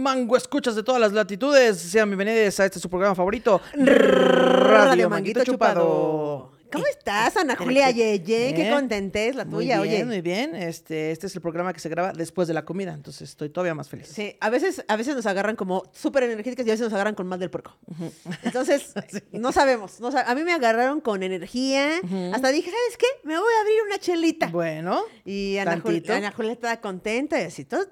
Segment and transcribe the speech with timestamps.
[0.00, 5.44] Mango escuchas de todas las latitudes, sean bienvenidos a este su programa favorito, Radio Manguito
[5.44, 6.52] Chupado.
[6.72, 8.22] ¿Cómo estás, Ana Julia Yeye?
[8.54, 8.72] Qué Bien.
[8.72, 10.04] contentes la Muy tuya, bien, oye.
[10.04, 10.54] muy bien.
[10.54, 13.74] Este, este es el programa que se graba después de la comida, entonces estoy todavía
[13.74, 14.06] más feliz.
[14.06, 17.16] Sí, a veces, a veces nos agarran como súper energéticas y a veces nos agarran
[17.16, 17.76] con más del puerco.
[18.44, 18.94] Entonces,
[19.32, 19.98] no sabemos.
[19.98, 21.96] no sab- a mí me agarraron con energía.
[22.32, 23.06] Hasta dije, ¿sabes qué?
[23.24, 24.46] Me voy a abrir una chelita.
[24.46, 26.08] Bueno, y Ana, Jul-.
[26.08, 27.64] Ana Julia estaba contenta y así.
[27.64, 27.84] Todo.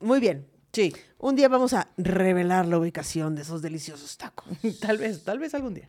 [0.00, 0.46] Muy bien.
[0.74, 4.46] Sí, Un día vamos a revelar la ubicación de esos deliciosos tacos.
[4.80, 5.88] tal vez, tal vez algún día.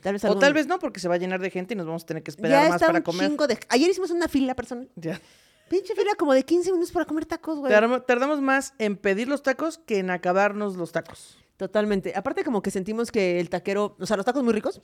[0.00, 1.76] Tal vez O algún- tal vez no, porque se va a llenar de gente y
[1.76, 3.28] nos vamos a tener que esperar ya más está para un comer.
[3.28, 3.58] chingo de...
[3.68, 4.88] Ayer hicimos una fila personal.
[4.94, 5.20] Ya.
[5.68, 7.72] Pinche fila como de 15 minutos para comer tacos, güey.
[8.06, 11.36] Tardamos, más en pedir los tacos que en acabarnos los tacos.
[11.56, 12.12] Totalmente.
[12.14, 14.80] Aparte como que sentimos que el taquero, o sea, los tacos muy ricos,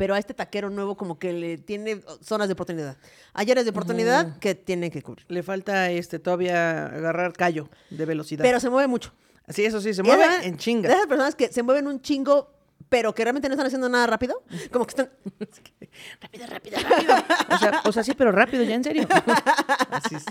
[0.00, 2.96] pero a este taquero nuevo como que le tiene zonas de oportunidad.
[3.34, 5.26] Hay áreas de oportunidad que tiene que cubrir.
[5.28, 8.42] Le falta este todavía agarrar callo de velocidad.
[8.42, 9.12] Pero se mueve mucho.
[9.50, 10.90] sí, eso sí, se mueve en De chinga.
[10.90, 12.50] esas personas que se mueven un chingo,
[12.88, 14.42] pero que realmente no están haciendo nada rápido.
[14.72, 15.10] Como que están...
[16.22, 17.14] rápido, rápido, rápido.
[17.54, 19.06] o, sea, o sea, sí, pero rápido, ya en serio.
[19.90, 20.24] Así es.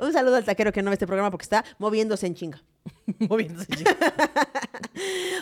[0.00, 2.62] Un saludo al taquero que no ve este programa porque está moviéndose en chinga.
[3.20, 3.96] Moviéndose en chinga.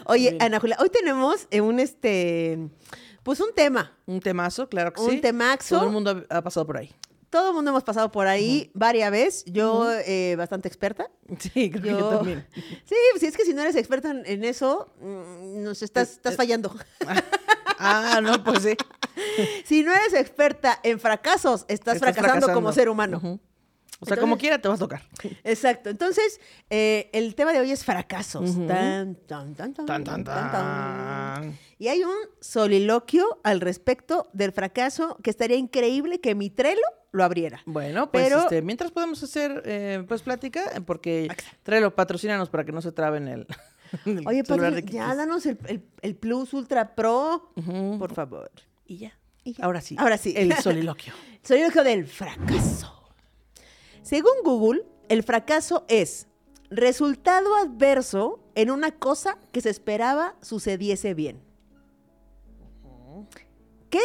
[0.07, 0.37] Oye.
[0.39, 2.71] Ana Julia, hoy tenemos eh, un este...
[3.23, 3.97] Pues un tema.
[4.07, 5.21] Un temazo, claro que Un sí.
[5.21, 5.77] temaxo.
[5.77, 6.93] Todo el mundo ha, pasado por ahí.
[7.31, 9.45] Todo el mundo hemos pasado por ahí varias veces.
[9.47, 11.11] Yo, eh, bastante experta.
[11.39, 12.47] Sí, creo que yo Yo- también.
[12.85, 16.13] Sí, pues es que si no eres experta en, en eso, mm, nos estás, Eh,
[16.15, 16.37] estás eh.
[16.37, 16.75] fallando.
[17.85, 18.77] Ah, no, pues sí.
[19.65, 23.41] si no eres experta en fracasos, estás, Estás fracasando, como ser humano.
[24.03, 25.03] O sea, como quiera te vas a tocar.
[25.45, 25.89] Exacto.
[25.89, 28.51] Entonces, eh, el tema de hoy es fracasos.
[28.51, 28.67] Ujú.
[28.67, 31.59] Tan, tan, tan, tan, Tan, tan, tan.
[31.79, 36.81] Y hay un soliloquio al respecto del fracaso que estaría increíble que mi Trello
[37.13, 37.63] lo abriera.
[37.67, 41.29] Bueno, pues Pero- este, mientras podemos hacer eh, pues plática, porque
[41.63, 43.47] tráelo, patrocínanos para que no se traben el,
[44.07, 47.53] el Oye, padre, de ya danos el, el- el Plus Ultra Pro,
[47.99, 48.51] por favor.
[48.87, 49.13] Y ya.
[49.45, 49.65] Y ya.
[49.65, 49.97] Ahora sí.
[49.99, 50.33] Ahora sí.
[50.37, 51.13] El soliloquio.
[51.43, 53.02] Soliloquio del fracaso.
[54.03, 56.27] Según Google, el fracaso es
[56.71, 61.43] resultado adverso en una cosa que se esperaba sucediese bien.
[63.91, 64.01] ¿Qué?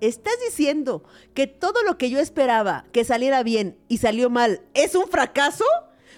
[0.00, 4.94] ¿Estás diciendo que todo lo que yo esperaba que saliera bien y salió mal es
[4.94, 5.64] un fracaso?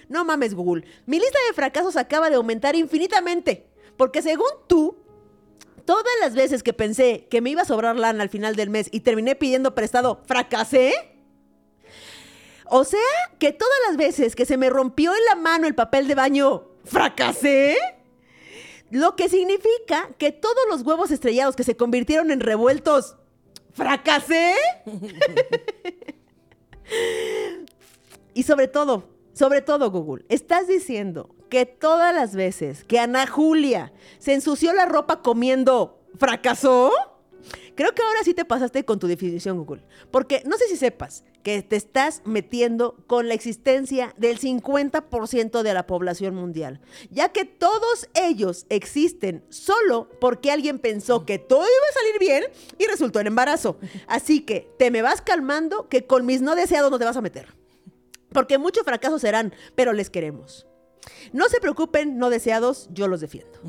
[0.09, 0.85] No mames, Google.
[1.05, 3.69] Mi lista de fracasos acaba de aumentar infinitamente.
[3.97, 4.97] Porque según tú,
[5.85, 8.89] todas las veces que pensé que me iba a sobrar lana al final del mes
[8.91, 11.16] y terminé pidiendo prestado, fracasé.
[12.69, 13.01] O sea,
[13.39, 16.65] que todas las veces que se me rompió en la mano el papel de baño,
[16.85, 17.77] fracasé.
[18.91, 23.17] Lo que significa que todos los huevos estrellados que se convirtieron en revueltos,
[23.73, 24.55] fracasé.
[28.35, 33.93] y sobre todo, sobre todo Google, estás diciendo que todas las veces que Ana Julia
[34.19, 36.93] se ensució la ropa comiendo, fracasó.
[37.75, 39.85] Creo que ahora sí te pasaste con tu definición, Google.
[40.11, 45.75] Porque no sé si sepas que te estás metiendo con la existencia del 50% de
[45.75, 51.69] la población mundial, ya que todos ellos existen solo porque alguien pensó que todo iba
[51.69, 52.45] a salir bien
[52.81, 53.79] y resultó en embarazo.
[54.09, 57.23] Así que te me vas calmando que con mis no deseados no te vas a
[57.23, 57.55] meter.
[58.33, 60.67] Porque muchos fracasos serán, pero les queremos.
[61.33, 63.61] No se preocupen, no deseados, yo los defiendo.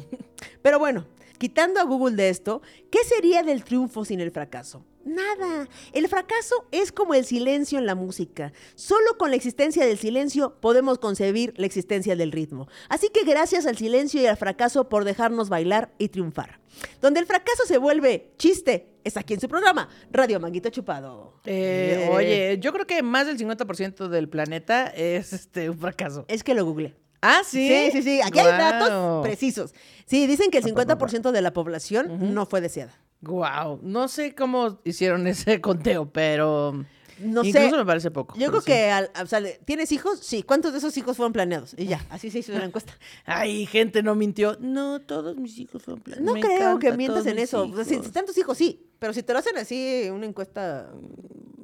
[0.64, 1.06] Pero bueno,
[1.38, 2.62] quitando a Google de esto,
[2.92, 4.86] ¿qué sería del triunfo sin el fracaso?
[5.08, 5.70] Nada.
[5.94, 8.52] El fracaso es como el silencio en la música.
[8.76, 12.68] Solo con la existencia del silencio podemos concebir la existencia del ritmo.
[12.90, 16.60] Así que gracias al silencio y al fracaso por dejarnos bailar y triunfar.
[17.02, 21.40] Donde el fracaso se vuelve chiste es aquí en su programa, Radio Manguito Chupado.
[21.46, 26.26] Eh, Eh, Oye, yo creo que más del 50% del planeta es este un fracaso.
[26.28, 26.96] Es que lo googleé.
[27.22, 27.68] Ah, sí.
[27.68, 28.22] Sí, sí, sí.
[28.24, 29.74] Aquí hay datos precisos.
[30.06, 32.94] Sí, dicen que el 50% de la población no fue deseada.
[33.22, 33.80] Guau.
[33.82, 36.74] No sé cómo hicieron ese conteo, pero
[37.20, 37.76] No incluso sé.
[37.78, 38.36] me parece poco.
[38.38, 38.68] Yo creo sí.
[38.68, 40.20] que, al- o sea, ¿tienes hijos?
[40.22, 40.44] Sí.
[40.44, 41.74] ¿Cuántos de esos hijos fueron planeados?
[41.78, 42.94] Y ya, así se hizo la encuesta.
[43.26, 44.56] Ay, gente no mintió.
[44.60, 47.64] No, todos mis hijos fueron plan- No me creo encanta que mientas en eso.
[47.64, 48.88] O sea, si, están tus hijos, sí.
[49.00, 50.92] Pero si te lo hacen así, una encuesta...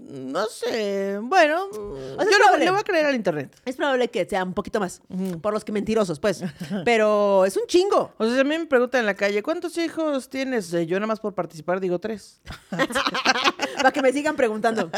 [0.05, 1.17] No sé.
[1.21, 2.65] Bueno, sea, yo es le- probable.
[2.65, 3.55] le voy a creer al internet.
[3.65, 5.01] Es probable que sea un poquito más.
[5.41, 6.43] Por los que mentirosos, pues.
[6.85, 8.13] Pero es un chingo.
[8.17, 10.73] O sea, si a mí me preguntan en la calle, ¿cuántos hijos tienes?
[10.73, 12.41] Eh, yo nada más por participar digo tres.
[13.77, 14.89] Para que me sigan preguntando.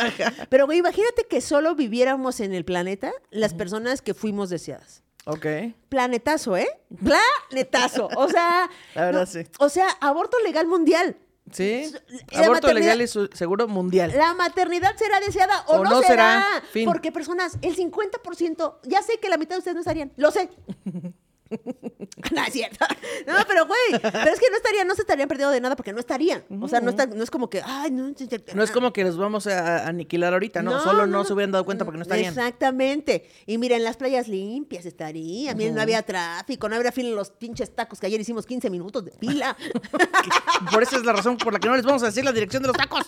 [0.49, 5.03] Pero, güey, imagínate que solo viviéramos en el planeta las personas que fuimos deseadas.
[5.25, 5.45] Ok.
[5.89, 6.67] Planetazo, ¿eh?
[7.03, 8.09] Planetazo.
[8.15, 8.69] O sea.
[8.93, 9.39] La verdad, sí.
[9.59, 11.17] O sea, aborto legal mundial.
[11.51, 11.91] Sí.
[12.31, 14.11] La Aborto legal y su- seguro mundial.
[14.17, 16.61] La maternidad será deseada o, O no, no será.
[16.71, 16.85] será.
[16.85, 20.49] Porque personas, el 50%, ya sé que la mitad de ustedes no estarían, lo sé.
[22.31, 22.85] no es cierto.
[23.27, 25.93] No, pero güey, pero es que no estarían, no se estarían perdiendo de nada porque
[25.93, 26.43] no estarían.
[26.61, 28.13] O sea, no, está, no es como que, ay, no.
[28.53, 31.65] No es como que los vamos a aniquilar ahorita, no, solo no, se hubieran dado
[31.65, 32.29] cuenta porque no estarían.
[32.29, 33.29] Exactamente.
[33.45, 37.31] Y miren, las playas limpias estarían, miren, no había tráfico, no habría fila en los
[37.31, 39.55] pinches tacos que ayer hicimos 15 minutos de fila.
[40.71, 42.63] por esa es la razón por la que no les vamos a decir la dirección
[42.63, 43.05] de los tacos.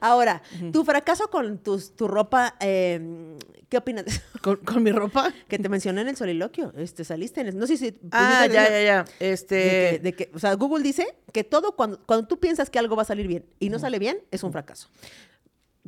[0.00, 0.42] Ahora,
[0.72, 3.36] tu fracaso con tus, tu ropa, eh,
[3.68, 4.04] ¿qué opinas?
[4.42, 5.32] ¿Con, mi ropa?
[5.48, 6.72] Que te mencioné en el soliloquio.
[6.76, 7.98] Este, saliste en No sé si.
[8.12, 9.04] Ah, ya, ya, ya.
[9.20, 10.00] Este.
[10.02, 13.02] De que, o sea, Google dice que todo cuando, cuando tú piensas que algo va
[13.02, 14.88] a salir bien y no sale bien, es un fracaso.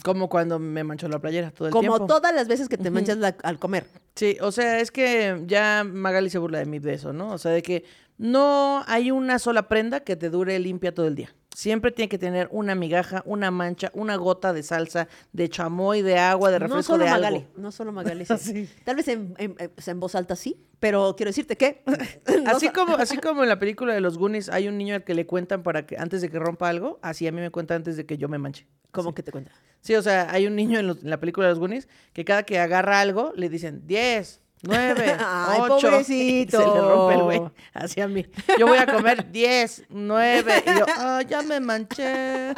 [0.05, 1.97] Como cuando me manchó la playera todo el Como tiempo.
[1.97, 3.87] Como todas las veces que te manchas al comer.
[4.15, 7.33] Sí, o sea, es que ya Magali se burla de mí de eso, ¿no?
[7.33, 7.85] O sea, de que
[8.19, 11.35] no hay una sola prenda que te dure limpia todo el día.
[11.55, 16.19] Siempre tiene que tener una migaja, una mancha, una gota de salsa, de chamoy, de
[16.19, 18.27] agua, de refresco, no solo de Magali, No solo Magali.
[18.27, 18.69] Sí.
[18.85, 21.83] Tal vez en, en, voz alta sí, pero quiero decirte que...
[22.47, 25.15] así, como, así como en la película de los Goonies hay un niño al que
[25.15, 27.97] le cuentan para que antes de que rompa algo, así a mí me cuenta antes
[27.97, 28.67] de que yo me manche.
[28.91, 29.53] ¿Cómo que te cuenta?
[29.81, 32.43] Sí, o sea, hay un niño en, en la película de los Goonies que cada
[32.43, 35.89] que agarra algo le dicen 10, nueve, Ay, ocho.
[35.89, 36.59] pobrecito.
[36.59, 37.43] se le rompe el güey
[37.75, 38.27] hacia mí.
[38.59, 40.63] Yo voy a comer diez, nueve.
[40.67, 42.55] Y yo, ah, ya me manché.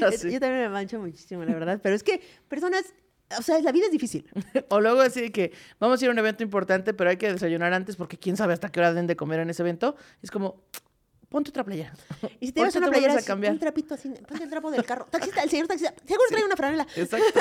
[0.00, 1.80] Yo también me mancho muchísimo, la verdad.
[1.82, 2.84] Pero es que personas
[3.38, 4.28] o sea, la vida es difícil.
[4.68, 7.72] o luego así que vamos a ir a un evento importante, pero hay que desayunar
[7.72, 9.96] antes porque quién sabe hasta qué hora den de comer en ese evento.
[10.22, 10.64] Es como,
[11.30, 11.94] ponte otra playera.
[12.40, 13.14] Y si te llevas una playera,
[13.50, 15.06] un trapito así, ponte el trapo del carro.
[15.10, 16.86] Taxista, el señor taxista, seguro trae una franela.
[16.96, 17.40] Exacto,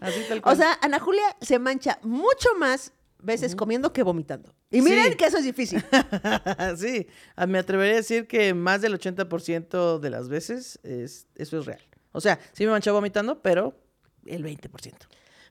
[0.00, 0.54] así, tal cual.
[0.54, 4.54] O sea, Ana Julia se mancha mucho más veces comiendo que vomitando.
[4.70, 5.84] Y miren que eso es difícil.
[6.76, 7.06] sí,
[7.46, 11.82] me atrevería a decir que más del 80% de las veces es, eso es real.
[12.12, 13.76] O sea, sí me manché vomitando, pero
[14.24, 14.92] el 20%.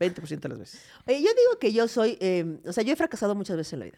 [0.01, 0.81] 20% de las veces.
[1.07, 3.80] Oye, yo digo que yo soy, em, o sea, yo he fracasado muchas veces en
[3.80, 3.98] la vida.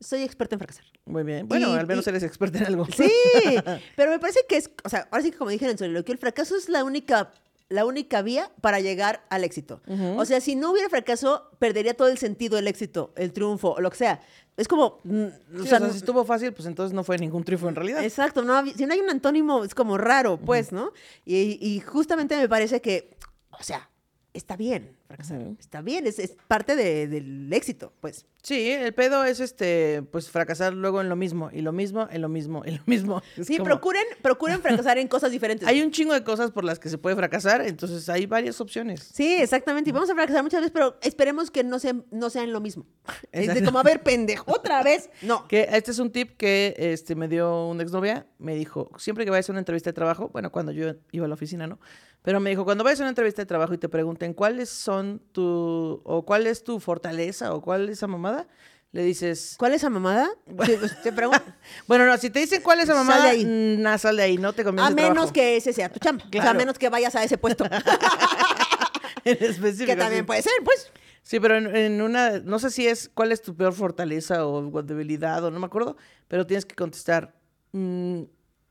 [0.00, 0.84] Soy experta en fracasar.
[1.04, 1.48] Muy bien.
[1.48, 2.86] Bueno, al menos eres experta en algo.
[2.86, 3.10] Sí,
[3.96, 6.12] pero me parece que es, o sea, ahora sí que como dije en el soliloquio,
[6.12, 7.32] el fracaso es la única
[7.72, 9.80] la única vía para llegar al éxito.
[10.16, 13.90] O sea, si no hubiera fracaso, perdería todo el sentido del éxito, el triunfo, lo
[13.90, 14.20] que sea.
[14.56, 15.00] Es como.
[15.04, 18.04] Mm, o, sea, si estuvo fácil, pues entonces no fue ningún triunfo en realidad.
[18.04, 18.42] Exacto.
[18.42, 20.92] No, si no hay un antónimo, es como raro, pues, ¿no?
[21.24, 23.16] Y, y, justamente me parece que,
[23.58, 23.88] o sea,
[24.34, 25.42] está bien fracasar.
[25.58, 28.26] Está bien, es, es parte del éxito, pues.
[28.42, 32.22] Sí, el pedo es este, pues fracasar luego en lo mismo, y lo mismo, en
[32.22, 33.22] lo mismo, en lo mismo.
[33.42, 35.68] sí, procuren, procuren fracasar en cosas diferentes.
[35.68, 39.10] Hay un chingo de cosas por las que se puede fracasar, entonces hay varias opciones.
[39.12, 39.90] Sí, exactamente.
[39.90, 42.86] Y vamos a fracasar muchas veces, pero esperemos que no, sean, no sean lo mismo.
[43.32, 45.08] Es de como, a ver, pendejo, otra vez.
[45.22, 45.46] No.
[45.46, 48.26] Que este es un tip que este, me dio una exnovia.
[48.38, 51.28] Me dijo, siempre que vayas a una entrevista de trabajo, bueno, cuando yo iba a
[51.28, 51.78] la oficina, ¿no?
[52.22, 55.01] Pero me dijo, cuando vayas a una entrevista de trabajo y te pregunten cuáles son
[55.32, 58.46] tu, o cuál es tu fortaleza, o cuál es esa mamada,
[58.92, 59.56] le dices...
[59.58, 60.28] ¿Cuál es esa mamada?
[61.02, 61.42] te pregunto.
[61.88, 63.76] bueno, no, si te dicen cuál es esa mamada, sal de ahí.
[63.78, 66.24] Nah, sal de ahí, no te conviene A menos que ese sea tu chamba.
[66.24, 67.64] O sea, a menos que vayas a ese puesto.
[69.24, 69.86] en específico.
[69.86, 70.92] Que también puede ser, pues.
[71.22, 75.44] Sí, pero en, una, no sé si es cuál es tu peor fortaleza o debilidad
[75.44, 75.96] o no me acuerdo,
[76.28, 77.34] pero tienes que contestar,
[77.72, 78.22] mm,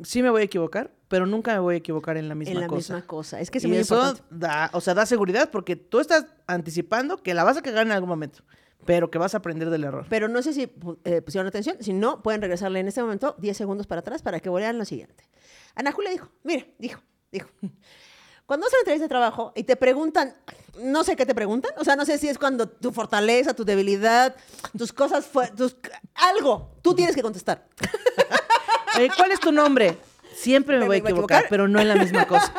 [0.03, 2.65] sí me voy a equivocar, pero nunca me voy a equivocar en la misma cosa.
[2.65, 3.39] En la misma cosa.
[3.39, 7.33] Es que es muy eso da, o sea, da seguridad porque tú estás anticipando que
[7.33, 8.43] la vas a cagar en algún momento,
[8.85, 10.05] pero que vas a aprender del error.
[10.09, 10.71] Pero no sé si
[11.03, 11.77] eh, pusieron atención.
[11.79, 14.85] Si no, pueden regresarle en este momento 10 segundos para atrás para que vean lo
[14.85, 15.29] siguiente.
[15.75, 17.49] Ana Julia dijo, mira, dijo, dijo.
[18.51, 20.35] Cuando a una entrevista de trabajo y te preguntan,
[20.81, 23.63] no sé qué te preguntan, o sea, no sé si es cuando tu fortaleza, tu
[23.63, 24.35] debilidad,
[24.77, 25.77] tus cosas, tus,
[26.15, 27.65] algo, tú tienes que contestar.
[28.99, 29.97] Eh, ¿Cuál es tu nombre?
[30.35, 32.51] Siempre me, voy, a equivocar, pero no en la misma cosa.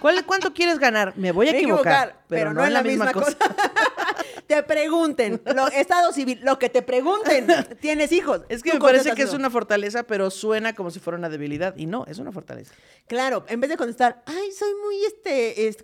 [0.00, 1.12] ¿Cuál, ¿Cuánto quieres ganar?
[1.16, 3.36] Me voy a equivocar, pero, no, en la, misma, cosa.
[4.46, 7.46] te pregunten, lo, Estado civil, lo que te pregunten,
[7.80, 8.42] ¿tienes hijos?
[8.48, 11.76] Es que me parece que es una fortaleza, pero suena como si fuera una debilidad.
[11.76, 12.74] Y no, es una fortaleza.
[13.06, 15.82] Claro, en vez de contestar, ay, soy muy este, este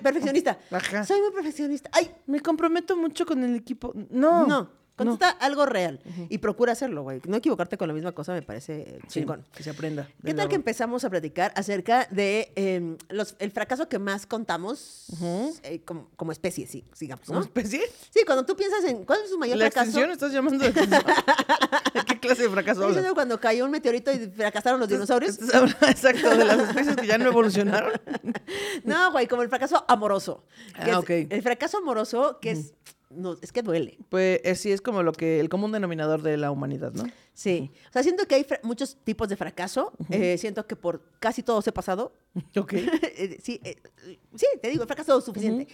[0.00, 0.58] perfeccionista.
[1.06, 1.90] Soy muy perfeccionista.
[1.92, 3.92] Ay, me comprometo mucho con el equipo.
[4.10, 4.46] No.
[4.46, 4.81] No.
[4.96, 7.20] Contesta algo real y procura hacerlo, güey.
[7.26, 9.44] No equivocarte con la misma cosa me parece chingón.
[9.54, 10.08] que se aprenda.
[10.24, 15.06] ¿Qué tal que empezamos a platicar acerca de em, los, el fracaso que más contamos
[15.62, 17.82] eh, como, especie, sí, sigamos, ¿Como especie?
[18.10, 20.00] Sí, cuando tú piensas en cuál es su mayor ¿La fracaso.
[20.00, 20.10] Extinción?
[20.10, 20.72] ¿Estás llamando de
[22.06, 23.12] ¿Qué clase de fracaso hablas?
[23.14, 25.38] cuando cayó un meteorito y fracasaron los dinosaurios?
[25.88, 27.92] Exacto, de las especies que ya no evolucionaron.
[28.84, 30.44] no, güey, como el fracaso amoroso.
[30.74, 31.10] Ah, ok.
[31.30, 32.74] El fracaso amoroso que es
[33.14, 33.98] no, es que duele.
[34.08, 37.04] Pues eh, sí, es como lo que, el común denominador de la humanidad, ¿no?
[37.34, 37.70] Sí.
[37.88, 39.92] O sea, siento que hay muchos tipos de fracaso.
[40.10, 42.12] Eh, siento que por casi todos he pasado.
[42.56, 42.74] Ok.
[43.14, 43.60] Eh, sí,
[44.34, 45.68] sí, te digo, he fracasado suficiente.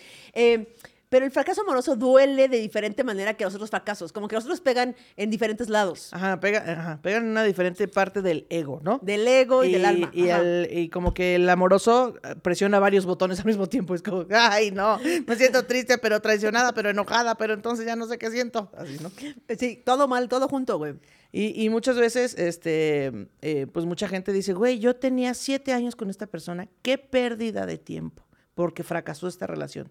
[1.09, 4.13] Pero el fracaso amoroso duele de diferente manera que los otros fracasos.
[4.13, 6.13] Como que los otros pegan en diferentes lados.
[6.13, 8.99] Ajá, pega, ajá, pegan en una diferente parte del ego, ¿no?
[9.03, 10.11] Del ego y, del alma.
[10.13, 10.43] Y, Ajá.
[10.43, 13.95] el- y como que el amoroso eh, presiona varios botones al mismo tiempo.
[13.95, 18.07] Es como, ay, no, me siento triste, pero traicionada, pero enojada, pero entonces ya no
[18.07, 18.71] sé qué siento.
[18.77, 19.11] Así, ¿no?
[19.59, 20.95] Sí, todo mal, todo junto, güey.
[21.33, 25.95] Y, y muchas veces, este, eh, pues mucha gente dice, güey, yo tenía siete años
[25.97, 28.25] con esta persona, qué pérdida de tiempo,
[28.55, 29.91] porque fracasó esta relación.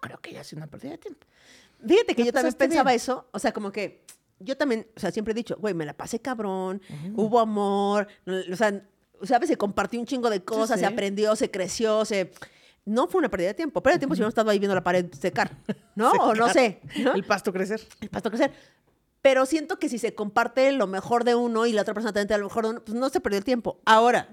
[0.00, 1.26] Creo que haya sido una pérdida de tiempo.
[1.86, 2.96] Fíjate que La yo también pensaba bien.
[2.96, 3.26] eso.
[3.32, 4.02] O sea, como que
[4.38, 6.80] yo también, o sea, siempre he dicho, güey, me la pasé cabrón,
[7.14, 8.82] hubo amor, o sea,
[9.22, 9.48] ¿sabes?
[9.48, 10.86] Se compartió un chingo de cosas, sí.
[10.86, 12.32] se aprendió, se creció, se...
[12.86, 13.82] No fue una pérdida de tiempo.
[13.82, 15.54] Pérdida de tiempo si hubiéramos estado ahí viendo la pared secar,
[15.94, 16.10] ¿no?
[16.12, 17.12] O no sé, ¿no?
[17.12, 17.80] El pasto crecer.
[18.00, 18.52] el pasto crecer.
[19.22, 22.28] Pero siento que si se comparte lo mejor de uno y la otra persona también
[22.28, 23.78] te da lo mejor de uno, pues no se perdió el tiempo.
[23.84, 24.28] Ahora,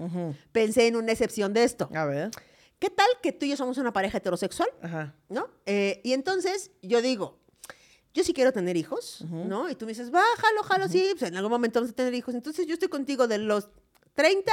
[0.54, 1.90] pensé en una excepción de esto.
[1.94, 2.32] A ver.
[2.80, 4.70] ¿Qué tal que tú y yo somos una pareja heterosexual?
[4.82, 5.16] Ajá.
[5.30, 5.48] ¿no?
[5.66, 7.40] Eh, y entonces yo digo,
[8.14, 9.70] yo sí quiero tener hijos, ¿no?
[9.70, 12.14] Y tú me dices, va, jalo, jalo, sí, pues en algún momento vamos a tener
[12.14, 12.34] hijos.
[12.36, 13.70] Entonces yo estoy contigo de los
[14.14, 14.52] 30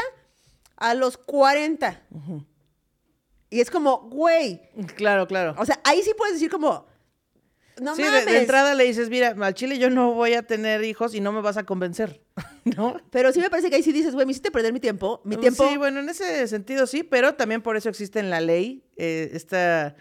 [0.76, 2.02] a los 40.
[3.50, 4.60] Y es como, güey,
[4.96, 5.54] Claro, claro.
[5.58, 6.86] o sea, ahí sí puedes decir como,
[7.80, 8.26] no sí, de- mames.
[8.26, 11.32] de, entrada le dices, mira, al chile yo no voy a tener hijos y no
[11.32, 12.22] me vas a convencer,
[12.76, 12.96] ¿no?
[13.10, 15.36] Pero sí me parece que ahí sí dices, güey, me hiciste perder mi tiempo, mi
[15.36, 15.68] tiempo.
[15.68, 19.30] Sí, bueno, en ese sentido sí, pero también por eso existe en la ley eh,
[19.32, 19.96] esta...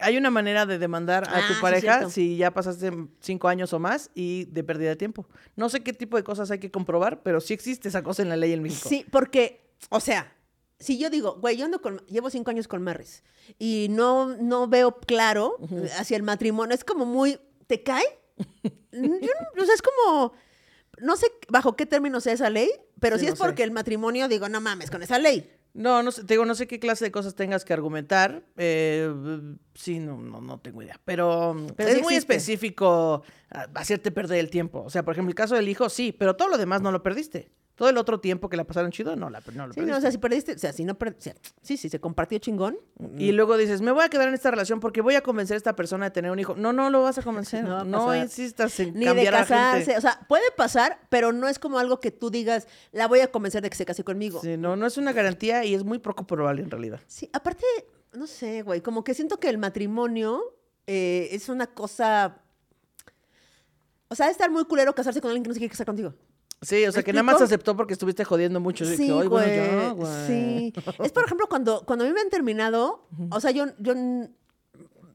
[0.00, 3.72] Hay una manera de demandar a Ah, tu sí, pareja si ya pasaste cinco años
[3.72, 5.28] o más y de pérdida de tiempo.
[5.54, 8.28] No sé qué tipo de cosas hay que comprobar, pero sí existe esa cosa en
[8.28, 8.88] la ley en México.
[8.88, 10.32] Sí, porque, o sea,
[10.78, 13.22] si yo digo, güey, yo ando con, llevo cinco años con Marris
[13.58, 15.56] y no, no veo claro
[15.98, 18.04] hacia el matrimonio, es como muy, ¿te cae?
[18.92, 20.32] Yo no- o sea, es como,
[21.00, 22.70] no sé bajo qué términos sea esa ley,
[23.00, 23.64] pero Sí, no es porque sé.
[23.64, 25.50] el matrimonio, digo, no mames, con esa ley.
[25.74, 28.42] No, no sé, te digo, no sé qué clase de cosas tengas que argumentar.
[28.56, 29.12] eh,
[29.74, 30.98] sí, no, no, no tengo idea.
[31.04, 32.34] Pero, Pero es sí muy existe.
[32.34, 34.82] específico ah, hacerte perder el tiempo.
[34.82, 37.02] O sea, por ejemplo, el caso del hijo, sí, pero todo lo demás no lo
[37.02, 37.52] perdiste.
[37.78, 39.92] Todo el otro tiempo que la pasaron chido, no, la, no lo Sí, perdiste.
[39.92, 41.32] no, o sea, si perdiste, o sea, si no per- o sea,
[41.62, 42.76] sí, sí, se compartió chingón.
[43.16, 45.58] Y luego dices, me voy a quedar en esta relación porque voy a convencer a
[45.58, 46.56] esta persona de tener un hijo.
[46.56, 47.62] No, no lo vas a convencer.
[47.68, 48.24] No va a No, pasar.
[48.24, 49.96] insistas en Ni de cambiar a casarse, gente.
[49.96, 53.30] o sea, puede pasar, pero no es como algo que tú digas, la voy a
[53.30, 54.40] convencer de que se case conmigo.
[54.42, 57.00] Sí, no, no es una garantía y es muy poco probable en realidad.
[57.06, 57.64] Sí, aparte,
[58.12, 60.42] no sé, güey, como que siento que el matrimonio
[60.88, 62.38] eh, es una cosa...
[64.08, 66.14] O sea, es estar muy culero casarse con alguien que no se quiere casar contigo.
[66.62, 68.84] Sí, o sea, ¿Me que nada más aceptó porque estuviste jodiendo mucho.
[68.84, 69.28] Sí, que, "Ay, güey.
[69.28, 70.26] bueno, ya, güey".
[70.26, 70.72] sí.
[71.04, 73.94] Es, por ejemplo, cuando, cuando a mí me han terminado, o sea, yo, yo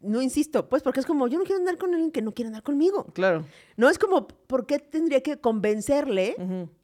[0.01, 2.47] no insisto, pues, porque es como, yo no quiero andar con alguien que no quiere
[2.47, 3.05] andar conmigo.
[3.13, 3.45] Claro.
[3.77, 6.35] No es como, ¿por qué tendría que convencerle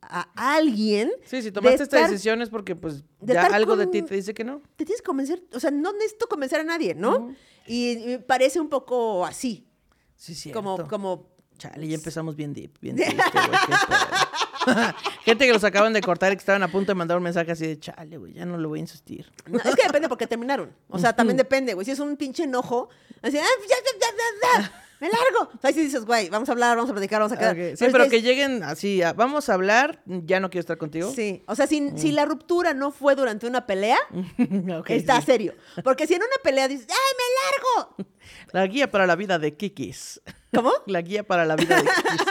[0.02, 1.12] a alguien?
[1.26, 4.02] Sí, si de tomaste esta estar- decisión es porque pues de ya algo de ti
[4.04, 4.62] te dice que no.
[4.78, 7.34] Te tienes que convencer, o sea, no necesito convencer a nadie, ¿no?
[7.68, 9.68] Y me parece un poco así,
[10.16, 10.52] Sí, sí.
[10.52, 11.28] como, como
[11.60, 14.84] Chale, ya empezamos bien deep, bien triste, güey.
[15.26, 17.52] Gente que los acaban de cortar y que estaban a punto de mandar un mensaje
[17.52, 19.32] así de chale, güey, ya no lo voy a insistir.
[19.46, 20.74] No, es que depende porque terminaron.
[20.90, 21.86] O sea, también depende, güey.
[21.86, 22.90] Si es un pinche enojo,
[23.22, 25.52] así, ah, ya, ya, ya, ya, ya, me largo.
[25.56, 27.56] O sea, ahí sí dices, güey, vamos a hablar, vamos a platicar, vamos a quedar.
[27.78, 31.12] Sí, pero es que lleguen así, a, vamos a hablar, ya no quiero estar contigo.
[31.16, 33.98] Sí, o sea, si, si la ruptura no fue durante una pelea,
[34.88, 35.26] está sí.
[35.26, 35.54] serio.
[35.84, 38.10] Porque si en una pelea dices, ¡ay, me largo!
[38.52, 40.22] La guía para la vida de Kikis.
[40.54, 40.72] ¿Cómo?
[40.88, 42.28] La guía para la vida de Kikis.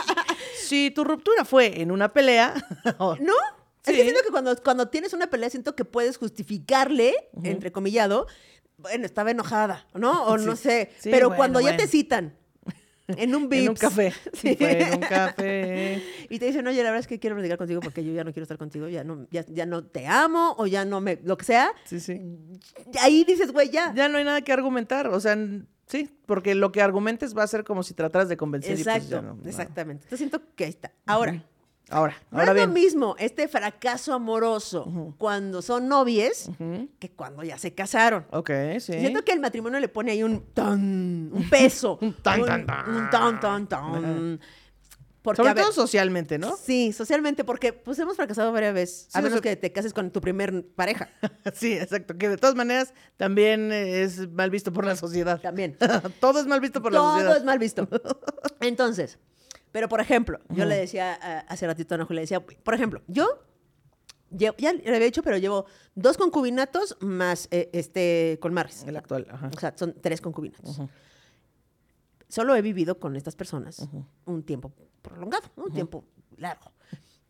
[0.64, 2.54] si tu ruptura fue en una pelea,
[2.98, 3.14] ¿No?
[3.84, 3.96] Es Sí.
[3.96, 8.26] que siento que cuando, cuando tienes una pelea, siento que puedes justificarle, entrecomillado,
[8.76, 10.24] bueno, estaba enojada, ¿no?
[10.26, 10.90] O no sé.
[10.98, 12.36] Sí, pero bueno, cuando ya te citan
[13.16, 13.62] en un Vips.
[13.64, 14.12] en un café.
[14.34, 14.54] Sí.
[14.56, 16.02] Fue en un café.
[16.28, 18.32] Y te dicen, oye, la verdad es que quiero platicar contigo porque yo ya no
[18.32, 21.36] quiero estar contigo, ya no, ya, ya no te amo o ya no me, lo
[21.36, 21.72] que sea.
[21.84, 22.20] Sí, sí.
[23.00, 23.92] Ahí dices, güey, ya.
[23.94, 25.36] Ya no hay nada que argumentar, o sea,
[25.86, 28.96] sí, porque lo que argumentes va a ser como si trataras de convencer y pues
[28.96, 29.48] Exacto, ya no- no.
[29.48, 30.04] exactamente.
[30.04, 30.92] Entonces siento que ahí está.
[31.06, 31.42] Ahora,
[31.90, 36.50] Ahora, no ahora es lo mismo este fracaso amoroso cuando son novies
[36.98, 38.26] que cuando ya se casaron.
[38.30, 38.92] Ok, sí.
[38.92, 41.98] Siento que el matrimonio le pone ahí un tan, un peso.
[42.02, 42.88] Un tan, tan, tan.
[42.94, 44.40] Un tan, tan, tan.
[45.22, 46.56] Porque, Sobre ver, todo socialmente, ¿no?
[46.56, 49.08] Sí, socialmente, porque pues hemos fracasado varias veces.
[49.14, 51.10] a Sí, menos que te cases con tu primer pareja.
[51.54, 52.16] Sí, exacto.
[52.16, 55.40] Que de todas maneras también es mal visto por la sociedad.
[55.40, 55.76] También.
[56.20, 57.36] todo es mal visto por la Todo sociedad.
[57.38, 57.88] es mal visto.
[58.60, 59.18] Entonces,
[59.78, 61.14] pero por ejemplo, yo le decía
[61.46, 63.28] hace ratito a Ana Julia, le decía, por ejemplo, yo
[64.36, 68.82] llevo- ya le había dicho, pero llevo dos concubinatos más eh, este con Marris.
[68.82, 69.50] El actual, ajá.
[69.56, 70.80] O sea, son tres concubinatos.
[72.28, 73.88] Solo he vivido con estas personas
[74.26, 75.66] un tiempo prolongado, ¿no?
[75.66, 76.04] un tiempo
[76.36, 76.72] largo.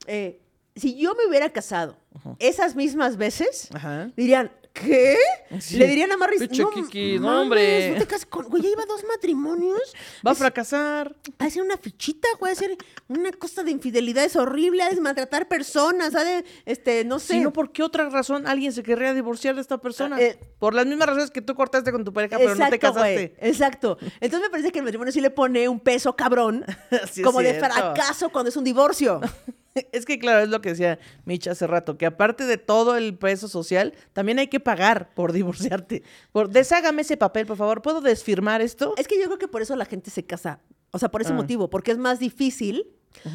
[0.06, 0.40] Eh,
[0.74, 1.98] si yo me hubiera casado
[2.38, 3.68] esas mismas veces,
[4.16, 4.50] dirían,
[4.80, 5.16] ¿Qué?
[5.60, 5.76] Sí.
[5.76, 7.90] Le dirían a Marris, Pinche no, Kiki, no, hombre".
[7.92, 9.80] no te cases con, güey, ya iba dos matrimonios.
[10.26, 11.16] Va a fracasar.
[11.38, 12.76] Ha de ser una fichita, güey, de ser
[13.08, 17.34] una cosa de infidelidades horrible, ha de maltratar personas, ha de, este, no sé.
[17.34, 20.16] Si no, ¿por qué otra razón alguien se querría divorciar de esta persona?
[20.16, 20.38] Ah, eh.
[20.58, 23.12] Por las mismas razones que tú cortaste con tu pareja, pero no te casaste.
[23.14, 23.98] güey, Exacto.
[24.20, 26.64] Entonces me parece que el matrimonio sí le pone un peso cabrón,
[27.10, 29.20] Sí como de fracaso cuando es un divorcio.
[29.92, 33.16] Es que, claro, es lo que decía Micha hace rato, que aparte de todo el
[33.16, 36.02] peso social, también hay que pagar por divorciarte.
[36.32, 37.82] Por, deshágame ese papel, por favor.
[37.82, 38.94] ¿Puedo desfirmar esto?
[38.96, 40.60] Es que yo creo que por eso la gente se casa.
[40.90, 41.36] O sea, por ese Ah.
[41.36, 42.86] motivo, porque es más difícil.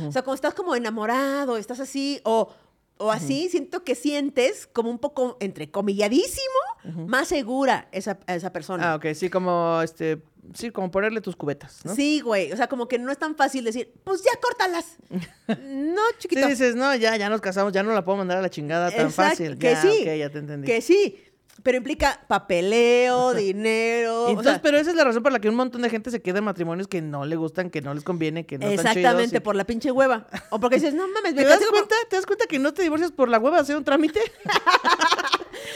[0.08, 2.50] O sea, cuando estás como enamorado, estás así, o,
[2.98, 8.94] o así, siento que sientes como un poco, entre comilladísimo, más segura esa, esa persona.
[8.94, 10.22] Ah, ok, sí, como este,
[10.54, 11.96] sí, como ponerle tus cubetas, ¿no?
[11.96, 12.52] Sí, güey.
[12.52, 14.98] O sea, como que no es tan fácil decir, pues ya córtalas.
[15.48, 16.48] no, Sí, chiquito.
[16.48, 19.08] dices, no, ya, ya nos casamos, ya no la puedo mandar a la chingada tan
[19.08, 19.58] Exacto, fácil.
[19.58, 19.98] Que ya, sí.
[20.02, 20.66] ok, ya te entendí.
[20.68, 21.20] Que sí.
[21.62, 24.26] Pero implica papeleo, dinero.
[24.26, 26.10] o Entonces, sea, pero esa es la razón por la que un montón de gente
[26.10, 29.28] se queda en matrimonios que no le gustan, que no les conviene, que no exactamente,
[29.30, 30.26] chidos y- por la pinche hueva.
[30.50, 31.96] O porque dices, no mames, me ¿Te das como- cuenta?
[32.10, 34.20] ¿Te das cuenta que no te divorcias por la hueva hacer un trámite?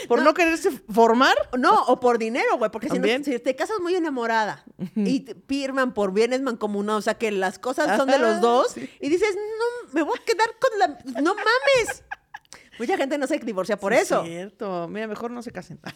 [0.08, 1.34] ¿Por no, quererse formar?
[1.58, 4.64] No, o por dinero, güey, porque si, no- si te casas muy enamorada
[4.96, 8.72] y te firman por bienes mancomunados, o sea, que las cosas son de los dos,
[8.72, 8.88] sí.
[9.00, 11.20] y dices, no, me voy a quedar con la...
[11.22, 12.04] ¡No mames!
[12.78, 14.22] Mucha gente no se divorcia por Sí, eso.
[14.22, 14.86] Es cierto.
[14.88, 15.80] Mira, mejor no se casen.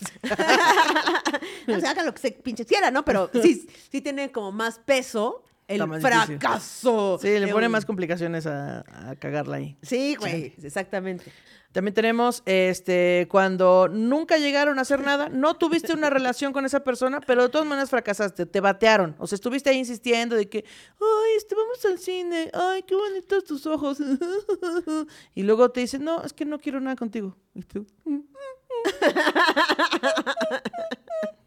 [1.69, 3.05] O sea, hagan lo que se pinche quiera, ¿no?
[3.05, 7.19] Pero sí, sí tiene como más peso el fracaso.
[7.21, 9.77] Sí, le pone un- más complicaciones a, a cagarla ahí.
[9.83, 11.33] Sí, güey, exactamente.
[11.73, 16.81] También tenemos este cuando nunca llegaron a hacer nada, no tuviste una relación con esa
[16.85, 19.17] persona, pero de todas maneras fracasaste, te batearon.
[19.19, 20.67] O sea, estuviste ahí insistiendo de que,
[21.01, 23.99] ay, este, vamos al cine, ay, qué bonitos tus ojos.
[25.35, 27.35] Y luego te dicen, no, es que no quiero nada contigo.
[27.55, 27.87] Y tú,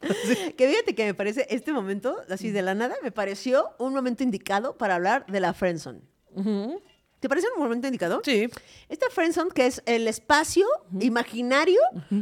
[0.57, 4.23] Que fíjate que me parece este momento, así de la nada, me pareció un momento
[4.23, 6.01] indicado para hablar de la friendzone.
[6.35, 6.81] Ujú.
[7.19, 8.21] ¿Te parece un momento indicado?
[8.23, 8.47] Sí.
[8.89, 10.65] Esta friendzone que es el espacio
[10.99, 11.79] imaginario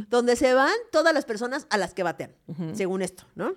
[0.08, 2.34] donde se van todas las personas a las que batean,
[2.72, 3.54] según esto, ¿no?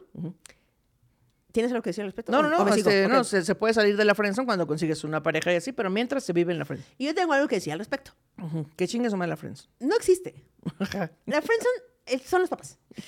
[1.54, 2.32] ¿Tienes algo que decir al respecto?
[2.32, 3.12] No, ¿O- no, o no, este, Ok.
[3.12, 5.90] no, se, se puede salir de la friendzone cuando consigues una pareja y así, pero
[5.90, 6.94] mientras se vive en la friendzone.
[6.98, 8.12] Y yo tengo algo que decir al respecto.
[8.44, 8.68] Ujú.
[8.76, 9.70] ¿Qué chingue su madre la friendzone?
[9.80, 10.44] No existe.
[11.26, 12.78] La friendzone eh, son los papás.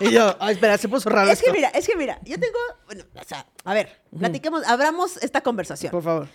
[0.00, 1.54] y yo, ay, espera, se puso raro Es que esto.
[1.56, 5.90] mira, es que mira, yo tengo, bueno, o sea, a ver, platiquemos, abramos esta conversación.
[5.90, 6.28] Por favor.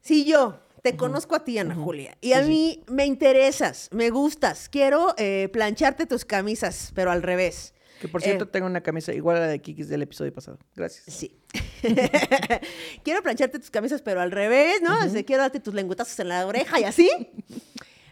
[0.00, 4.68] Si yo te conozco a ti, Ana Julia, y a mí me interesas, me gustas,
[4.68, 7.72] quiero eh, plancharte tus camisas, pero al revés.
[8.00, 10.58] Que por cierto, Eh, tengo una camisa igual a la de Kikis del episodio pasado.
[10.74, 11.04] Gracias.
[11.06, 11.38] Sí.
[13.02, 14.98] quiero plancharte tus camisas, pero al revés, ¿no?
[15.06, 17.08] O sea, quiero darte tus lengüetazos en la oreja y así.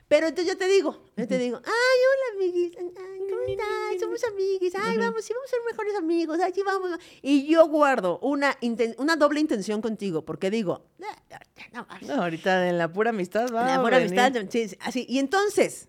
[0.08, 4.00] Pero entonces yo te digo, yo te digo, ay, hola, amiguis, ay, ¿cómo estás?
[4.00, 6.90] Somos amiguis, ay, vamos, sí, vamos a ser mejores amigos, ay, sí, vamos.
[7.22, 8.58] Y yo guardo una,
[8.98, 10.84] una doble intención contigo, porque digo,
[11.72, 13.64] "Ah, no, ahorita en la pura amistad va.
[13.64, 14.18] la a buena venir.
[14.20, 15.06] amistad, sí, sí, así.
[15.08, 15.88] Y entonces,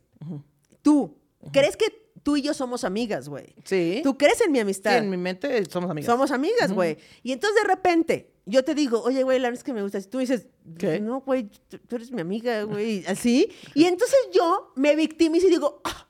[0.82, 1.18] tú,
[1.52, 3.54] ¿crees que tú y yo somos amigas, güey?
[3.66, 4.00] Sí.
[4.04, 4.98] ¿Tú crees en mi Sí, amistad?
[4.98, 6.06] en mi mente somos amigas.
[6.12, 6.98] Somos amigas, güey.
[7.22, 10.00] Y entonces de repente yo te digo, oye, güey, la verdad es que me gusta.
[10.00, 11.00] Y tú dices, ¿Qué?
[11.00, 13.06] no, güey, tú tú eres mi amiga, güey.
[13.06, 13.52] Así.
[13.74, 16.08] Y entonces yo me victimizo y digo, ah,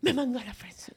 [0.00, 0.92] me mandó a la fresa.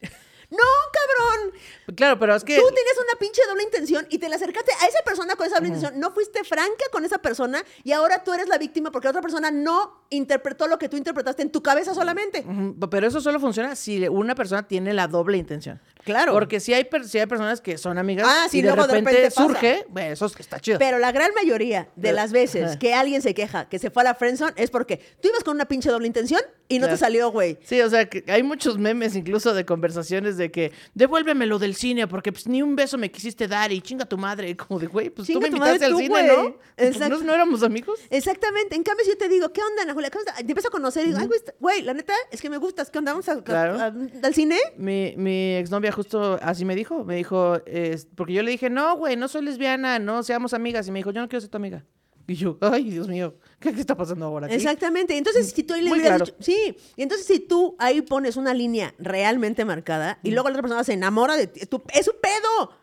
[0.52, 0.58] No,
[0.92, 1.54] cabrón.
[1.96, 2.58] Claro, pero es que.
[2.58, 5.56] Tú tienes una pinche doble intención y te le acercaste a esa persona con esa
[5.56, 6.00] doble intención.
[6.00, 9.22] No fuiste franca con esa persona y ahora tú eres la víctima porque la otra
[9.22, 12.46] persona no interpretó lo que tú interpretaste en tu cabeza solamente.
[12.90, 15.82] Pero eso solo funciona si una persona tiene la doble intención.
[16.04, 16.34] Claro.
[16.34, 19.86] Porque si hay, si hay personas que son amigas Ah, sí, y de repente, surge,
[19.90, 20.80] bueno, eso es- está chido.
[20.80, 22.80] Pero la gran mayoría de Pero- las veces ajá.
[22.80, 25.56] que alguien se queja que se fue a la friendzone es porque tú ibas con
[25.56, 26.94] una pinche doble intención y no Claro.
[26.94, 27.58] te salió, güey.
[27.64, 31.76] Sí, o sea, que hay muchos memes incluso de conversaciones de que devuélveme lo del
[31.76, 34.50] cine porque pues ni un beso me quisiste dar y chinga tu madre.
[34.50, 36.24] Y Como de, güey, pues Chinga tú me invitaste al tú, cine.
[36.28, 36.56] ¿no?
[36.76, 37.18] Pues, Exacto.
[37.18, 37.24] ¿no?
[37.26, 38.00] ¿No éramos amigos?
[38.10, 38.76] Exactamente.
[38.76, 40.10] En cambio, si yo te digo, ¿qué onda, Ana Julia?
[40.10, 40.34] ¿Qué onda?
[40.34, 41.28] Te empiezo a conocer y digo, ay,
[41.60, 42.90] güey, la neta es que me gustas.
[42.90, 43.12] ¿Qué onda?
[43.12, 43.80] ¿Vamos a- a- Claro.
[43.80, 44.58] a- al cine?
[44.78, 48.96] Mi, mi exnovia justo así me dijo, me dijo, es- porque yo le dije, no,
[48.98, 50.88] güey, no soy lesbiana, no seamos amigas.
[50.88, 51.86] Y me dijo, yo no quiero ser tu amiga.
[52.28, 54.46] Y yo, ay, Dios mío, ¿qué, qué está pasando ahora?
[54.46, 55.18] aquí?" Exactamente.
[55.18, 56.26] Entonces, si tú ahí le hubieras claro.
[56.26, 60.54] dicho- sí, y entonces si tú ahí pones una línea realmente marcada y luego la
[60.54, 62.80] otra persona se enamora de ti, es, tu- es su pedo.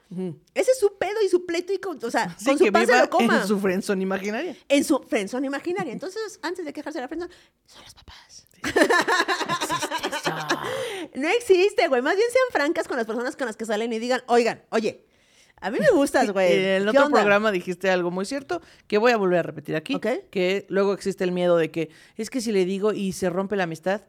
[0.55, 2.87] Ese es su pedo y su pleito y con, o sea, Sí, con su pan
[2.87, 3.40] se lo coma.
[3.42, 4.57] en su friendzone imaginaria.
[4.68, 5.92] En su friendzone imaginaria.
[5.92, 7.33] Entonces, antes de quejarse de la friendzone,
[7.66, 8.16] son los papás.
[11.14, 12.03] No existe, güey.
[12.03, 15.05] Más bien sean francas con las personas con las que salen y digan, oigan, oye,
[15.61, 16.53] a mí me gustas, güey.
[16.53, 19.42] En el ¿Qué otro onda?" programa dijiste algo muy cierto que voy a volver a
[19.42, 19.94] repetir aquí.
[19.97, 20.07] Ok.
[20.31, 23.57] Que luego existe el miedo de que es que si le digo y se rompe
[23.57, 24.03] la amistad.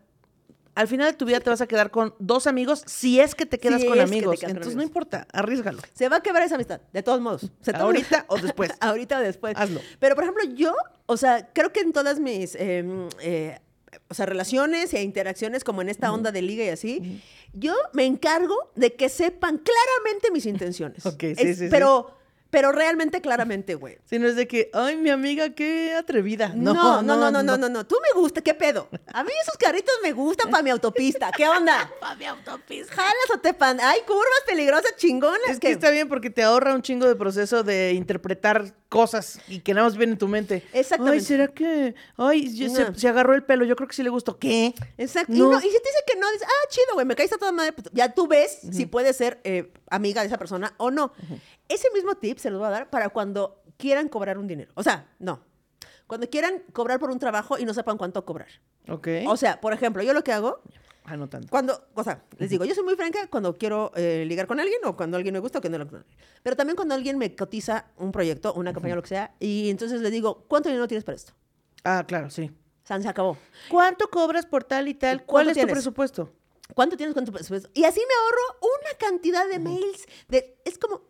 [0.76, 3.46] al final de tu vida te vas a quedar con dos amigos si es que
[3.46, 4.40] te quedas Si con que amigos.
[4.40, 4.90] con Entonces no amigos.
[4.90, 5.80] importa, arriesgalo.
[5.94, 7.50] Se va a quebrar esa amistad, de todos modos.
[7.62, 8.72] Se Ahorita o después.
[8.80, 9.56] Ahorita o después.
[9.58, 9.82] Hazlo.
[10.00, 10.74] Pero, por ejemplo, yo,
[11.08, 12.86] o sea, creo que en todas mis, eh,
[13.22, 13.60] eh,
[14.10, 17.22] o sea, relaciones e interacciones, como en esta onda de liga y así,
[17.54, 21.06] yo me encargo de que sepan claramente mis intenciones.
[21.06, 21.68] Ok, sí, Es- sí, sí.
[21.70, 22.16] Pero,
[22.50, 23.98] pero realmente claramente, güey.
[24.06, 26.52] Si no es de que, ay, mi amiga, qué atrevida.
[26.56, 28.90] No, no, no, no, no, no, no, Tú me gusta, ¿qué pedo?
[29.14, 31.32] A mí esos carritos me gustan para mi autopista.
[31.36, 31.92] ¿Qué onda?
[32.00, 32.94] Para mi autopista.
[32.96, 33.80] Jalas o te pan.
[33.82, 35.40] Hay curvas peligrosas chingonas.
[35.50, 39.60] Es que está bien porque te ahorra un chingo de proceso de interpretar cosas y
[39.60, 40.64] que nada más viene en tu mente.
[40.74, 41.20] Exactamente.
[41.20, 41.94] Ay, ¿será que...?
[42.18, 42.96] Ay, yo- se, No.
[42.96, 44.40] se agarró el pelo, yo creo que sí le gustó.
[44.40, 44.74] ¿Qué?
[44.98, 45.32] Exacto.
[45.34, 45.52] Y, No.
[45.52, 47.52] no- y si te dice que no, dices, ah, chido, güey, me caíste a toda
[47.52, 47.74] madre.
[47.74, 51.14] pues, ya tú ves si puedes ser eh, amiga de esa persona o no.
[51.70, 54.72] Ese mismo tip se los voy a dar para cuando quieran cobrar un dinero.
[54.76, 55.42] O sea, no.
[56.08, 58.50] Cuando quieran cobrar por un trabajo y no sepan cuánto cobrar.
[58.90, 59.08] Ok.
[59.28, 60.62] O sea, por ejemplo, yo lo que hago,
[61.06, 61.48] Anotando.
[61.50, 64.80] cuando, o sea, les digo, yo soy muy franca cuando quiero eh, ligar con alguien
[64.86, 65.88] o cuando alguien me gusta o que no lo
[66.44, 70.02] Pero también cuando alguien me cotiza un proyecto, una campaña, lo que sea, y entonces
[70.02, 71.34] les digo, ¿cuánto dinero tienes para esto?
[71.84, 72.52] Ah, claro, sí.
[72.84, 73.38] San, se acabó.
[73.70, 75.18] ¿Cuánto cobras por tal y tal?
[75.18, 75.72] ¿Cuánto ¿Cuál es tienes?
[75.72, 76.32] tu presupuesto?
[76.74, 77.70] ¿Cuánto tienes con tu presupuesto?
[77.74, 80.08] Y así me ahorro una cantidad de mails.
[80.28, 81.02] De, es como.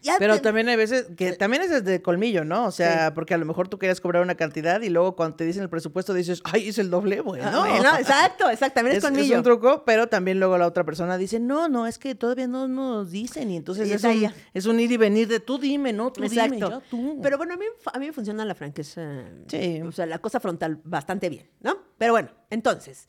[0.00, 2.66] Ya Pero te- también hay veces que también es de colmillo, ¿no?
[2.66, 5.44] O sea, porque a lo mejor tú querías cobrar una cantidad y luego cuando te
[5.44, 7.44] dicen el presupuesto dices, ay, es el doble, bueno.
[7.52, 8.74] Ah, bueno, exacto, exacto.
[8.76, 9.36] También es, Es, es colmillo.
[9.38, 12.68] un truco, pero también luego la otra persona dice, no, no, es que todavía no
[12.68, 13.50] nos dicen.
[13.50, 16.42] Y entonces Y es un, es ir y venir de tú dime, no, tú dime,
[16.44, 16.70] Exacto.
[16.70, 17.18] yo tú.
[17.22, 19.24] Pero bueno, a mí, a mí me funciona la franqueza.
[19.48, 19.82] Sí.
[19.82, 21.76] O sea, la cosa frontal bastante bien, ¿no?
[21.98, 23.06] Pero bueno, entonces,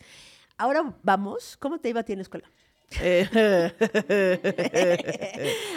[0.57, 1.55] ahora vamos.
[1.59, 2.49] ¿Cómo te iba a ti en la escuela?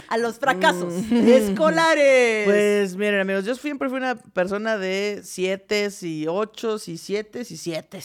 [0.08, 2.44] A los fracasos escolares.
[2.44, 7.56] pues miren, amigos, yo siempre fui una persona de siete y ocho y siete y
[7.56, 8.00] siete.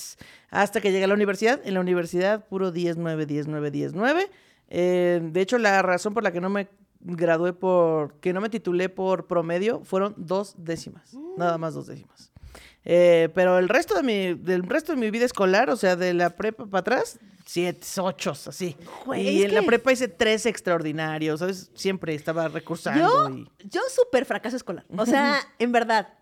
[0.49, 1.61] Hasta que llegué a la universidad.
[1.63, 4.29] En la universidad, puro 10, 9, 10, 9, 10, 9.
[4.69, 6.67] Eh, de hecho, la razón por la que no me
[6.99, 11.13] gradué por, que no me titulé por promedio, fueron dos décimas.
[11.37, 12.31] Nada más dos décimas.
[12.89, 16.13] Eh, pero el resto de mi, del resto de mi vida escolar, o sea, de
[16.13, 18.77] la prepa para atrás, siete, ocho, así.
[19.05, 21.69] Güey, y en la prepa hice tres extraordinarios, ¿sabes?
[21.73, 23.27] Siempre estaba recursando.
[23.27, 23.49] Yo, y...
[23.67, 24.85] yo súper fracaso escolar.
[24.95, 26.13] O sea, en verdad,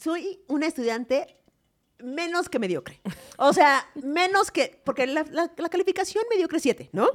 [0.00, 1.39] soy una estudiante
[2.02, 3.00] menos que mediocre.
[3.38, 7.08] O sea, menos que, porque la, la- la calificación mediocre es 7, ¿no?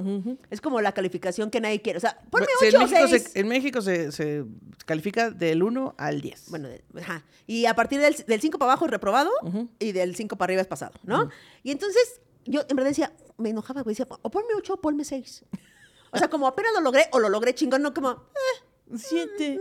[0.50, 1.98] Es como la calificación que nadie quiere.
[1.98, 3.24] O sea, ponme Sí, 8 en o México, 6.
[3.34, 4.46] se, en México se, se
[4.86, 6.50] califica del 1 al 10.
[6.50, 7.24] Bueno, de- ajá.
[7.48, 9.32] Y a partir del, del 5 para abajo es reprobado
[9.80, 11.30] y del 5 para arriba es pasado, ¿no?
[11.64, 15.04] Y entonces yo en verdad decía, me enojaba, güey, decía, o ponme 8 o ponme
[15.04, 15.46] 6.
[16.12, 18.64] O sea, como apenas lo logré o lo logré chingón, no como, eh,
[18.96, 19.60] Siete.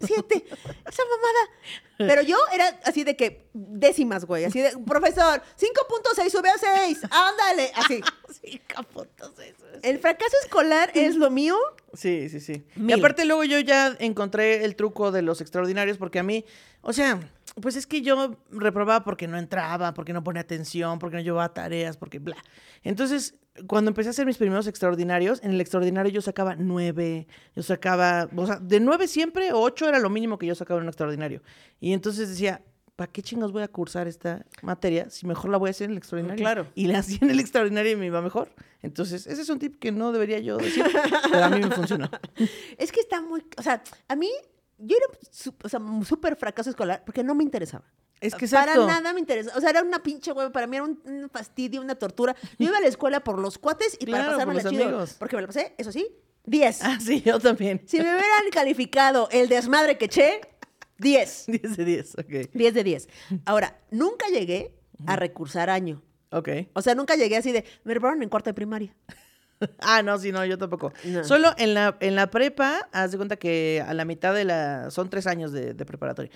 [0.00, 0.44] siete,
[0.86, 1.50] esa mamada.
[1.98, 7.00] Pero yo era así de que décimas, güey, así de, profesor, 5.6 sube a 6,
[7.10, 8.00] ándale, así.
[8.42, 9.80] Cinco puntos, eso es.
[9.82, 11.56] El fracaso escolar es lo mío.
[11.92, 12.64] Sí, sí, sí.
[12.76, 16.44] Y aparte luego yo ya encontré el truco de los extraordinarios porque a mí,
[16.80, 17.20] o sea,
[17.60, 21.52] pues es que yo reprobaba porque no entraba, porque no ponía atención, porque no llevaba
[21.52, 22.36] tareas, porque bla.
[22.82, 23.34] Entonces,
[23.66, 28.28] cuando empecé a hacer mis primeros extraordinarios, en el extraordinario yo sacaba nueve, yo sacaba,
[28.36, 31.42] o sea, de nueve siempre, ocho era lo mínimo que yo sacaba en un extraordinario.
[31.80, 32.62] Y entonces decía,
[32.96, 35.92] ¿para qué chingos voy a cursar esta materia si mejor la voy a hacer en
[35.92, 36.42] el extraordinario?
[36.42, 36.66] Claro.
[36.74, 38.50] Y la hacía en el extraordinario y me iba mejor.
[38.82, 40.84] Entonces, ese es un tip que no debería yo decir,
[41.30, 42.10] pero a mí me funcionó.
[42.78, 44.30] Es que está muy, o sea, a mí,
[44.78, 47.84] yo era su- o sea, súper fracaso escolar porque no me interesaba.
[48.20, 48.86] Es que Para exacto.
[48.86, 49.52] nada me interesa.
[49.56, 50.50] O sea, era una pinche hueva.
[50.52, 52.36] Para mí era un, un fastidio, una tortura.
[52.58, 54.84] Yo iba a la escuela por los cuates y Claro, para por pasármela los chido.
[54.84, 55.16] amigos.
[55.18, 56.06] Porque me lo pasé, eso sí,
[56.44, 56.82] 10.
[56.82, 57.80] Ah, sí, yo también.
[57.86, 60.40] Si me hubieran calificado el desmadre que eché,
[60.98, 61.44] 10.
[61.46, 62.50] 10 de 10, ok.
[62.52, 63.08] 10 de 10.
[63.46, 64.74] Ahora, nunca llegué
[65.06, 66.02] a recursar año.
[66.30, 66.48] Ok.
[66.74, 68.94] O sea, nunca llegué así de, me reprobaron en cuarto de primaria.
[69.80, 70.90] Ah, no, sí, no, yo tampoco.
[71.04, 71.22] No.
[71.22, 74.90] Solo en la, en la prepa, haz de cuenta que a la mitad de la...
[74.90, 76.30] Son tres años de, de preparatoria.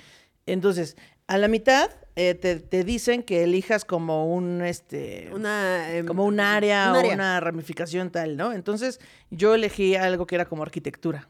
[0.45, 0.95] Entonces,
[1.27, 5.31] a la mitad eh, te, te dicen que elijas como un, este...
[5.33, 5.93] Una...
[5.93, 8.53] em, como un área un o una ramificación tal, ¿no?
[8.53, 11.29] Entonces, yo elegí algo que era como arquitectura.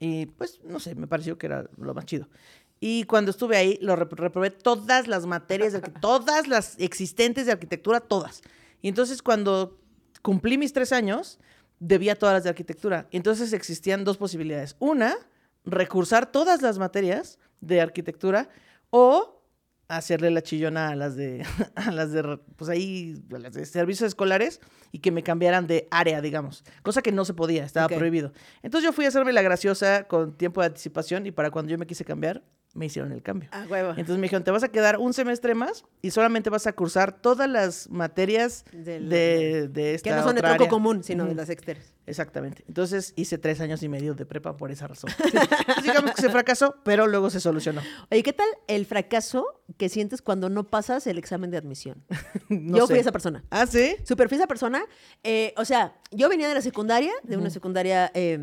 [0.00, 2.28] Y pues, no sé, me pareció que era lo más chido.
[2.80, 7.52] Y cuando estuve ahí, lo rep- reprobé todas las materias, de todas las existentes de
[7.52, 8.42] arquitectura, todas.
[8.80, 9.78] Y entonces, cuando
[10.22, 11.38] cumplí mis tres años,
[11.78, 13.06] debía todas las de arquitectura.
[13.10, 14.76] Entonces existían dos posibilidades.
[14.78, 15.14] Una,
[15.64, 18.48] recursar todas las materias de arquitectura
[18.94, 19.40] o
[19.88, 24.06] hacerle la chillona a las de, a las de, pues ahí, a las de servicios
[24.08, 26.62] escolares y que me cambiaran de área, digamos.
[26.82, 28.32] Cosa que no se podía, estaba prohibido.
[28.62, 31.78] Entonces yo fui a hacerme la graciosa con tiempo de anticipación y para cuando yo
[31.78, 32.42] me quise cambiar,
[32.74, 33.50] me hicieron el cambio.
[33.52, 33.90] A huevo.
[33.90, 37.20] Entonces me dijeron, te vas a quedar un semestre más y solamente vas a cursar
[37.20, 40.68] todas las materias Del- de, de esta que no son de tronco área".
[40.70, 41.91] común, sino de las externas.
[42.04, 42.64] Exactamente.
[42.66, 45.10] Entonces hice tres años y medio de prepa por esa razón.
[45.24, 45.48] Entonces,
[45.84, 47.80] digamos que se fracasó, pero luego se solucionó.
[48.10, 49.44] Oye, ¿qué tal el fracaso
[49.76, 52.02] que sientes cuando no pasas el examen de admisión?
[52.48, 52.94] No yo sé.
[52.94, 53.44] fui esa persona.
[53.50, 53.96] ¿Ah, sí?
[54.04, 54.84] Super fui esa persona.
[55.22, 58.38] eh, o sea, yo venía de la secundaria, de una secundaria eh,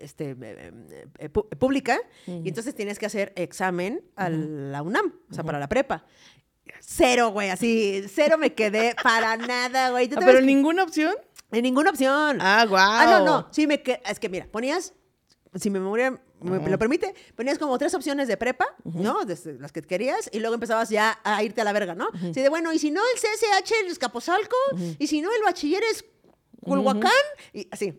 [0.00, 0.72] este, eh,
[1.18, 5.58] eh, pu- pública, y entonces tienes que hacer examen a la UNAM, o sea, para
[5.58, 6.04] la prepa.
[6.78, 10.08] Cero, güey, así, cero me quedé para nada, güey.
[10.08, 11.14] ¿Tú Ah, pero ves- ninguna opción.
[11.52, 12.38] En ninguna opción.
[12.40, 12.80] Ah, guau.
[12.82, 13.48] Ah, no, no.
[13.50, 14.92] Sí, me que- es que mira, ponías,
[15.54, 19.24] si mi memoria me lo permite, ponías como tres opciones de prepa, ¿no?
[19.24, 22.08] Desde las que querías, y luego empezabas ya a irte a la verga, ¿no?
[22.14, 24.56] Así de, bueno, y si no el CSH es Capozalco,
[24.98, 26.04] y si no el bachiller es
[26.62, 27.10] Culhuacán,
[27.52, 27.94] y así.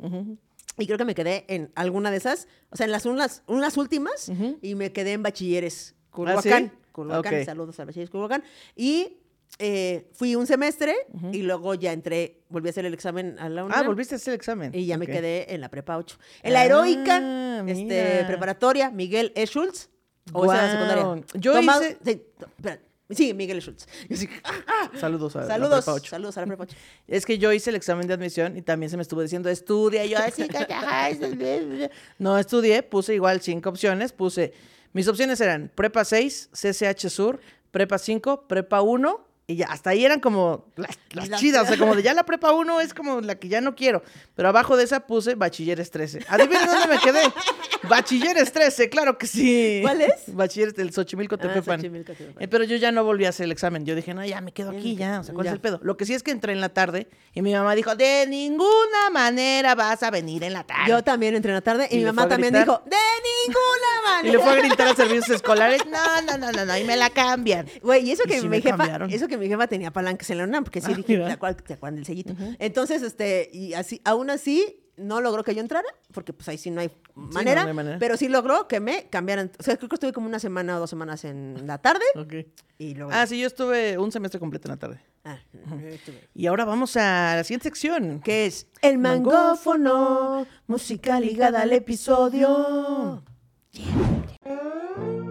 [0.77, 3.75] Y creo que me quedé en alguna de esas, o sea, en las unas, unas
[3.77, 6.71] últimas, y me quedé en bachilleres Culhuacán.
[6.71, 6.77] ¿Ah, sí?
[6.93, 7.45] Culhuacán, Ok.
[7.45, 8.43] saludos al bachilleres Culhuacán.
[8.75, 9.17] Y
[9.59, 10.95] eh, fui un semestre,
[11.31, 13.79] y luego ya entré, volví a hacer el examen a la UNAM.
[13.79, 14.71] Ah, volviste a hacer el examen.
[14.73, 16.17] Y ya me quedé en la prepa 8.
[16.43, 19.45] En la heroica Ah, este, preparatoria, Miguel E.
[19.45, 19.89] Schultz.
[20.33, 21.25] O esa era la secundaria.
[21.35, 22.25] Yo Tomado- hice-
[23.11, 23.61] sí, Miguel E.
[23.61, 23.85] Schultz.
[24.43, 26.09] Ah, Saludos a la saludos, prepa ocho.
[26.09, 26.75] saludos a la prepa 8.
[27.07, 30.05] Es que yo hice el examen de admisión y también se me estuvo diciendo, estudia.
[30.05, 30.47] Yo, así,
[32.17, 34.11] no estudié, puse igual cinco opciones.
[34.13, 34.53] Puse,
[34.93, 37.39] mis opciones eran prepa 6, CCH Sur,
[37.71, 39.27] prepa 5, prepa 1.
[39.51, 41.63] Y ya, hasta ahí eran como las, las Las- chidas.
[41.63, 44.01] O sea, como de ya la prepa 1 es como la que ya no quiero.
[44.35, 46.25] Pero abajo de esa puse bachilleres 13.
[46.29, 47.21] Adivinen dónde me quedé.
[47.89, 49.79] Bachilleres 13, claro que sí.
[49.81, 50.13] ¿Cuál es?
[50.27, 51.79] Bachilleres del Xochimilco, Ah, Tepepan.
[51.79, 52.43] Xochimilco, Tepepan.
[52.43, 53.85] Eh, pero yo ya no volví a hacer el examen.
[53.85, 55.19] Yo dije, no, ya me quedo aquí, ya.
[55.19, 55.51] O sea, ¿cuál Ya.
[55.51, 55.79] es el pedo?
[55.81, 59.09] Lo que sí es que entré en la tarde y mi mamá dijo, de ninguna
[59.11, 60.83] manera vas a venir en la tarde.
[60.89, 62.97] Yo también entré en la tarde y, ¿Y mi mamá también dijo, de
[63.47, 64.29] ninguna manera.
[64.29, 66.95] y le fue a gritar a servicios escolares, no, no, no, no, no, y me
[66.97, 67.67] la cambian.
[67.81, 69.09] Güey, y eso Y que sí mi me jefa, cambiaron.
[69.11, 71.17] eso que mi jefa tenía palancas en la UNAM, porque sí Ah, dije.
[71.17, 72.34] ¿te acuerdas, te acuerdas del sellito?
[72.60, 76.69] Entonces, este, y así, aún así, no logró que yo entrara, porque pues ahí sí
[76.69, 77.97] no hay manera, no hay manera.
[77.99, 79.51] pero sí logró que me cambiaran.
[79.60, 82.34] O sea, creo que estuve como una semana o dos semanas en la tarde Ok.
[82.77, 83.10] y luego.
[83.13, 85.01] Ah, sí, yo estuve un semestre completo en la tarde.
[85.23, 85.38] Ah.
[86.36, 88.21] Y ahora vamos a la siguiente sección.
[88.21, 93.23] Que es el mangófono, música ligada al episodio.
[94.43, 95.31] Por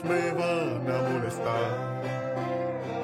[0.00, 2.00] amigos me van a molestar.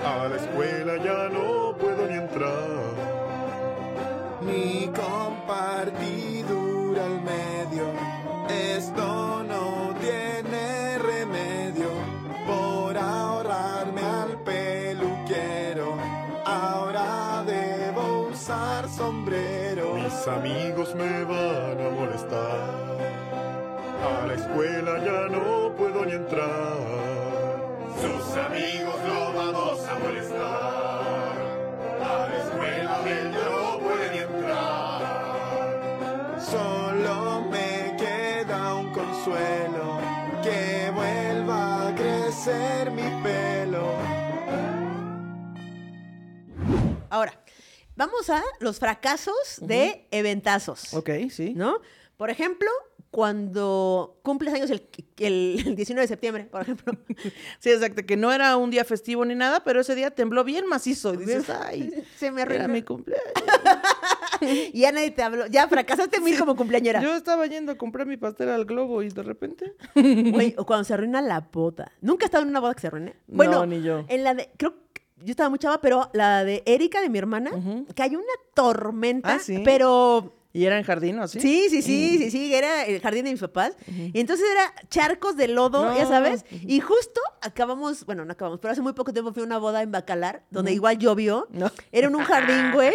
[0.04, 2.94] A la escuela ya no puedo ni entrar.
[4.42, 7.86] Ni compartidura al medio.
[8.48, 11.88] Esto no tiene remedio.
[12.46, 15.96] Por ahorrarme al peluquero.
[16.44, 19.94] Ahora debo usar sombrero.
[19.94, 22.85] Mis amigos me van a molestar.
[24.56, 26.78] A la escuela ya no puedo ni entrar.
[28.00, 31.36] Sus amigos lo vamos a molestar.
[32.00, 35.00] A la escuela él ya no puede ni entrar.
[36.40, 40.00] Solo me queda un consuelo.
[40.42, 43.92] Que vuelva a crecer mi pelo.
[47.10, 47.38] Ahora,
[47.94, 50.94] vamos a los fracasos de eventazos.
[50.94, 51.52] Ok, sí.
[51.54, 51.82] ¿no?
[52.16, 52.70] Por ejemplo,
[53.16, 54.82] cuando cumples años el,
[55.16, 56.92] el 19 de septiembre, por ejemplo.
[57.58, 60.66] Sí, exacto, que no era un día festivo ni nada, pero ese día tembló bien
[60.66, 61.14] macizo.
[61.14, 62.72] Y dices, ay, Se me era arruinó.
[62.74, 63.24] mi cumpleaños.
[64.74, 65.46] Y ya nadie te habló.
[65.46, 67.00] Ya fracasaste mil como cumpleañera.
[67.00, 69.72] Yo estaba yendo a comprar mi pastel al globo y de repente...
[69.94, 71.90] Güey, o cuando se arruina la boda.
[72.02, 73.16] ¿Nunca he estado en una boda que se arruine?
[73.28, 74.04] No, Bueno, ni yo.
[74.08, 77.16] En la de, creo que yo estaba muy chava, pero la de Erika, de mi
[77.16, 77.50] hermana,
[77.94, 79.62] que hay una tormenta, Ah, ¿sí?
[79.64, 81.38] pero ¿Y era en jardín o así?
[81.38, 83.76] Sí, sí, sí, sí, sí, era el jardín de mis papás.
[83.86, 86.46] Y entonces era charcos de lodo, ya sabes.
[86.50, 89.82] Y justo acabamos, bueno, no acabamos, pero hace muy poco tiempo fui a una boda
[89.82, 91.46] en Bacalar, donde igual llovió.
[91.50, 91.70] No.
[91.92, 92.94] Era en un jardín, güey.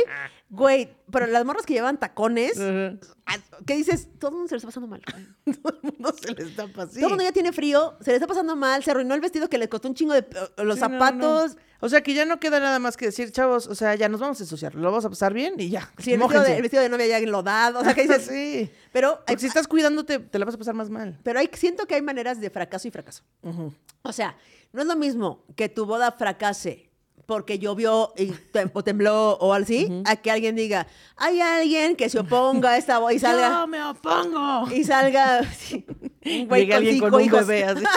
[0.53, 4.09] Güey, pero las morras que llevan tacones, ah, ¿qué dices?
[4.19, 5.01] Todo el mundo se le está pasando mal.
[5.63, 6.93] Todo el mundo se le está pasando.
[6.93, 9.47] Todo el mundo ya tiene frío, se le está pasando mal, se arruinó el vestido
[9.49, 10.75] que le costó un chingo de los Sí, no, no.
[10.75, 11.57] zapatos.
[11.79, 14.19] O sea, que ya no queda nada más que decir, chavos, o sea, ya nos
[14.19, 15.89] vamos a ensuciar, lo vamos a pasar bien y ya.
[15.97, 17.79] Sí, el vestido, de, el vestido de novia ya enlodado.
[17.79, 18.69] O sea, que dices, sí.
[18.91, 21.17] pero, hay, si estás cuidándote, te la vas a pasar más mal.
[21.23, 23.23] pero hay, siento que hay maneras de fracaso y fracaso.
[24.01, 24.35] O sea,
[24.73, 26.90] no es lo mismo que tu boda fracase
[27.32, 32.10] porque llovió y tem- o tembló o así, a que alguien diga, hay alguien que
[32.10, 33.50] se oponga a esta voz y salga.
[33.62, 34.70] ¡Yo me opongo!
[34.70, 35.86] Y salga sí,
[36.26, 37.48] un güey con alguien cinco con un hijos.
[37.48, 37.84] bebé así.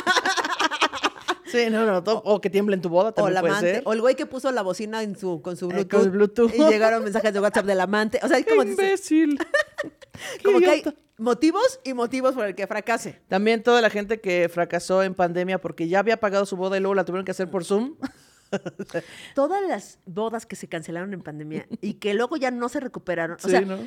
[1.46, 2.02] Sí, no, no.
[2.02, 3.82] to- O que tiemble en tu boda O también la puede amante, ser.
[3.86, 5.88] o el güey que puso la bocina en su, con su Eh, Bluetooth.
[5.90, 6.52] con el Bluetooth.
[6.54, 8.18] Y llegaron mensajes de WhatsApp del amante.
[8.24, 9.38] O sea, es ¡Qué como, imbécil!
[10.44, 10.82] Como que hay
[11.18, 13.20] motivos y motivos por el que fracase.
[13.28, 16.80] También toda la gente que fracasó en pandemia porque ya había pagado su boda y
[16.80, 17.94] luego la tuvieron que hacer por Zoom.
[19.34, 23.36] Todas las bodas que se cancelaron en pandemia y que luego ya no se recuperaron.
[23.42, 23.78] O sea, ¿no?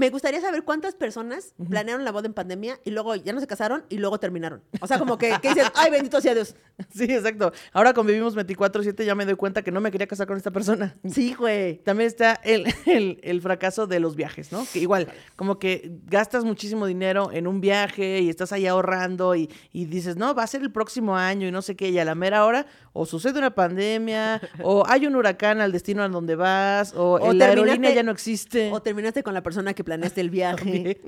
[0.00, 3.46] Me gustaría saber cuántas personas planearon la boda en pandemia y luego ya no se
[3.46, 4.62] casaron y luego terminaron.
[4.80, 6.56] O sea, como que, que dicen, ay, bendito sea Dios.
[6.94, 7.52] Sí, exacto.
[7.74, 10.96] Ahora convivimos 24-7 ya me doy cuenta que no me quería casar con esta persona.
[11.12, 11.76] Sí, güey.
[11.84, 14.64] También está el, el- el fracaso de los viajes, ¿no?
[14.72, 19.50] Que igual, como que gastas muchísimo dinero en un viaje y estás ahí ahorrando y,
[19.72, 22.04] y dices, no, va a ser el próximo año y no sé qué, y a
[22.06, 26.34] la mera hora o sucede una pandemia o hay un huracán al destino a donde
[26.34, 28.70] vas o, O la aerolínea ya no existe.
[28.72, 31.00] O terminaste con la persona que planeaste el viaje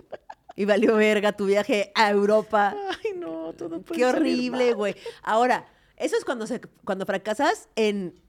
[0.56, 2.74] y valió verga tu viaje a Europa.
[3.04, 4.96] Ay, no, todo puede Qué horrible, güey.
[5.22, 5.66] Ahora,
[5.96, 8.20] eso es cuando, se, cuando fracasas en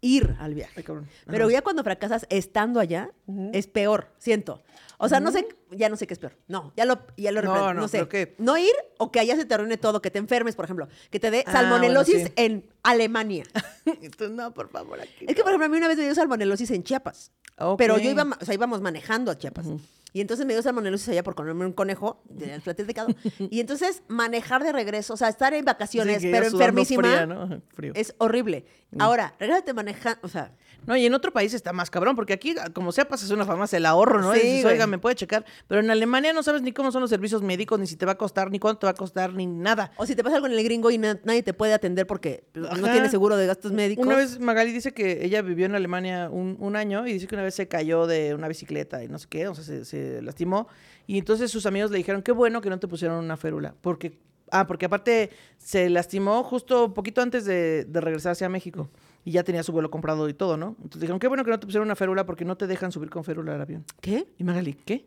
[0.00, 0.82] ir al viaje.
[0.82, 1.06] Ay.
[1.26, 3.10] Pero ya cuando fracasas estando allá,
[3.52, 4.62] es peor, siento.
[5.02, 6.36] O sea, no sé, ya no sé qué es peor.
[6.46, 8.06] No, ya lo, ya lo No, no, no sé.
[8.38, 10.88] No ir o que allá se te arruine todo, que te enfermes, por ejemplo.
[11.10, 12.32] Que te dé Ah, salmonelosis bueno, sí.
[12.36, 13.44] en Alemania.
[13.86, 15.24] Entonces, no, por favor, aquí.
[15.26, 17.32] Es que, por ejemplo, a mí una vez me dio salmonelosis en Chiapas.
[17.78, 19.66] Pero yo iba, o sea, íbamos manejando a Chiapas.
[20.12, 23.08] Y entonces me dio salmonelosis allá por comerme un conejo del platicado.
[23.38, 27.26] y entonces manejar de regreso, o sea, estar en vacaciones, Sí, pero ya enfermísima, fría,
[27.26, 27.62] ¿no?
[27.74, 27.92] Frío.
[27.94, 28.64] es horrible.
[28.98, 30.52] Ahora, regálate manejando, o sea,
[30.84, 33.76] No, y en otro país está más cabrón, porque aquí, como sea, pasas una farmacia,
[33.76, 34.32] el ahorro, ¿no?
[34.34, 35.44] Sí, Y dices, oiga, me puede checar.
[35.68, 38.12] Pero en Alemania no sabes ni cómo son los servicios médicos, ni si te va
[38.12, 39.92] a costar, ni cuánto te va a costar, ni nada.
[39.96, 42.42] o si te pasa algo en el gringo y na- nadie te puede atender porque
[42.54, 44.04] no tiene seguro de gastos médicos.
[44.04, 47.34] Una vez Magali dice que ella vivió en Alemania un, un año y dice que
[47.36, 49.99] una vez se cayó de una bicicleta y no sé qué, o sea, se, se
[50.22, 50.68] lastimó.
[51.06, 54.18] Y entonces sus amigos le dijeron, qué bueno que no te pusieron una férula, porque...
[54.52, 58.90] Ah, porque aparte se lastimó justo poquito antes de, de regresarse a México.
[59.24, 60.74] Y ya tenía su vuelo comprado y todo, ¿no?
[60.78, 63.10] Entonces dijeron, qué bueno que no te pusieron una férula porque no te dejan subir
[63.10, 63.84] con férula al avión.
[64.00, 64.26] ¿Qué?
[64.38, 65.06] Y Magali, ¿qué?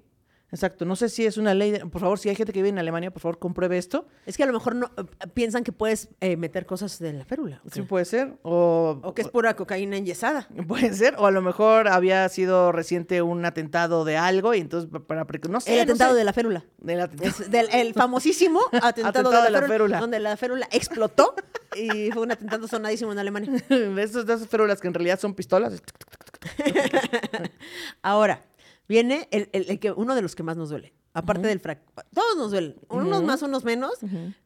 [0.53, 2.69] Exacto, no sé si es una ley, de- por favor, si hay gente que vive
[2.69, 4.05] en Alemania, por favor, compruebe esto.
[4.27, 4.91] Es que a lo mejor no
[5.33, 7.59] piensan que puedes eh, meter cosas de la férula.
[7.65, 10.47] ¿o Sí puede ser, o, O que es pura cocaína enyesada.
[10.67, 14.89] puede ser, o a lo mejor había sido reciente un atentado de algo y entonces
[14.91, 16.17] pa- para, no sé, El no atentado sé.
[16.19, 16.63] de la férula.
[16.77, 17.29] Del atentado.
[17.31, 19.99] Es del el famosísimo atentado, Atentado de, la de la férula, férula.
[19.99, 21.33] donde la férula explotó
[21.75, 23.51] y fue un atentado sonadísimo en Alemania.
[23.69, 25.81] de, esos, de esas férulas que en realidad son pistolas.
[28.01, 28.43] Ahora,
[28.87, 30.93] viene el, el- el que, uno de los que más nos duele.
[31.15, 32.07] Aparte del fracaso.
[32.11, 32.75] Todos nos duelen.
[32.89, 33.99] Unos más, unos menos.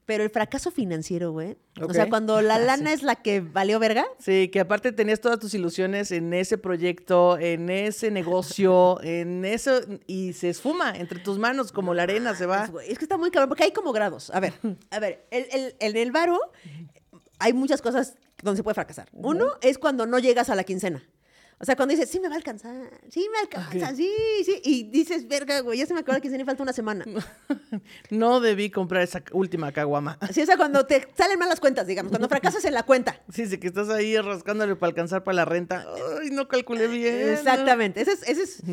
[0.06, 1.56] Pero el fracaso financiero, güey.
[1.82, 2.96] O sea, cuando la Ah, lana sí.
[2.96, 4.06] es la que valió verga.
[4.20, 9.80] Sí, que aparte tenías todas tus ilusiones en ese proyecto, en ese negocio, en eso,
[10.08, 12.70] y se esfuma entre tus manos como la arena se va.
[12.86, 14.30] Es, que está muy cabrón, porque hay como grados.
[14.32, 14.52] A ver,
[14.92, 16.38] a ver, el, el- en el varo
[17.40, 19.08] hay muchas cosas donde se puede fracasar.
[19.14, 21.02] Uno es cuando no llegas a la quincena.
[21.60, 22.76] O sea, cuando dices, sí me va a alcanzar,
[23.10, 24.12] sí me alcanza, sí,
[24.46, 24.62] sí.
[24.64, 27.06] Y dices, verga, güey, ya se me acabó la quincena y falta una semana.
[28.10, 30.18] No debí comprar esa última caguama.
[30.22, 33.22] Así, o sea, cuando te salen mal las cuentas, digamos, cuando fracasas en la cuenta.
[33.32, 35.86] Sí, sí, que estás ahí rascándole para alcanzar para la renta.
[36.22, 37.30] Ay, no calculé bien.
[37.30, 38.02] Exactamente.
[38.02, 38.64] Ese es, ese es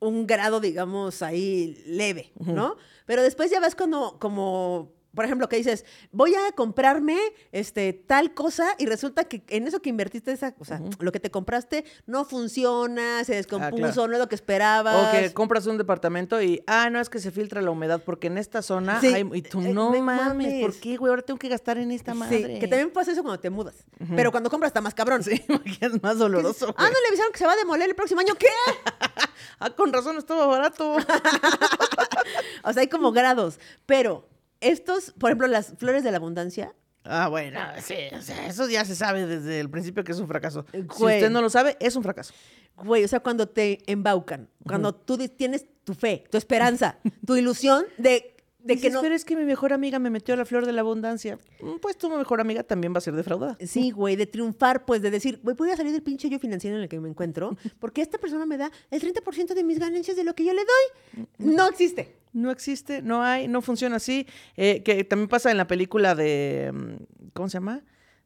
[0.00, 2.76] un grado, digamos, ahí leve, ¿no?
[3.06, 7.18] Pero después ya vas como, como, por ejemplo, que dices, voy a comprarme
[7.52, 11.20] este, tal cosa y resulta que en eso que invertiste, esa, o sea, lo que
[11.20, 14.08] te compraste no funciona, se descompuso, claro.
[14.08, 15.08] no es lo que esperabas.
[15.08, 18.26] O que compras un departamento y, ah, no, es que se filtra la humedad porque
[18.26, 19.06] en esta zona Sí.
[19.08, 19.28] hay...
[19.32, 21.10] Y tú, Eh, no mames, ¿por qué, güey?
[21.10, 22.54] Ahora tengo que gastar en esta madre.
[22.54, 23.74] Sí, que también pasa eso cuando te mudas.
[24.14, 25.22] Pero cuando compras está más cabrón.
[25.22, 25.42] Sí,
[25.80, 28.34] es más doloroso, Ah, no le avisaron que se va a demoler el próximo año.
[28.34, 28.46] ¿Qué?
[29.60, 30.96] Ah, con razón, estaba barato.
[32.64, 33.58] O sea, hay como grados.
[33.86, 34.26] Pero
[34.70, 36.74] estos, por ejemplo, las flores de la abundancia,
[37.06, 40.26] Ah, bueno, sí, o sea, eso ya se sabe desde el principio que es un
[40.26, 40.64] fracaso.
[40.72, 41.16] Si Güey.
[41.16, 42.32] usted no lo sabe, es un fracaso.
[42.76, 47.84] Güey, o sea, cuando te embaucan, cuando tú tienes tu fe, tu esperanza, tu ilusión
[47.98, 48.33] de,
[48.64, 49.02] de que Dices, no...
[49.02, 51.38] Pero es que mi mejor amiga me metió a la flor de la abundancia.
[51.60, 53.56] Mm, Pues tu mejor amiga también va a ser defraudada.
[53.64, 56.76] Sí, güey, de triunfar, pues de decir, güey, voy a salir del pinche yo financiero
[56.76, 60.16] en el que me encuentro, porque esta persona me da el 30% de mis ganancias
[60.16, 61.26] de lo que yo le doy.
[61.38, 62.16] No existe.
[62.32, 64.26] No existe, no hay, no funciona así.
[64.56, 66.72] Eh, que también pasa en la película de.
[66.74, 67.84] mm, ¿Cómo se llama?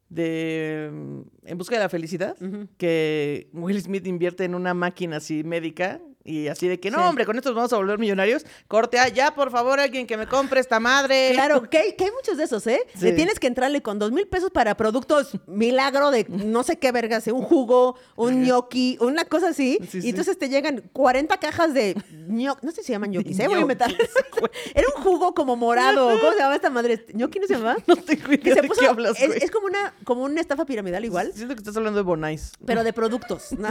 [0.09, 0.89] De.
[0.91, 2.35] mm, En busca de la felicidad.
[2.77, 7.03] Que Will Smith invierte en una máquina así médica Y así de que, no, Sí.
[7.05, 8.45] hombre, con estos vamos a volver millonarios.
[8.67, 11.31] Corte A, ya, por favor, alguien que me compre esta madre.
[11.33, 12.81] Claro, que hay, que hay muchos de esos, ¿eh?
[12.93, 13.05] Sí.
[13.05, 16.91] Le tienes que entrarle con dos mil pesos para productos milagro de no sé qué
[16.91, 17.31] vergas, ¿eh?
[17.31, 19.79] un jugo, un gnocchi, una cosa así.
[19.89, 21.95] Sí, y entonces te llegan 40 cajas de
[22.27, 23.47] gnocchi, no sé si se llaman gnocchis, ¿eh?
[23.47, 23.89] Voy a inventar.
[24.75, 26.09] Era un jugo como morado.
[26.19, 27.05] ¿Cómo se llamaba esta madre?
[27.13, 27.77] ¿Gnocchi no se llama?
[27.87, 30.41] No tengo Que idea se de puso, qué hablas, es, es como una, como una
[30.41, 32.51] estafa piramidal igual, Siento que estás hablando de Bonais.
[32.65, 33.53] pero de productos.
[33.53, 33.69] ¿no?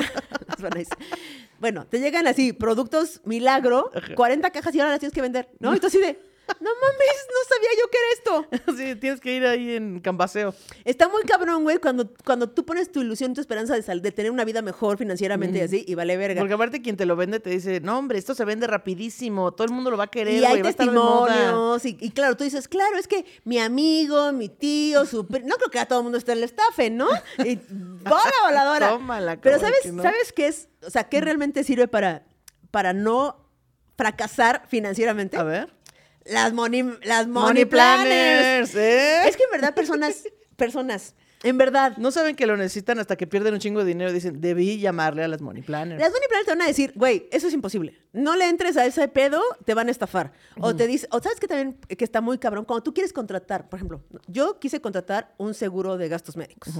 [1.61, 5.75] Bueno, te llegan así, productos milagro, 40 cajas y ahora las tienes que vender, ¿no?
[5.75, 6.19] Y tú así de,
[6.61, 8.75] no mames, no sabía yo que era esto.
[8.79, 10.55] Sí, tienes que ir ahí en cambaseo.
[10.85, 14.13] Está muy cabrón, güey, cuando, cuando tú pones tu ilusión, tu esperanza de, sal- de
[14.13, 16.41] tener una vida mejor financieramente y así, y vale verga.
[16.41, 19.67] Porque aparte quien te lo vende te dice, no, hombre, esto se vende rapidísimo, todo
[19.67, 21.35] el mundo lo va a querer, y hay güey, va a estar de moda".
[21.35, 25.25] testimonios, y, y claro, tú dices, claro, es que mi amigo, mi tío, su...
[25.25, 27.09] No creo que a todo el mundo esté en el estafe, ¿no?
[27.45, 27.57] Y
[28.05, 28.89] bola voladora.
[28.91, 30.03] Tómala, Pero ¿sabes, que no.
[30.03, 30.69] ¿sabes qué es?
[30.87, 32.23] O sea, ¿qué realmente sirve para,
[32.71, 33.45] para no
[33.97, 35.37] fracasar financieramente?
[35.37, 35.73] A ver.
[36.25, 38.71] Las money, las money, Money planners.
[38.71, 39.29] planners, ¿eh?
[39.29, 40.25] Es que en verdad, personas,
[40.57, 41.15] personas,
[41.45, 44.13] en verdad, No saben que lo necesitan hasta que pierden un chingo de dinero.
[44.13, 46.01] Dicen, debí llamarle a las money planners.
[46.01, 47.97] Las money planners te van a decir, güey, eso es imposible.
[48.13, 50.33] No le entres a ese pedo, te van a estafar.
[50.61, 53.69] O te dice, o sabes que también que está muy cabrón, cuando tú quieres contratar,
[53.69, 56.75] por ejemplo, yo quise contratar un seguro de gastos médicos.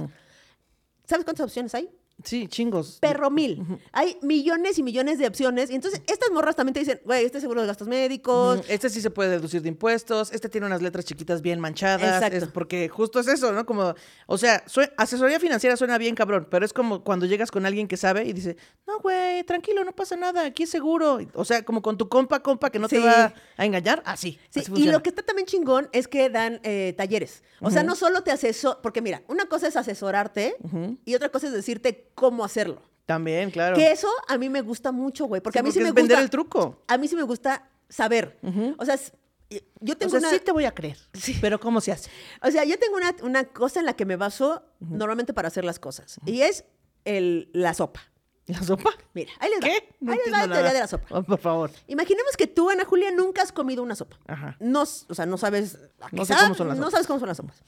[1.05, 1.89] ¿Sabes cuántas opciones hay?
[2.23, 2.97] Sí, chingos.
[2.99, 3.65] Perro mil.
[3.91, 5.69] Hay millones y millones de opciones.
[5.69, 8.61] Y entonces estas morras también te dicen, güey, este seguro de gastos médicos.
[8.67, 12.37] Este sí se puede deducir de impuestos, este tiene unas letras chiquitas bien manchadas, Exacto.
[12.37, 13.65] es porque justo es eso, ¿no?
[13.65, 13.93] Como,
[14.27, 14.63] o sea,
[14.97, 18.33] asesoría financiera suena bien cabrón, pero es como cuando llegas con alguien que sabe y
[18.33, 18.57] dice,
[18.87, 21.19] no, güey, tranquilo, no pasa nada, aquí es seguro.
[21.33, 24.39] O sea, como con tu compa, compa, que no te va a engañar, así.
[24.49, 27.43] Sí, así y lo que está también chingón es que dan eh, talleres.
[27.61, 30.55] O sea, no solo te asesoran, porque mira, una cosa es asesorarte
[31.05, 32.81] y otra cosa es decirte cómo hacerlo.
[33.05, 33.75] También, claro.
[33.75, 35.89] Que eso a mí me gusta mucho, güey, porque Sí, a mí sí porque me
[35.89, 36.83] es vender gusta el truco.
[36.87, 38.37] A mí sí me gusta saber.
[38.77, 38.97] O sea,
[39.79, 40.97] yo O tengo sea, una sí te voy a creer,
[41.41, 42.09] pero ¿cómo se hace?
[42.43, 45.65] o sea, yo tengo una, una cosa en la que me baso normalmente para hacer
[45.65, 46.65] las cosas y es
[47.05, 48.01] el, la sopa.
[48.45, 48.91] ¿La sopa?
[49.13, 49.65] Mira, ahí les va.
[49.65, 49.89] ¿Qué?
[50.11, 51.05] ahí les va la teoría de la sopa.
[51.11, 51.71] Oh, por favor.
[51.87, 54.19] Imaginemos que tú, Ana Julia, nunca has comido una sopa.
[54.27, 54.55] Ajá.
[54.59, 55.77] No, o sea, no sabes
[56.11, 56.91] No sé cómo son las no sopas.
[56.91, 57.61] sabes cómo son las sopas.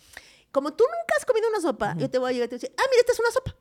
[0.52, 2.60] Como tú nunca has comido una sopa, yo te voy a llegar y te voy
[2.60, 3.56] a decir, ah, mira, esta es una sopa.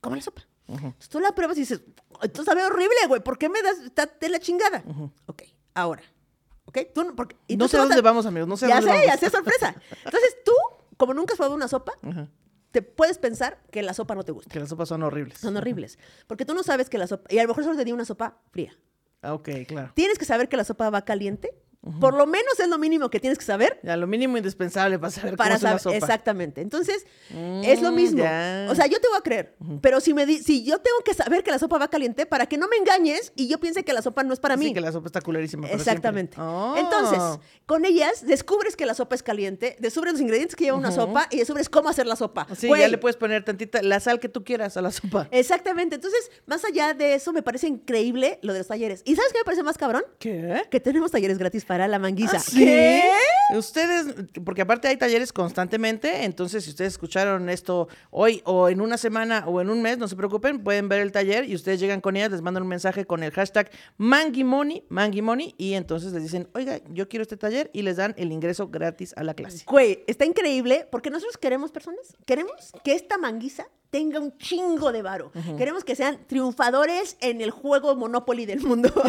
[0.00, 0.42] Come la sopa.
[0.66, 1.80] Entonces tú la pruebas y dices,
[2.22, 3.22] esto sabe horrible, güey.
[3.22, 4.82] ¿Por qué me das está de la chingada?
[5.26, 5.42] Ok,
[5.74, 6.02] ahora.
[6.66, 6.78] ¿Ok?
[6.94, 8.98] Tú no, porque, No sé a dónde vamos, amigos, no sé a ya dónde sé,
[8.98, 9.06] vamos.
[9.06, 9.74] ya sé, sorpresa.
[10.04, 10.52] Entonces tú,
[10.98, 11.92] como nunca has probado una sopa,
[12.70, 14.50] te puedes pensar que la sopa no te gusta.
[14.52, 15.38] Que las sopas son horribles.
[15.38, 15.98] Son horribles.
[16.26, 18.04] Porque tú no sabes que la sopa, y a lo mejor solo te di una
[18.04, 18.76] sopa fría.
[19.22, 19.92] Ah, ok, claro.
[19.94, 21.54] Tienes que saber que la sopa va caliente.
[22.00, 25.10] Por lo menos es lo mínimo que tienes que saber Ya, lo mínimo indispensable para
[25.10, 25.96] saber para cómo es una saber sopa.
[25.96, 26.60] exactamente.
[26.60, 28.18] Entonces, es lo Mm, mismo.
[28.24, 28.66] ya.
[28.70, 31.14] O sea, yo te voy a creer, pero si me di- si yo tengo que
[31.14, 33.92] saber que la sopa va caliente para que no me engañes y yo piense que
[33.92, 34.74] la sopa no es para Sí, mí.
[34.74, 35.68] que la sopa está culerísima.
[35.68, 36.40] Exactamente.
[36.40, 36.74] Oh.
[36.76, 37.20] Entonces,
[37.66, 41.26] con ellas descubres que la sopa es caliente, descubres los ingredientes que lleva una sopa
[41.30, 42.46] y descubres cómo hacer la sopa.
[42.56, 45.28] Sí, Güey, ya le puedes poner tantita, la sal que tú quieras a la sopa.
[45.30, 45.94] Exactamente.
[45.96, 49.02] Entonces, más allá de eso, me parece increíble lo de los talleres.
[49.04, 50.02] ¿Y sabes qué me parece más cabrón?
[50.18, 50.62] ¿Qué?
[50.70, 52.38] Que tenemos talleres gratis para la manguiza.
[52.38, 52.66] ¿Ah, sí?
[53.54, 54.14] Ustedes,
[54.44, 59.44] porque aparte hay talleres constantemente, entonces si ustedes escucharon esto hoy o en una semana
[59.46, 62.16] o en un mes, no se preocupen, pueden ver el taller y ustedes llegan con
[62.16, 66.80] ellas, les mandan un mensaje con el hashtag Mangimoni, Mangimoni, y entonces les dicen, oiga,
[66.90, 69.64] yo quiero este taller y les dan el ingreso gratis a la clase.
[69.66, 75.02] Güey, está increíble porque nosotros queremos personas, queremos que esta manguiza tenga un chingo de
[75.02, 75.32] varo.
[75.56, 78.90] Queremos que sean triunfadores en el juego Monopoly del mundo.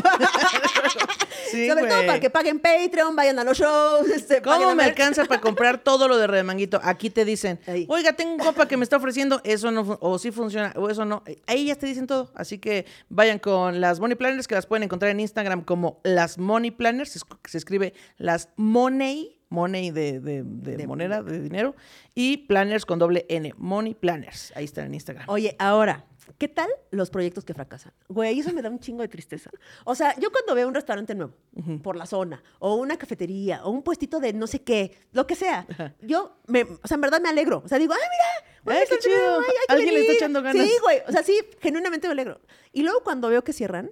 [1.52, 4.08] Sí, Sobre todo para que paguen Patreon, vayan a los shows.
[4.10, 6.80] Este, ¿Cómo me alcanza para comprar todo lo de Remanguito?
[6.84, 7.88] Aquí te dicen, Ahí.
[7.90, 11.06] oiga, tengo un compa que me está ofreciendo, eso no, o sí funciona, o eso
[11.06, 11.24] no.
[11.48, 12.32] Ahí ya te dicen todo.
[12.36, 16.38] Así que vayan con las Money Planners, que las pueden encontrar en Instagram como las
[16.38, 17.20] Money Planners.
[17.46, 21.76] Se escribe las Money, Money de, de- de moneda, de dinero,
[22.16, 24.54] y Planners con doble N, Money Planners.
[24.56, 25.26] Ahí están en Instagram.
[25.28, 26.06] Oye, ahora,
[26.38, 27.91] ¿qué tal los proyectos que fracasan?
[28.10, 29.50] Güey, eso me da un chingo de tristeza.
[29.86, 31.34] O sea, yo cuando veo un restaurante nuevo
[31.82, 35.36] por la zona, o una cafetería, o un puestito de no sé qué, lo que
[35.36, 35.66] sea,
[36.02, 37.64] yo, me, o sea, en verdad me alegro.
[37.66, 38.50] O sea, digo, ¡ay, mira!
[38.66, 39.39] un Ay, qué nuevo, chido.
[39.39, 40.18] ay, Alguien le está venir".
[40.18, 40.68] echando ganas.
[40.68, 40.97] Sí, güey.
[41.08, 42.39] O sea, sí, genuinamente me alegro.
[42.74, 43.89] Y luego cuando veo que cierran,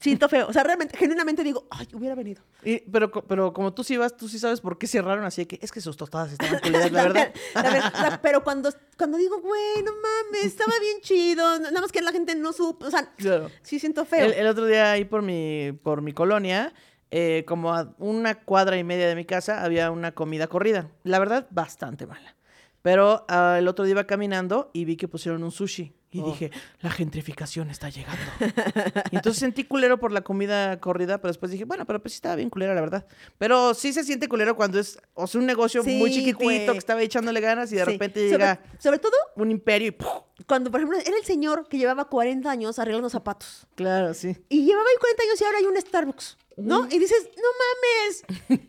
[0.00, 0.46] siento feo.
[0.48, 2.42] O sea, realmente, genuinamente digo, ¡ay, hubiera venido!
[2.64, 5.58] Y- pero, pero como tú sí vas, tú sí sabes por qué cerraron, así que
[5.62, 7.34] es que sus tostadas estaban culeras, la verdad.
[7.54, 11.92] La ver- la- pero cuando, cuando digo, güey, no mames, estaba bien chido, nada más
[11.92, 13.50] que la gente no supo, o sea, Claro.
[13.62, 14.24] sí siento feo.
[14.26, 16.72] El, el otro día ahí por mi, por mi colonia,
[17.10, 20.90] eh, como a una cuadra y media de mi casa, había una comida corrida.
[21.04, 22.34] La verdad, bastante mala.
[22.82, 25.94] Pero ah, el otro día iba caminando y vi que pusieron un sushi.
[26.14, 26.26] Y Oh.
[26.26, 28.22] dije, la gentrificación está llegando.
[29.10, 32.16] y entonces sentí culero por la comida corrida, pero después dije, bueno, pero pues sí
[32.18, 33.04] estaba bien culera, la verdad.
[33.36, 37.02] Pero sí se siente culero cuando es, o sea, un negocio muy chiquitito que estaba
[37.02, 37.90] echándole ganas y de Sí.
[37.90, 40.08] repente Sobre- llega Sobre, todo un imperio y ¡puf!
[40.46, 43.66] cuando, por ejemplo, era el señor que llevaba 40 años arreglando zapatos.
[43.74, 44.36] Claro, sí.
[44.48, 46.86] Y llevaba ahí 40 años y ahora hay un Starbucks, ¿no?
[46.90, 48.24] Y dices, no mames,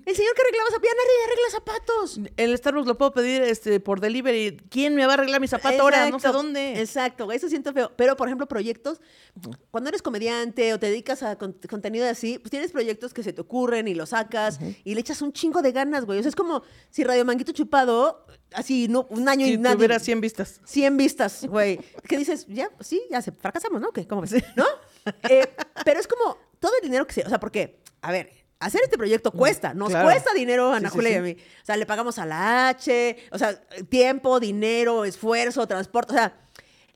[0.05, 2.19] el señor que arreglaba zapatos, ya nadie arregla zapatos.
[2.37, 4.57] El Starbucks lo puedo pedir este, por delivery.
[4.69, 6.09] ¿Quién me va a arreglar mi zapato ahora?
[6.09, 6.79] No sé Exacto, dónde.
[6.81, 7.91] Exacto, eso siento feo.
[7.95, 9.01] Pero, por ejemplo, proyectos,
[9.71, 13.33] cuando eres comediante o te dedicas a con- contenido así, pues tienes proyectos que se
[13.33, 16.19] te ocurren y los sacas y le echas un chingo de ganas, güey.
[16.19, 19.75] O sea, es como si Radio Manguito Chupado, así, no, un año y Si nadie...
[19.75, 20.61] tuviera 100 vistas.
[20.65, 21.79] 100 vistas, güey.
[22.07, 23.91] Que dices, ya, sí, ya se fracasamos, ¿no?
[23.91, 24.07] ¿Qué?
[24.07, 24.33] ¿Cómo ves?
[24.55, 24.65] ¿No?
[25.29, 25.47] Eh,
[25.83, 27.21] pero es como todo el dinero que se.
[27.23, 30.05] O sea, porque, a ver, hacer este proyecto cuesta, nos Claro.
[30.07, 31.37] cuesta dinero a Ana Sí, sí, Julia y a mí.
[31.61, 36.41] O sea, le pagamos a la H, o sea, tiempo, dinero, esfuerzo, transporte, o sea.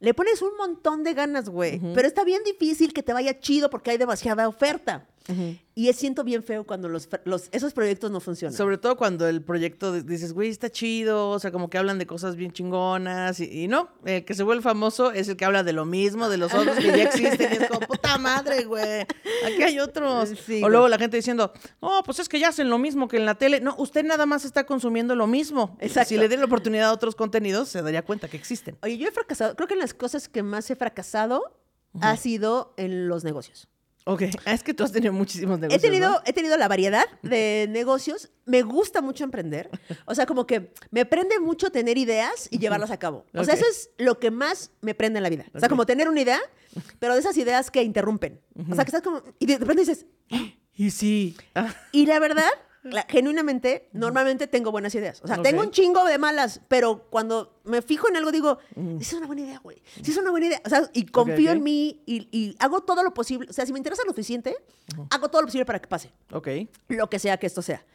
[0.01, 1.77] Le pones un montón de ganas, güey.
[1.93, 5.05] Pero está bien difícil que te vaya chido porque hay demasiada oferta.
[5.75, 8.57] Y es siento bien feo cuando los, los- esos proyectos no funcionan.
[8.57, 11.99] Sobre todo cuando el proyecto de- dices, güey, está chido, o sea, como que hablan
[11.99, 15.45] de cosas bien chingonas, y, y no, el que se vuelve famoso es el que
[15.45, 18.65] habla de lo mismo, de los otros que ya existen, y es como, puta madre,
[18.65, 19.01] güey,
[19.45, 20.29] aquí hay otros.
[20.45, 23.17] Sí, o luego la gente diciendo, no, pues es que ya hacen lo mismo que
[23.17, 23.61] en la tele.
[23.61, 25.77] No, usted nada más está consumiendo lo mismo.
[25.79, 26.09] Exacto.
[26.09, 28.77] Si le diera la oportunidad a otros contenidos, se daría cuenta que existen.
[28.81, 31.43] Oye, yo he fracasado, creo que en las cosas que más he fracasado
[32.01, 33.67] ha sido en los negocios.
[34.11, 36.21] Ok, ah, es que tú has tenido muchísimos negocios, He tenido, ¿no?
[36.25, 38.31] he tenido la variedad de negocios.
[38.45, 39.69] Me gusta mucho emprender.
[40.05, 43.27] O sea, como que me prende mucho tener ideas y llevarlas a cabo.
[43.35, 45.45] O sea, eso es lo que más me prende en la vida.
[45.53, 46.39] O sea, como tener una idea,
[46.97, 48.41] pero de esas ideas que interrumpen.
[48.71, 49.21] O sea, que estás como...
[49.37, 50.07] Y de repente dices...
[50.73, 51.35] Y sí.
[51.55, 52.49] Ah, Y la verdad,
[52.83, 55.21] la- genuinamente, normalmente tengo buenas ideas.
[55.23, 58.97] O sea, tengo un chingo de malas, pero cuando me fijo en algo digo, "Sí
[59.01, 59.81] es una buena idea, güey.
[60.01, 60.61] Sí es una buena idea.
[60.65, 63.47] O sea, y confío en mí y, y hago todo lo posible.
[63.49, 64.55] O sea, si me interesa lo suficiente,
[65.11, 66.47] hago todo lo posible para que pase ok.
[66.87, 67.85] lo que sea que esto sea.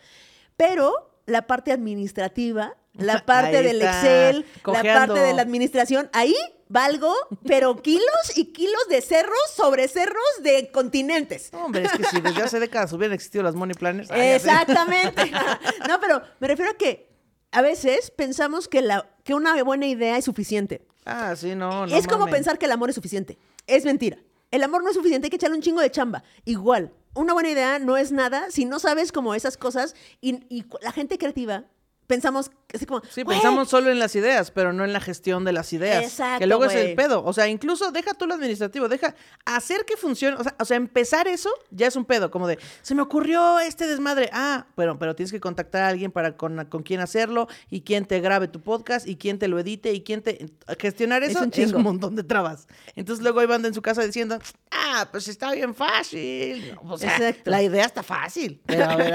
[0.56, 4.88] Pero la parte administrativa, la parte del Excel, cojeando.
[4.92, 6.34] la parte de la administración, ahí
[6.74, 7.14] valgo,
[7.46, 11.52] pero kilos y kilos de cerros sobre cerros de continentes.
[11.52, 14.10] No, hombre, es que si desde hace décadas hubieran existido las money planners.
[14.10, 15.30] Exactamente.
[15.88, 17.08] no, pero me refiero a que
[17.52, 20.84] a veces pensamos que, la, que una buena idea es suficiente.
[21.06, 22.34] Ah, sí, no, no es como mames.
[22.34, 23.38] pensar que el amor es suficiente.
[23.68, 24.18] Es mentira.
[24.50, 26.24] El amor no es suficiente, hay que echarle un chingo de chamba.
[26.44, 30.90] Igual, una buena idea no es nada si no sabes como esas cosas y, la
[30.90, 31.66] gente creativa
[32.06, 33.02] pensamos así como...
[33.10, 36.04] Sí, "Güey, pensamos solo en las ideas, pero no en la gestión de las ideas.
[36.04, 37.24] Exacto, Que luego es el pedo.
[37.24, 40.36] O sea, incluso deja tú lo administrativo, deja hacer que funcione.
[40.36, 42.30] O sea, o sea, empezar eso ya es un pedo.
[42.30, 44.28] Como de, se me ocurrió este desmadre.
[44.32, 48.06] Ah, bueno, pero tienes que contactar a alguien para con, con quién hacerlo y quién
[48.06, 50.50] te grabe tu podcast y quién te lo edite y quién te.
[50.78, 52.66] Gestionar Es eso un es un montón de trabas.
[52.96, 54.38] Entonces luego ahí van en su casa diciendo,
[54.70, 56.76] ah, pues está bien fácil.
[56.84, 57.50] O sea, Exacto.
[57.50, 58.60] la idea está fácil.
[58.66, 59.14] Pero a ver,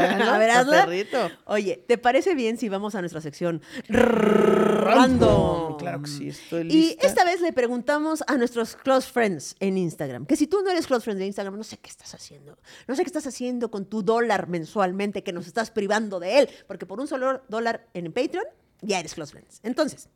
[0.49, 1.07] hazlo, A ver.
[1.45, 5.77] Oye, ¿te parece bien si vamos a nuestra sección random?
[5.77, 7.07] Claro que sí, estoy Y lista.
[7.07, 10.87] esta vez le preguntamos a nuestros close friends en Instagram, que si tú no eres
[10.87, 12.57] close friend de Instagram, no sé qué estás haciendo.
[12.87, 16.49] No sé qué estás haciendo con tu dólar mensualmente que nos estás privando de él,
[16.67, 18.45] porque por un solo dólar en Patreon
[18.81, 19.59] ya eres close friends.
[19.63, 20.09] Entonces,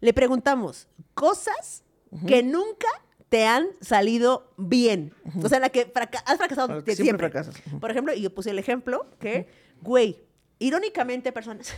[0.00, 1.84] le preguntamos cosas
[2.26, 2.88] que nunca
[3.28, 5.14] te han salido bien.
[5.42, 7.30] O sea, la que fraca- has fracasado que siempre siempre.
[7.30, 7.80] fracasas.
[7.80, 9.46] Por ejemplo, y yo puse el ejemplo que,
[9.82, 10.18] güey,
[10.58, 11.72] irónicamente, personas,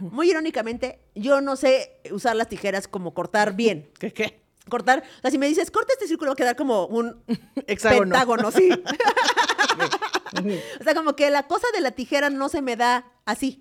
[0.00, 3.90] muy irónicamente, yo no sé usar las tijeras como cortar bien.
[3.98, 4.40] ¿Qué qué?
[4.68, 7.22] Cortar, o sea, si me dices, corta este círculo, va a quedar como un
[7.66, 8.00] Hexágono.
[8.02, 8.70] pentágono, sí.
[10.80, 13.60] o sea, como que la cosa de la tijera no se me da así.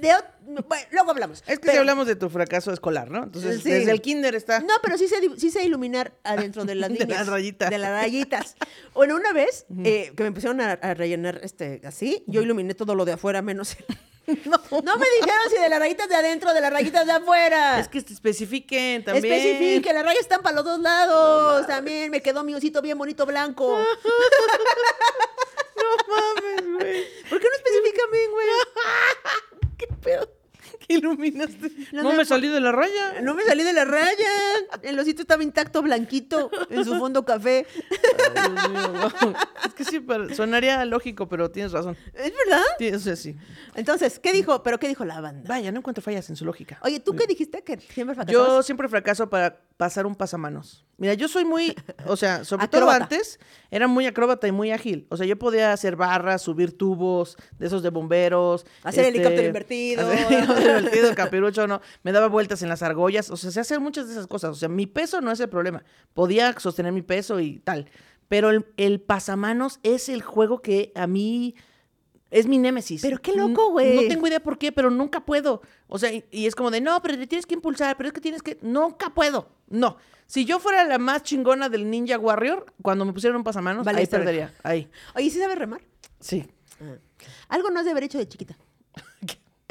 [0.00, 1.42] De bueno, luego hablamos.
[1.48, 3.24] Es que si hablamos de tu fracaso escolar, ¿no?
[3.24, 3.70] Entonces, Sí.
[3.70, 4.60] desde el kinder está.
[4.60, 7.20] No, pero sí sé, sí sé iluminar adentro de las De líneas.
[7.20, 7.70] las rayitas.
[7.70, 8.56] De las rayitas.
[8.94, 10.28] Bueno, una vez eh, que me
[10.60, 13.76] a, a rellenar este así, yo iluminé todo lo de afuera menos...
[13.76, 13.84] el-
[14.46, 17.12] No, no me dijeron si de las rayitas de adentro o de las rayitas de
[17.12, 17.78] afuera.
[17.80, 19.32] Es que te especifiquen también.
[19.34, 21.66] Especifique, las rayas están para los dos lados.
[21.66, 23.78] También me quedó mi osito bien bonito blanco.
[25.76, 27.04] No mames, güey.
[27.28, 28.46] ¿Por qué no especifican bien, güey?
[29.78, 30.28] ¿Qué pedo?
[30.86, 31.70] ¿Qué iluminaste?
[31.92, 33.20] No No, me- me salí de la raya.
[33.22, 34.28] No me salí de la raya.
[34.82, 37.66] El osito estaba intacto, blanquito, en su fondo café.
[38.36, 39.34] Ay, Dios mío.
[39.66, 41.96] Es que sí, pero- sonaría lógico, pero tienes razón.
[42.12, 42.62] ¿Es verdad?
[42.78, 43.36] Sí, o sea, sí.
[43.74, 44.62] Entonces, ¿qué dijo?
[44.62, 45.48] ¿Pero qué dijo la banda?
[45.48, 46.78] Vaya, no encuentro fallas en su lógica.
[46.82, 47.62] Oye, ¿tú qué dijiste?
[47.62, 48.66] ¿Que siempre Yo fracasabas?
[48.66, 50.84] siempre fracaso para pasar un pasamanos.
[50.96, 51.74] Mira, yo soy muy,
[52.06, 53.40] o sea, sobre todo antes,
[53.72, 55.06] era muy acróbata y muy ágil.
[55.10, 58.64] O sea, yo podía hacer barras, subir tubos de esos de bomberos.
[58.84, 60.08] Hacer helicóptero invertido.
[60.08, 60.44] hacer
[60.78, 61.80] helicóptero invertido, capirucho, no.
[62.02, 63.30] Me daba vueltas en las argollas.
[63.30, 64.50] O sea, sé hacer muchas de esas cosas.
[64.50, 65.84] O sea, mi peso no es el problema.
[66.12, 67.90] Podía sostener mi peso y tal.
[68.28, 71.54] Pero el, el pasamanos es el juego que a mí
[72.30, 73.02] es mi némesis.
[73.02, 73.94] Pero qué loco, güey.
[73.94, 75.62] No tengo idea por qué, pero nunca puedo.
[75.86, 78.12] O sea, y, y es como de, no, pero te tienes que impulsar, pero es
[78.12, 78.58] que tienes que...
[78.60, 79.50] Nunca puedo.
[79.68, 79.98] No.
[80.26, 84.00] Si yo fuera la más chingona del Ninja Warrior, cuando me pusieron un pasamanos, Vale,
[84.00, 84.52] ahí perdería.
[84.62, 84.90] Ahí.
[85.14, 85.82] Oye, ¿sí sabes remar?
[86.18, 86.44] Sí.
[87.48, 88.56] Algo no has de haber hecho de chiquita.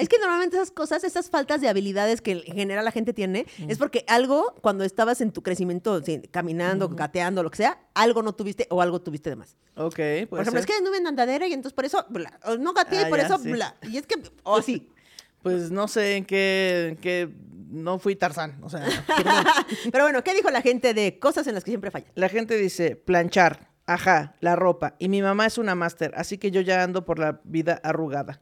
[0.03, 3.45] Es que normalmente esas cosas, esas faltas de habilidades que en general la gente tiene,
[3.67, 8.21] es porque algo, cuando estabas en tu crecimiento, sí, caminando, gateando, lo que sea, algo
[8.23, 9.55] no tuviste o algo tuviste de más.
[9.75, 9.95] Ok,
[10.29, 13.01] Por ejemplo, es que anduve en andadera y entonces por eso, bla, o no gateé
[13.01, 13.51] y Ah, por ya, eso, sí.
[13.51, 13.75] bla.
[13.83, 14.89] Y es que, o así.
[15.43, 16.87] Pues no sé en qué...
[16.91, 17.29] en qué-
[17.69, 18.59] No fui Tarzán.
[18.63, 18.85] O sea.
[19.91, 22.09] Pero bueno, ¿qué dijo la gente de cosas en las que siempre fallan?
[22.15, 24.95] La gente dice planchar, ajá, la ropa.
[24.99, 28.41] Y mi mamá es una máster, así que yo ya ando por la vida arrugada.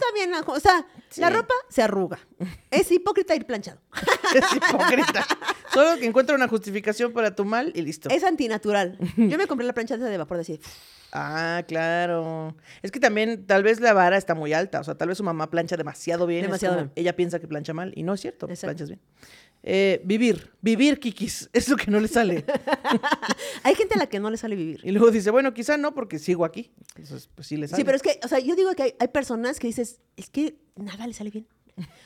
[0.00, 1.20] Está bien, la o sea, Sí.
[1.20, 2.18] la ropa se arruga.
[2.70, 3.80] Es hipócrita ir planchado.
[4.34, 5.26] Es hipócrita.
[5.72, 8.08] Solo que encuentra una justificación para tu mal y listo.
[8.10, 8.96] Es antinatural.
[9.16, 10.60] Yo me compré la plancha de vapor de así.
[11.12, 12.56] Ah, claro.
[12.82, 14.80] Es que también tal vez la vara está muy alta.
[14.80, 16.42] O sea, tal vez su mamá plancha demasiado bien.
[16.42, 16.92] Demasiado bien.
[16.94, 18.46] Ella piensa que plancha mal y no es cierto.
[18.46, 18.66] Exacto.
[18.66, 19.00] Planchas bien.
[19.62, 20.52] Eh, vivir.
[20.60, 21.50] Vivir, Kikis.
[21.52, 22.44] Es lo que no le sale.
[23.62, 24.80] Hay gente a la que no le sale vivir.
[24.82, 26.72] y luego dice, bueno, quizá no porque sigo aquí.
[26.96, 27.80] Entonces, pues sí le sale.
[27.80, 30.30] Sí, pero es que, o sea, yo digo que hay, hay personas que dices, es
[30.30, 31.46] que nada le sale bien.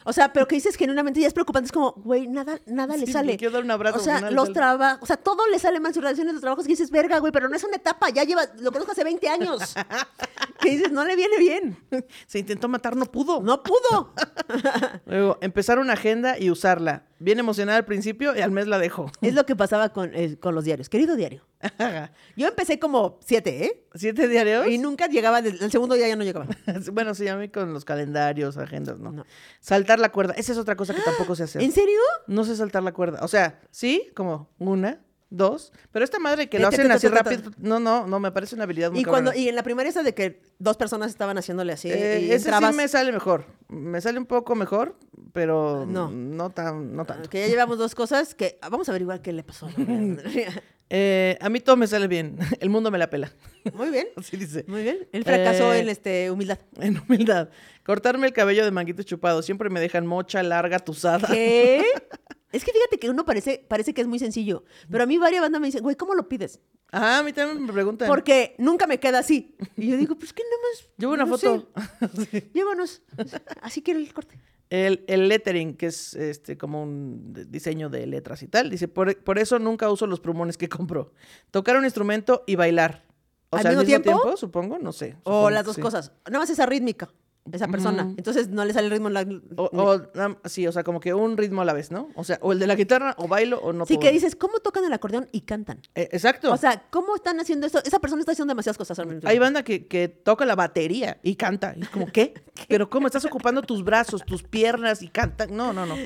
[0.05, 3.07] O sea, pero que dices genuinamente ya es preocupante, es como, güey, nada, nada le
[3.07, 3.33] sale.
[3.33, 5.95] le quiero dar un abrazo, O sea, los trabajos, o sea, todo le sale mal
[5.95, 8.43] sus relaciones, los trabajos que dices, verga, güey, pero no es una etapa, ya lleva,
[8.61, 9.75] lo conozco hace 20 años.
[10.61, 11.77] que dices, no le viene bien.
[12.27, 13.43] Se intentó matar, no pudo.
[13.43, 14.15] No pudo.
[15.07, 17.07] Luego, empezar una agenda y usarla.
[17.19, 19.11] Bien emocionada al principio y al mes la dejó.
[19.21, 20.89] es lo que pasaba con, eh, con los diarios.
[20.89, 21.47] Querido diario.
[22.37, 23.87] Yo empecé como siete, ¿eh?
[23.95, 24.67] ¿Siete diarios?
[24.67, 26.47] Y nunca llegaba, el segundo día ya no llegaba.
[26.93, 29.13] bueno, sí, a mí con los calendarios, agendas, ¿no?
[29.13, 29.25] No.
[29.61, 30.35] Saltar la cuerda.
[30.35, 31.63] Esa es otra cosa que tampoco sé hacer.
[31.63, 32.01] ¿En serio?
[32.27, 33.21] No sé saltar la cuerda.
[33.23, 35.01] O sea, sí, como una,
[35.31, 35.73] dos.
[35.93, 37.51] Pero esta madre que lo hacen así rápido.
[37.59, 40.03] No, no, no, me parece una habilidad muy Y cuando y en la primaria esa
[40.03, 43.47] de que dos personas estaban haciéndole así Eh, y ese sí me sale mejor.
[43.69, 44.97] Me sale un poco mejor,
[45.35, 46.09] pero No.
[46.11, 47.29] no, tan, no tanto.
[47.29, 49.69] que ya llevamos dos cosas que ah, vamos a averiguar qué le pasó.
[50.91, 52.37] Eh, a mí todo me sale bien.
[52.61, 53.33] El mundo me la pela.
[53.73, 54.07] Muy bien.
[54.17, 54.65] Así dice.
[54.69, 55.09] Muy bien.
[55.13, 56.59] Él fracasó Eh, en este humildad.
[56.79, 57.49] En humildad.
[57.85, 59.47] Cortarme el cabello de manguitos chupados.
[59.47, 61.27] Siempre me dejan mocha, larga, tusada.
[61.29, 61.83] ¿Qué?
[62.53, 65.41] Es que fíjate que uno parece, parece que es muy sencillo, pero a mí varias
[65.43, 66.61] bandas me dicen, güey, ¿cómo lo pides?
[66.93, 68.07] Ah, a mí también me preguntan.
[68.07, 69.57] Porque nunca me queda así.
[69.77, 70.91] Y yo digo, pues que nada más.
[70.99, 71.69] Llevo una no foto.
[72.31, 73.03] sé, llévanos.
[73.63, 74.39] Así quiero el corte.
[74.71, 79.17] El, el lettering, que es este como un diseño de letras y tal, dice, por,
[79.23, 81.13] por eso nunca uso los plumones que compro.
[81.51, 83.05] Tocar un instrumento y bailar.
[83.51, 84.23] O ¿Al sea, mismo al mismo tiempo?
[84.23, 85.17] tiempo, supongo, no sé.
[85.23, 85.83] O supongo las dos sí.
[85.83, 86.13] cosas.
[86.27, 87.13] Nada más esa rítmica,
[87.53, 88.15] esa persona.
[88.17, 89.11] Entonces no le sale el ritmo.
[89.11, 89.27] La...
[89.57, 90.01] O, o,
[90.45, 92.09] sí, o sea, como que un ritmo a la vez, ¿no?
[92.15, 94.09] O sea, o el de la guitarra, o bailo, o no sí, puedo.
[94.09, 95.81] que dices, ¿cómo tocan el acordeón y cantan?
[95.95, 96.53] Eh, exacto.
[96.53, 97.81] O sea, ¿cómo están haciendo esto?
[97.85, 99.31] Esa persona está haciendo demasiadas cosas al mismo tiempo.
[99.31, 101.75] Hay banda que, que toca la batería y canta.
[101.77, 102.35] Y es como, ¿qué?
[102.69, 103.07] Pero ¿cómo?
[103.07, 105.55] Estás ocupando tus brazos, tus piernas y cantan.
[105.55, 105.97] No, no, no.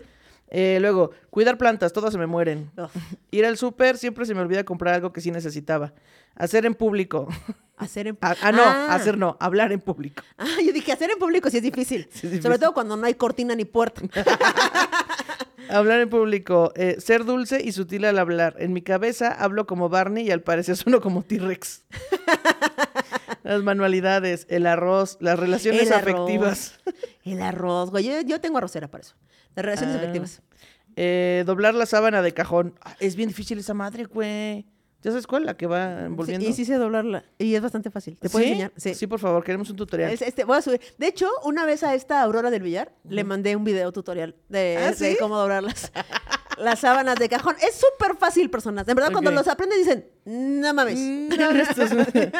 [0.50, 2.70] Eh, luego, cuidar plantas, todas se me mueren.
[3.30, 5.92] Ir al súper, siempre se me olvida comprar algo que sí necesitaba.
[6.34, 7.28] Hacer en público.
[7.76, 8.94] Hacer en Ah, ah, no, Ah.
[8.94, 10.22] hacer no, hablar en público.
[10.38, 12.08] Ah, yo dije, hacer en público sí es difícil.
[12.10, 12.42] Sí es difícil.
[12.42, 14.02] Sobre todo cuando no hay cortina ni puerta.
[15.70, 18.56] Hablar en público, eh, ser dulce y sutil al hablar.
[18.58, 21.82] En mi cabeza hablo como Barney y al parecer sueno como T-Rex.
[23.42, 26.14] Las manualidades, el arroz, las relaciones El arroz.
[26.14, 26.80] afectivas.
[27.22, 28.04] El arroz, güey.
[28.04, 29.14] Yo, yo tengo arrocera para eso.
[29.54, 29.98] Las relaciones Ah.
[29.98, 30.40] efectivas.
[30.96, 32.74] Eh, doblar la sábana de cajón.
[32.98, 34.66] Es bien difícil esa madre, güey.
[35.02, 35.46] ¿Ya sabes cuál?
[35.46, 36.44] La que va envolviendo.
[36.44, 37.24] Sí, y sí sé doblarla.
[37.38, 38.18] Y es bastante fácil.
[38.18, 38.50] ¿Te puedo ¿Sí?
[38.50, 38.72] enseñar?
[38.76, 39.06] Sí.
[39.06, 40.10] por favor, queremos un tutorial.
[40.12, 40.80] Es- este, voy a subir.
[40.98, 44.76] De hecho, una vez a esta Aurora del Villar le mandé un video tutorial de,
[44.80, 45.16] ¿Ah, de sí?
[45.20, 45.62] cómo doblar
[46.58, 47.54] las, sábanas de cajón.
[47.62, 48.86] Es súper fácil, personas.
[48.86, 50.98] De verdad, cuando los aprenden dicen, no mames.
[50.98, 51.92] No, esto es-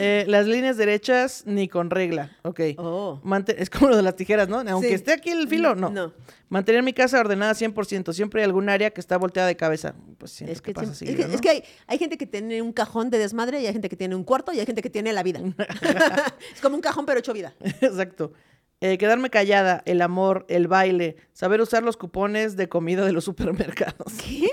[0.00, 2.36] Eh, las líneas derechas ni con regla.
[2.42, 2.60] Ok.
[2.78, 3.20] Oh.
[3.48, 4.60] Es como lo de las tijeras, ¿no?
[4.60, 4.94] Aunque Sí.
[4.94, 5.90] esté aquí el filo, no.
[5.90, 6.12] No.
[6.50, 8.12] Mantener mi casa ordenada 100%.
[8.12, 9.94] Siempre hay algún área que está volteada de cabeza.
[10.18, 11.34] Pues Es que, que, pasa siempre- es que- ¿no?
[11.34, 13.96] es que hay, hay gente que tiene un cajón de desmadre y hay gente que
[13.96, 15.40] tiene un cuarto y hay gente que tiene la vida.
[16.54, 17.54] es como un cajón pero hecho vida.
[17.80, 18.32] Exacto.
[18.80, 23.24] Eh, quedarme callada, el amor, el baile, saber usar los cupones de comida de los
[23.24, 24.14] supermercados.
[24.24, 24.48] ¿Qué?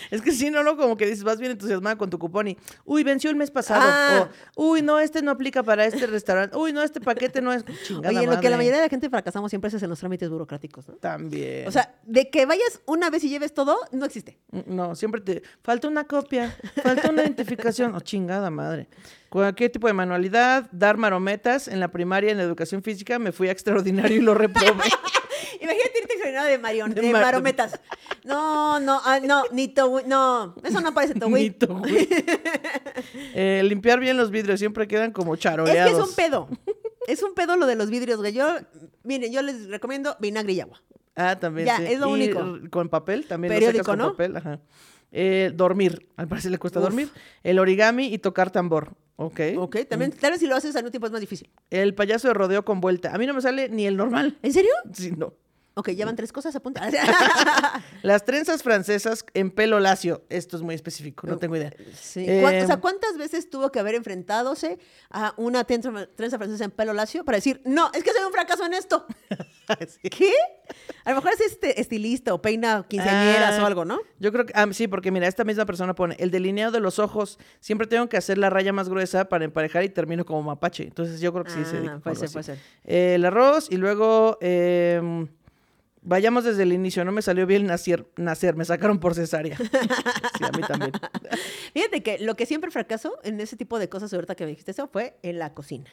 [0.10, 2.58] Es que si no, no, como que dices, vas bien entusiasmada con tu cupón y,
[2.84, 3.82] uy, venció el mes pasado.
[3.84, 4.28] Ah.
[4.54, 6.56] O, uy, no, este no aplica para este restaurante.
[6.56, 8.10] Uy, no, este paquete no es chingada.
[8.10, 10.28] Oye, en lo que la mayoría de la gente fracasamos siempre es en los trámites
[10.28, 10.94] burocráticos, ¿no?
[10.94, 11.66] También.
[11.68, 14.38] O sea, de que vayas una vez y lleves todo, no existe.
[14.66, 15.42] No, siempre te.
[15.62, 17.90] Falta una copia, falta una identificación.
[18.00, 18.88] Oh, chingada madre.
[19.30, 21.66] Cualquier tipo de manualidad, dar marometas.
[21.68, 24.84] En la primaria, en la educación física, me fui a extraordinario y lo reprobé.
[25.60, 27.80] Imagínate irte extraordinario de, marion, De de mar- marometas.
[28.24, 31.44] No, no, ah, no, ni to, no, eso no parece to, güey.
[31.44, 32.08] Nito, güey.
[33.34, 35.92] Eh, limpiar bien los vidrios, siempre quedan como Es que charoleados.
[35.92, 36.48] es un pedo.
[37.06, 38.32] Es un pedo lo de los vidrios, güey.
[38.32, 38.46] Yo,
[39.04, 40.82] miren, yo les recomiendo vinagre y agua.
[41.16, 41.66] Ah, también.
[41.66, 41.84] Ya, sí.
[41.88, 42.58] es lo Y único.
[42.70, 43.52] Con papel, también.
[43.52, 44.10] lo Periódico, sacas con ¿no?
[44.12, 44.60] papel, ajá.
[45.12, 46.84] Eh, dormir, al parecer le cuesta Uf.
[46.84, 47.08] dormir.
[47.42, 48.94] El origami y tocar tambor.
[49.22, 49.40] Ok.
[49.58, 51.50] Ok, también, tal vez si lo haces al mismo tiempo es más difícil.
[51.68, 53.14] El payaso de rodeo con vuelta.
[53.14, 54.38] A mí no me sale ni el normal.
[54.42, 54.70] ¿En serio?
[54.94, 55.34] Sí, no.
[55.80, 56.82] Ok, ya van tres cosas, apunta.
[58.02, 60.24] Las trenzas francesas en pelo lacio.
[60.28, 61.72] Esto es muy específico, no tengo idea.
[61.98, 62.24] Sí.
[62.28, 64.78] Eh, ¿Cuán- o sea, ¿cuántas veces tuvo que haber enfrentadose
[65.10, 68.32] a una trenza, trenza francesa en pelo lacio para decir, no, es que soy un
[68.32, 69.06] fracaso en esto?
[69.86, 70.10] Sí.
[70.10, 70.32] ¿Qué?
[71.04, 74.00] A lo mejor es este estilista o peina quinceañeras Ah, o algo, ¿no?
[74.18, 76.98] Yo creo que, ah, sí, porque mira, esta misma persona pone, el delineado de los
[76.98, 80.82] ojos, siempre tengo que hacer la raya más gruesa para emparejar y termino como mapache.
[80.82, 82.58] Entonces yo creo que sí se Ah, dedica puede ser, puede ser.
[82.84, 85.28] Eh, el arroz y luego, em,
[86.02, 89.56] vayamos desde el inicio, no me salió bien nacer, nacer me sacaron por cesárea.
[90.38, 90.92] sí, a mí también.
[91.72, 94.70] Fíjate que lo que siempre fracasó en ese tipo de cosas, ahorita que me dijiste
[94.70, 95.90] eso, fue en la cocina.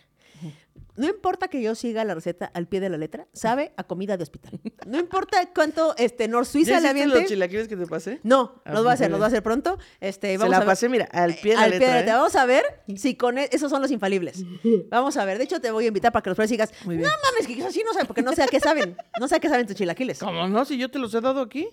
[0.95, 4.17] No importa que yo siga la receta al pie de la letra, sabe a comida
[4.17, 4.59] de hospital.
[4.87, 7.19] No importa cuánto este, Nor ¿Ya Suiza le aviente.
[7.19, 8.19] los chilaquiles que te pasé?
[8.23, 9.19] No, Ah, los voy a hacer, los bien.
[9.19, 9.77] voy a hacer pronto.
[9.99, 11.87] Este, Se la a ver- pasé, mira, al pie de la al letra.
[11.87, 12.13] pie de ¿eh?
[12.13, 12.63] Vamos a ver
[12.95, 14.43] si con e- esos son los infalibles.
[14.89, 15.37] Vamos a ver.
[15.37, 17.63] De hecho, te voy a invitar para que los pruebes y digas, no mames, que
[17.63, 18.95] así no saben, porque no sé a qué saben.
[19.19, 20.19] No sé a qué saben tus chilaquiles.
[20.19, 20.65] ¿Cómo no?
[20.65, 21.67] Si yo te los he dado aquí.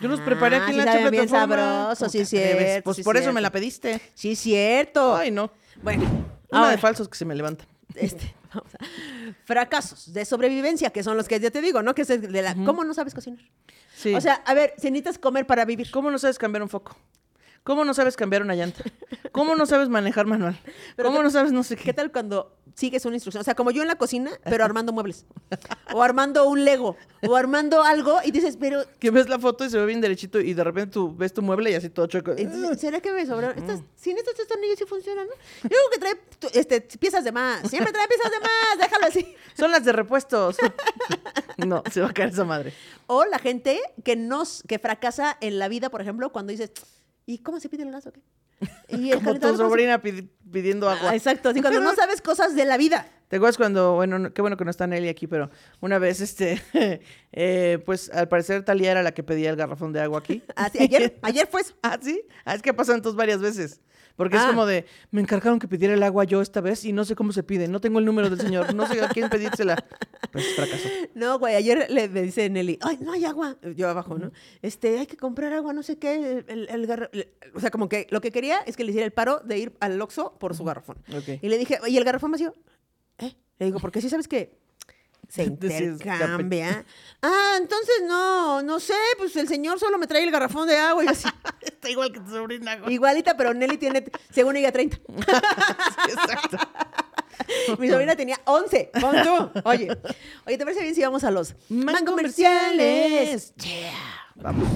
[0.00, 2.96] Yo los preparé aquí Ah, en sí la saben bien ¿Cómo sí es cierto, Pues
[2.96, 3.98] sí es por eso me la pediste.
[4.14, 5.16] Sí, es cierto.
[5.16, 5.50] Ay, no.
[5.82, 6.02] Bueno,
[6.50, 7.66] Una ahora, de falsos que se me levantan.
[7.94, 8.78] Este, vamos a-
[9.44, 11.94] fracasos de sobrevivencia, que son los que ya te digo, ¿no?
[11.94, 13.40] Que es de la, ¿cómo no sabes cocinar?
[13.94, 14.14] Sí.
[14.14, 15.90] O sea, a ver, si necesitas comer para vivir.
[15.90, 16.96] ¿Cómo no sabes cambiar un foco?
[17.66, 18.84] ¿Cómo no sabes cambiar una llanta?
[19.32, 20.56] ¿Cómo no sabes manejar manual?
[20.94, 21.82] Pero ¿Cómo qué- no sabes no sé qué?
[21.82, 23.40] ¿Qué tal cuando sigues una instrucción?
[23.40, 25.26] O sea, como yo en la cocina, pero armando muebles.
[25.92, 26.96] O armando un Lego.
[27.26, 30.38] O armando algo y dices, pero Que ves la foto y se ve bien derechito
[30.38, 32.34] y de repente tú ves tu mueble y así todo chueco.
[32.36, 33.58] Entonces, ¿Será que me sobraron?
[33.58, 35.34] Estas, sin estos tornillos sí funcionan, ¿no?
[35.64, 37.68] Yo creo que trae este, piezas de más.
[37.68, 38.78] Siempre trae piezas de más.
[38.78, 39.34] Déjalo así.
[39.58, 40.56] Son las de repuestos.
[41.56, 42.72] no, se va a caer esa madre.
[43.08, 46.70] O la gente que nos, que fracasa en la vida, por ejemplo, cuando dices,
[47.26, 48.20] ¿y cómo se pide el gas o qué?
[48.88, 51.10] Y el Como tu calentador, ¿cómo se- sobrina pidi- pidiendo agua.
[51.10, 51.50] Ah, exacto.
[51.50, 53.06] Así cuando no sabes cosas de la vida.
[53.28, 55.50] ¿Te acuerdas cuando, bueno, no- qué bueno que no está Nelly aquí, pero
[55.80, 56.62] una vez, este,
[57.32, 60.42] eh, pues al parecer Talía era la que pedía el garrafón de agua aquí.
[60.56, 61.74] Así, ayer, ayer fue eso.
[61.82, 62.22] ¿Ah, sí?
[62.44, 63.80] Ah, es que pasan entonces varias veces.
[64.16, 64.48] Porque es Ah.
[64.48, 67.32] como de, me encargaron que pidiera el agua yo esta vez y no sé cómo
[67.32, 69.76] se pide, no tengo el número del señor, no sé a quién pedírsela.
[70.32, 70.88] Pues fracaso.
[71.14, 73.56] No, güey, ayer le, me dice Nelly, ay, no hay agua.
[73.74, 74.32] Yo abajo, ¿no?
[74.62, 76.44] Este, hay que comprar agua, no sé qué.
[76.46, 77.10] El, el garra-
[77.54, 79.76] o sea, como que lo que quería es que le hiciera el paro de ir
[79.80, 80.98] al Oxxo por su garrafón.
[81.42, 82.54] Y le dije, ¿y el garrafón vacío?
[83.18, 83.34] ¿Eh?
[83.58, 84.58] Le digo, porque sí sabes que
[85.28, 86.84] se intercambia.
[87.22, 91.04] Ah, entonces no, no sé, pues el señor solo me trae el garrafón de agua
[91.04, 91.28] y así.
[91.86, 92.76] Está igual que tu sobrina.
[92.78, 92.94] güey.
[92.94, 94.96] Igualita, pero Nelly tiene, según ella, 30.
[96.08, 96.58] Exacto.
[97.78, 98.90] Mi sobrina tenía 11.
[99.00, 99.60] Pon tú.
[99.64, 99.96] Oye,
[100.46, 103.54] oye, ¿te parece bien si vamos a los man comerciales?
[104.34, 104.68] Vamos.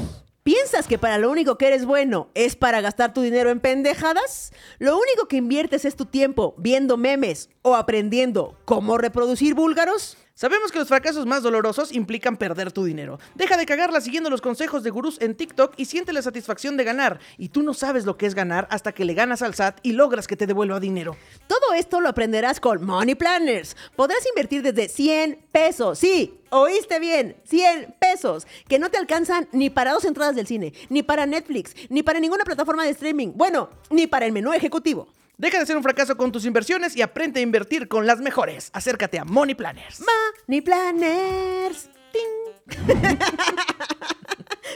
[0.44, 4.52] ¿Piensas que para lo único que eres bueno es para gastar tu dinero en pendejadas?
[4.78, 10.16] ¿Lo único que inviertes es tu tiempo viendo memes o aprendiendo cómo reproducir búlgaros?
[10.34, 13.18] Sabemos que los fracasos más dolorosos implican perder tu dinero.
[13.34, 16.84] Deja de cagarla siguiendo los consejos de gurús en TikTok y siente la satisfacción de
[16.84, 17.20] ganar.
[17.36, 19.92] Y tú no sabes lo que es ganar hasta que le ganas al SAT y
[19.92, 21.16] logras que te devuelva dinero.
[21.46, 23.76] Todo esto lo aprenderás con Money Planners.
[23.96, 25.98] Podrás invertir desde 100 pesos.
[25.98, 28.46] Sí, oíste bien, 100 pesos.
[28.66, 32.20] Que no te alcanzan ni para dos entradas del cine, ni para Netflix, ni para
[32.20, 33.32] ninguna plataforma de streaming.
[33.34, 35.08] Bueno, ni para el menú ejecutivo.
[35.40, 38.68] Deja de ser un fracaso con tus inversiones y aprende a invertir con las mejores.
[38.74, 40.02] Acércate a Money Planners.
[40.46, 41.88] Money Planners.
[42.12, 42.66] Ting.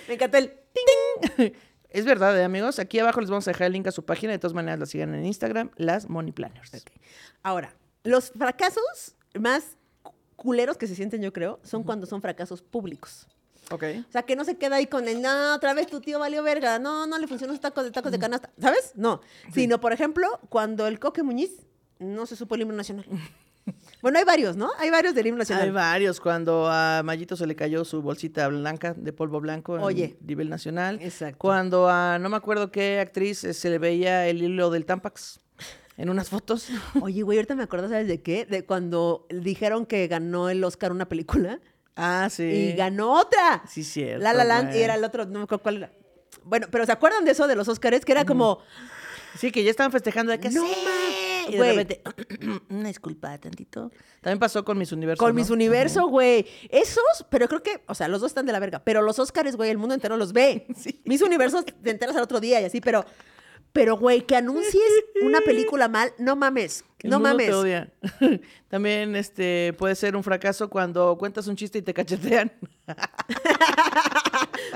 [0.09, 1.53] Me encantó el ting.
[1.91, 2.79] Es verdad, ¿eh, amigos.
[2.79, 4.33] Aquí abajo les vamos a dejar el link a su página.
[4.33, 6.83] De todas maneras, la sigan en Instagram, las Money Planners.
[7.43, 12.62] Ahora, los fracasos más cu- culeros que se sienten, yo creo, son cuando son fracasos
[12.62, 13.29] públicos.
[13.71, 13.85] Ok.
[14.09, 16.43] O sea, que no se queda ahí con el, no, otra vez tu tío valió
[16.43, 18.93] verga, no, no le funcionó su taco de tacos de canasta, ¿sabes?
[18.95, 19.21] No,
[19.53, 21.67] sino, por ejemplo, cuando el Coque Muñiz
[21.99, 23.07] no se supo el himno nacional.
[24.03, 24.71] Bueno, hay varios, ¿no?
[24.79, 25.65] Hay varios del himno nacional.
[25.65, 26.21] Hay varios.
[26.21, 30.19] Cuando a Mayito se le cayó su bolsita blanca de polvo blanco Oye.
[30.21, 30.99] a nivel nacional.
[31.01, 31.39] Exacto.
[31.39, 35.41] Cuando a no me acuerdo qué actriz eh, se le veía el hilo del Tampax
[35.97, 36.69] en unas fotos.
[37.01, 38.45] Oye, güey, ahorita me acuerdo, ¿sabes de qué?
[38.45, 41.61] De cuando dijeron que ganó el Oscar una película
[41.97, 42.42] Ah, sí.
[42.45, 43.62] y ganó otra.
[43.68, 44.22] Sí, cierto.
[44.22, 45.92] La La Land y era el otro, no me acuerdo cuál era.
[46.42, 48.05] Bueno, pero ¿se acuerdan de eso de los Oscars?
[48.05, 48.59] Que era como,
[49.38, 50.72] Sí, que ya estaban festejando de que No sí.
[50.84, 51.76] ma- Y de güey.
[51.76, 52.03] repente,
[52.70, 53.90] una disculpa, tantito.
[54.20, 55.18] También pasó con mis universos.
[55.18, 55.34] con ¿no?
[55.34, 56.47] Miss Universo, güey.
[56.70, 58.80] Esos, pero creo que, o sea, los dos están de la verga.
[58.84, 60.66] Pero los Oscars, güey, el mundo entero los ve.
[61.05, 63.05] Miss Universo te enteras al otro día y así, pero,
[63.72, 64.82] pero, güey, que anuncies
[65.22, 66.84] una película mal, no mames.
[67.05, 67.46] El no mundo mames.
[67.46, 67.92] te odia.
[68.68, 72.50] También este puede ser un fracaso cuando cuentas un chiste y te cachetean.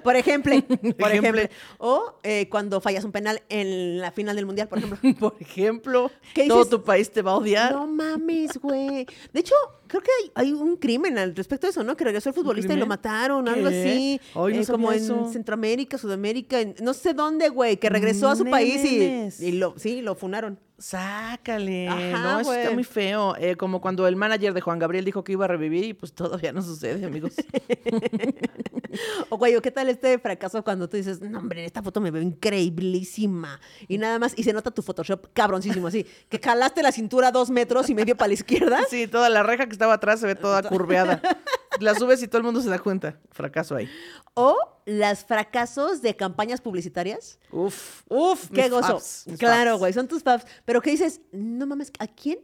[0.02, 0.54] Por ejemplo,
[0.98, 1.42] por Ejemplo.
[1.78, 4.98] O eh, cuando fallas un penal en la final del mundial, por ejemplo.
[5.18, 7.72] Por ejemplo, ¿Qué todo tu país te va a odiar.
[7.72, 9.06] No mames, güey.
[9.32, 9.54] De hecho,
[9.86, 11.96] creo que hay, hay un crimen al respecto de eso, ¿no?
[11.96, 14.20] Que regresó el futbolista y lo mataron, algo así.
[14.34, 15.32] Ay, no Eh, como en.
[15.32, 19.74] Centroamérica, Sudamérica, en- no sé dónde, güey, que regresó a su país y, y lo,
[19.78, 20.58] sí, lo funaron.
[20.78, 21.88] Sácale.
[21.88, 23.34] Ajá, no, eso está muy feo.
[23.36, 26.12] Eh, como cuando el manager de Juan Gabriel dijo que iba a revivir y pues
[26.12, 27.32] todavía no sucede, amigos.
[29.30, 32.00] O, güey, ¿o ¿qué tal este fracaso cuando tú dices, no, hombre, en esta foto
[32.00, 33.60] me veo increíblísima?
[33.86, 37.50] Y nada más, y se nota tu Photoshop cabroncísimo, así, que jalaste la cintura dos
[37.50, 38.80] metros y medio para la izquierda.
[38.88, 41.20] sí, toda la reja que estaba atrás se ve toda curveada.
[41.80, 43.20] La subes y todo el mundo se da cuenta.
[43.30, 43.88] Fracaso ahí.
[44.34, 47.38] O los fracasos de campañas publicitarias.
[47.52, 48.48] Uf, uf.
[48.50, 49.00] Qué mis gozo.
[49.26, 50.46] mis claro, güey, son tus faves.
[50.64, 52.38] Pero que dices, no mames, ¿a quién?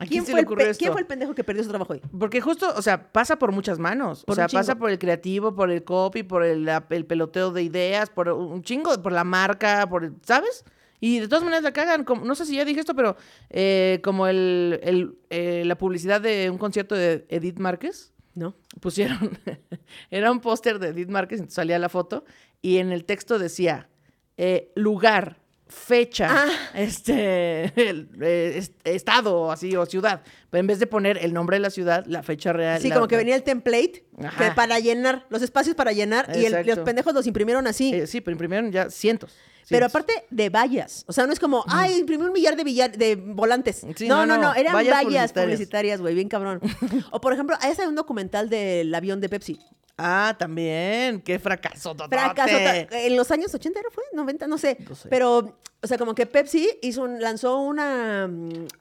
[0.00, 0.78] ¿A quién se fue le el ocurrió esto?
[0.80, 2.00] ¿Quién fue el pendejo que perdió su trabajo hoy?
[2.18, 4.24] Porque justo, o sea, pasa por muchas manos.
[4.24, 7.62] Por o sea, pasa por el creativo, por el copy, por el, el peloteo de
[7.62, 10.64] ideas, por un chingo, por la marca, por, el- ¿sabes?
[11.00, 12.04] Y de todas maneras la cagan.
[12.04, 13.16] Como, no sé si ya dije esto, pero
[13.50, 18.54] eh, como el, el, eh, la publicidad de un concierto de Edith Márquez, No.
[18.80, 19.38] pusieron,
[20.10, 22.24] era un póster de Edith Márquez, entonces salía la foto,
[22.62, 23.88] y en el texto decía,
[24.36, 25.38] eh, lugar,
[25.70, 26.48] fecha, Ah.
[26.74, 30.22] este, el, eh, est- estado, así, o ciudad.
[30.50, 32.80] Pero en vez de poner el nombre de la ciudad, la fecha real.
[32.80, 34.04] Sí, la- como que venía el template
[34.38, 37.94] que para llenar, los espacios para llenar, y el- los pendejos los imprimieron así.
[37.94, 39.32] Eh, sí, pero imprimieron ya cientos.
[39.68, 41.04] Pero aparte de vallas.
[41.06, 43.86] O sea, no es como, ay, imprimí un millar de, billar- de volantes.
[43.94, 46.00] Sí, no, no, no, Eran vallas vallas, publicitarias.
[46.00, 46.60] güey, bien cabrón.
[47.12, 49.60] o por ejemplo, hay un documental del avión de Pepsi.
[50.02, 51.20] Ah, también.
[51.20, 52.08] Qué fracaso total.
[52.18, 52.56] Fracaso.
[52.92, 54.78] En los años 80 era, fue, 90, no sé.
[54.88, 55.08] No sé.
[55.08, 58.30] Pero, o sea, como que Pepsi hizo un- lanzó una,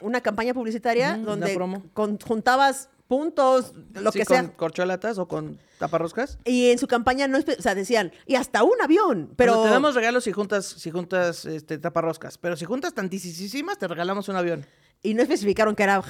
[0.02, 1.58] una campaña publicitaria donde
[1.94, 4.54] con- juntabas puntos, lo Sí, que con sea.
[4.56, 6.38] corcholatas o con taparroscas.
[6.46, 9.54] Y en su campaña no, o sea, decían, y hasta un avión, pero...
[9.54, 12.38] Pero te damos regalos si juntas, si juntas este, taparroscas.
[12.38, 14.66] Pero si juntas tantísimas, te regalamos un avión.
[15.02, 16.04] Y no especificaron que era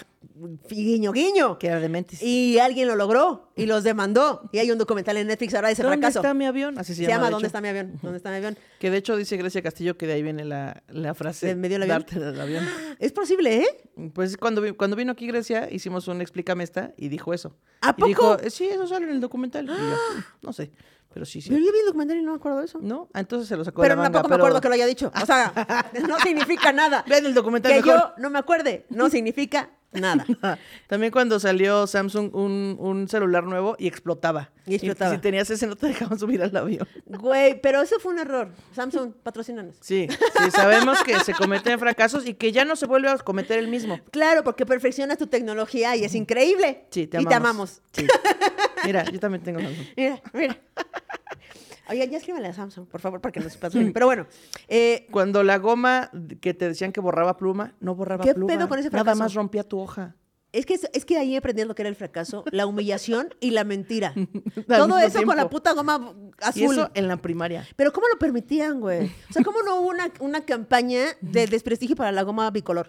[0.70, 1.60] guiño, guiño.
[1.60, 2.22] Que era de mentis.
[2.24, 4.50] Y alguien lo logró y los demandó.
[4.52, 6.20] Y hay un documental en Netflix ahora de ese ¿Dónde fracaso.
[6.20, 6.78] está mi avión?
[6.80, 7.48] Así se, Se llama de ¿Dónde hecho.
[7.48, 8.00] está mi avión?
[8.02, 8.58] ¿Dónde está mi avión?
[8.80, 11.46] Que de hecho dice Grecia Castillo que de ahí viene la, la frase.
[11.48, 12.00] ¿De medio el avión?
[12.00, 12.66] Darte el avión.
[13.00, 13.90] Es posible, ¿eh?
[14.14, 17.56] Pues cuando, vi- cuando vino aquí Grecia, hicimos un Explícame esta y dijo eso.
[17.82, 18.08] ¿A y poco?
[18.08, 19.66] dijo, "Eh, sí, eso sale en el documental.
[19.66, 20.72] Y yo, "Mm, no sé,
[21.20, 21.50] pero sí, sí.
[21.50, 22.80] Pero yo vi el documental y no me acuerdo de eso.
[22.82, 23.10] ¿No?
[23.14, 24.14] Ah, entonces se lo sacó Pero de la manga.
[24.14, 25.12] tampoco me acuerdo que lo haya dicho.
[25.22, 25.54] O sea,
[26.08, 27.04] no significa nada.
[27.08, 27.94] Vean el documental Que mejor.
[28.00, 30.24] yo no me acuerde, no significa nada.
[30.88, 34.52] También cuando salió Samsung un, un celular nuevo y explotaba.
[34.68, 35.16] Y explotaba.
[35.16, 36.88] si tenías ese no te dejaban subir al avión.
[37.08, 38.52] Güey, pero eso fue un error.
[38.76, 39.78] Samsung, patrocínanos.
[39.82, 43.58] Sí, sí, sabemos que se cometen fracasos y que ya no se vuelve a cometer
[43.58, 44.00] el mismo.
[44.12, 46.86] Claro, porque perfeccionas tu tecnología y es increíble.
[46.92, 47.30] Sí, te Y amamos.
[47.30, 47.82] te amamos.
[47.92, 48.08] Sí.
[48.86, 49.88] Mira, yo también tengo Samsung.
[49.98, 50.58] Mira, mira.
[51.90, 53.92] Oye, ya escríbele a Samsung, por favor, para que nos patrocine.
[53.92, 54.28] Pero bueno,
[54.68, 56.12] eh, Cuando la goma
[56.42, 58.54] que te decían que borraba pluma, no borraba ¿Qué pluma.
[58.54, 59.24] pedo con ese Nada fracaso?
[59.24, 60.16] más rompía tu hoja.
[60.52, 63.64] Es que, es que ahí aprendí lo que era el fracaso, la humillación y la
[63.64, 64.14] mentira.
[64.68, 66.62] Todo eso con la puta goma azul.
[66.62, 67.68] Y eso en la primaria.
[67.76, 69.06] Pero ¿cómo lo permitían, güey?
[69.30, 72.88] O sea, ¿cómo no hubo una, una campaña de desprestigio para la goma bicolor?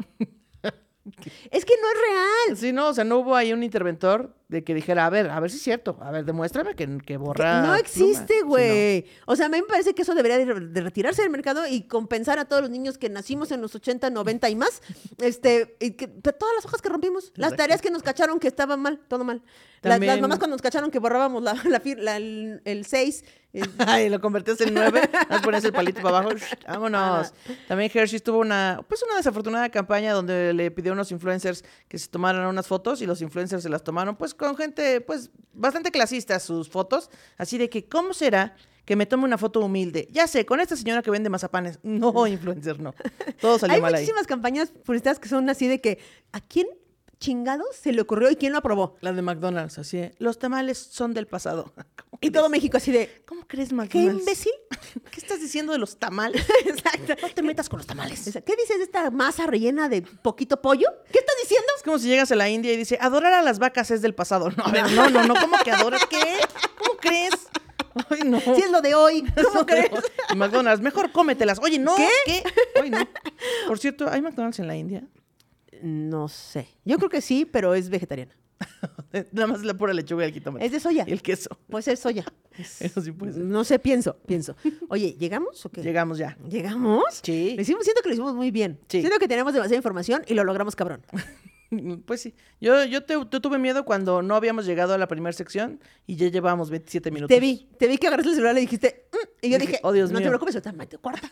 [1.50, 2.56] Es que no es real.
[2.56, 5.38] Sí, no, o sea, no hubo ahí un interventor de que dijera, a ver, a
[5.40, 7.58] ver si es cierto, a ver, demuéstrame que, que borra.
[7.60, 7.78] no pluma".
[7.78, 8.48] existe, Sí, no.
[8.48, 9.06] güey.
[9.26, 11.82] O sea, a mí me parece que eso debería de, de retirarse del mercado y
[11.82, 14.82] compensar a todos los niños que nacimos en los 80, 90 y más.
[15.18, 18.80] Este, y que, todas las hojas que rompimos, las tareas que nos cacharon que estaban
[18.80, 19.42] mal, todo mal.
[19.82, 23.24] Las, También- las mamás cuando nos cacharon que borrábamos la, la la- el, el 6.
[23.78, 26.36] Ay, lo convertías en nueve, las ponías el palito para abajo,
[26.68, 27.32] vámonos.
[27.66, 31.98] También Hershey tuvo una, pues una desafortunada campaña donde le pidió a unos influencers que
[31.98, 35.90] se tomaran unas fotos y los influencers se las tomaron, pues con gente, pues bastante
[35.90, 38.54] clasista sus fotos, así de que, ¿cómo será
[38.84, 40.06] que me tome una foto humilde?
[40.12, 41.80] Ya sé, con esta señora que vende mazapanes.
[41.82, 42.94] No, influencer, no.
[43.40, 44.02] Todo salió Hay mal ahí.
[44.02, 45.98] muchísimas campañas publicitarias que son así de que,
[46.30, 46.68] ¿a quién
[47.20, 48.96] chingados se le ocurrió y quién lo aprobó?
[49.02, 51.72] La de McDonald's, así de, los tamales son del pasado.
[51.96, 52.48] ¿Cómo Y todo?
[52.48, 54.20] México así de, ¿Cómo crees, ¿qué McDonald's?
[54.20, 54.52] imbécil?
[55.10, 56.44] ¿Qué estás diciendo de los tamales?
[56.64, 57.14] Exacto.
[57.22, 58.24] No te metas con los tamales.
[58.24, 60.88] ¿Qué dices de esta masa rellena de poquito pollo?
[61.12, 61.66] ¿Qué estás diciendo?
[61.76, 64.14] Es como si llegas a la India y dice, adorar a las vacas es del
[64.14, 64.50] pasado.
[64.50, 66.06] No, a ver, no, no, no, ¿cómo que adoras?
[66.06, 66.38] ¿Qué?
[66.78, 67.34] ¿Cómo crees?
[68.08, 68.40] Ay, no.
[68.40, 69.90] Si es lo de hoy, ¿cómo crees?
[70.36, 71.58] McDonald's, mejor cómetelas.
[71.60, 71.94] Oye, no.
[71.96, 72.08] ¿Qué?
[72.24, 72.42] ¿Qué?
[72.80, 73.06] Ay, no.
[73.66, 75.02] Por cierto, ¿hay McDonald's en la India?
[75.82, 76.68] No sé.
[76.84, 78.36] Yo creo que sí, pero es vegetariana.
[79.32, 80.64] Nada más la pura lechuga y el jitomate.
[80.66, 81.04] Es de soya.
[81.06, 81.48] Y el queso.
[81.68, 82.24] Puede ser soya.
[82.80, 83.42] Eso sí puede ser.
[83.42, 84.54] No sé, pienso, pienso.
[84.88, 85.82] Oye, ¿llegamos o qué?
[85.82, 86.36] Llegamos ya.
[86.48, 87.04] ¿Llegamos?
[87.22, 87.54] Sí.
[87.56, 88.78] Lo hicimos, siento que lo hicimos muy bien.
[88.88, 89.00] Sí.
[89.00, 91.02] Siento que tenemos demasiada información y lo logramos cabrón.
[92.04, 92.34] Pues sí.
[92.60, 96.16] Yo, yo, te, yo tuve miedo cuando no habíamos llegado a la primera sección y
[96.16, 97.32] ya llevábamos 27 minutos.
[97.32, 99.16] Te vi, te vi que agarraste el celular y le dijiste, "Mm",
[99.46, 100.30] y yo Dije, dije, "Oh, Dios no te mío".
[100.30, 101.30] preocupes, ahorita mete cuarta.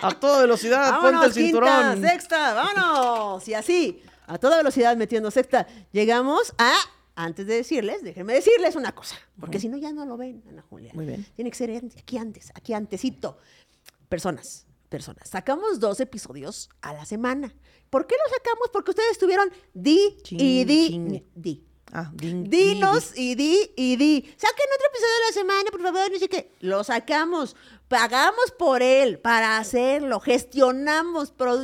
[0.00, 2.00] A toda velocidad, ponte el vámonos, quinta, cinturón.
[2.02, 3.48] sexta, vámonos.
[3.48, 6.74] Y así, a toda velocidad metiendo sexta, llegamos a,
[7.16, 10.62] antes de decirles, déjenme decirles una cosa, porque si no ya no lo ven, Ana
[10.70, 10.92] Julia.
[10.94, 11.26] Muy bien.
[11.34, 13.38] Tiene que ser aquí antes, aquí antesito.
[14.08, 15.28] Personas, personas.
[15.28, 17.52] Sacamos dos episodios a la semana.
[17.90, 18.68] ¿Por qué los sacamos?
[18.72, 21.26] Porque ustedes estuvieron di Chin, y di, chin.
[21.34, 21.67] di.
[21.92, 24.20] Ah, din- Dinos y di y di.
[24.36, 26.52] Saquen otro episodio de la semana, por favor, no sé qué.
[26.60, 27.56] Lo sacamos,
[27.88, 31.56] pagamos por él para hacerlo, gestionamos, todo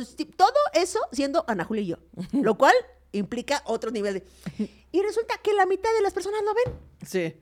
[0.73, 1.97] eso siendo Ana Julia y yo.
[2.41, 2.73] Lo cual
[3.11, 4.69] implica otro nivel de...
[4.91, 6.79] Y resulta que la mitad de las personas lo ven.
[7.05, 7.35] Sí.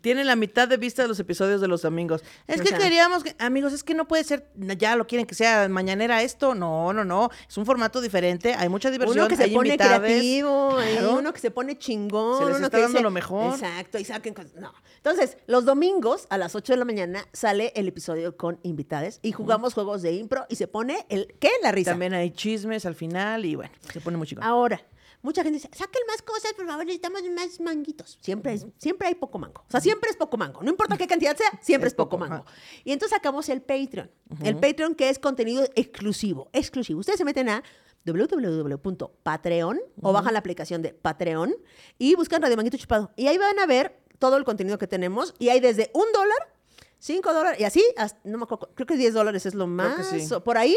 [0.00, 2.24] Tiene la mitad de vista de los episodios de los amigos.
[2.46, 5.26] Es O que sea- queríamos que, amigos, es que no puede ser, ya lo quieren
[5.26, 6.54] que sea mañanera esto.
[6.54, 7.30] No, no, no.
[7.48, 10.00] Es un formato diferente, hay mucha diversión, Uno que se hay pone invitades.
[10.00, 11.14] creativo, Claro.
[11.18, 12.38] uno que se pone chingón.
[12.38, 13.54] Se les uno está que dando dice- lo mejor.
[13.54, 14.54] Exacto, y saquen cosas.
[14.54, 14.72] No.
[14.96, 19.30] Entonces, los domingos a las 8 de la mañana sale el episodio con invitades y
[19.32, 21.34] jugamos juegos de impro y se pone el...
[21.38, 21.50] ¿Qué?
[21.62, 21.92] La risa.
[21.92, 24.42] También hay chismes al final y bueno, se pone muy chico.
[24.42, 24.82] Ahora,
[25.22, 28.18] mucha gente dice, saquen más cosas, por favor, necesitamos más manguitos.
[28.22, 29.62] Siempre, es, siempre hay poco mango.
[29.66, 30.62] O sea, siempre es poco mango.
[30.62, 32.34] No importa qué cantidad sea, siempre es, Es poco, mango.
[32.36, 32.44] ajá.
[32.84, 34.10] Y entonces sacamos el Patreon.
[34.42, 36.48] El Patreon que es contenido exclusivo.
[36.52, 37.00] Exclusivo.
[37.00, 37.62] Ustedes se meten a
[38.04, 41.54] www.patreon o bajan la aplicación de Patreon
[41.98, 43.10] y buscan Radio Manguito Chupado.
[43.16, 45.34] Y ahí van a ver todo el contenido que tenemos.
[45.38, 46.54] Y hay desde un dólar,
[46.98, 50.06] cinco dólares, y así, hasta- no me acuerdo, creo que 10 dólares es lo más,
[50.08, 50.26] sí.
[50.44, 50.76] por ahí.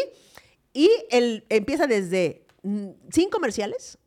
[0.74, 3.98] Y el, empieza desde sin comerciales,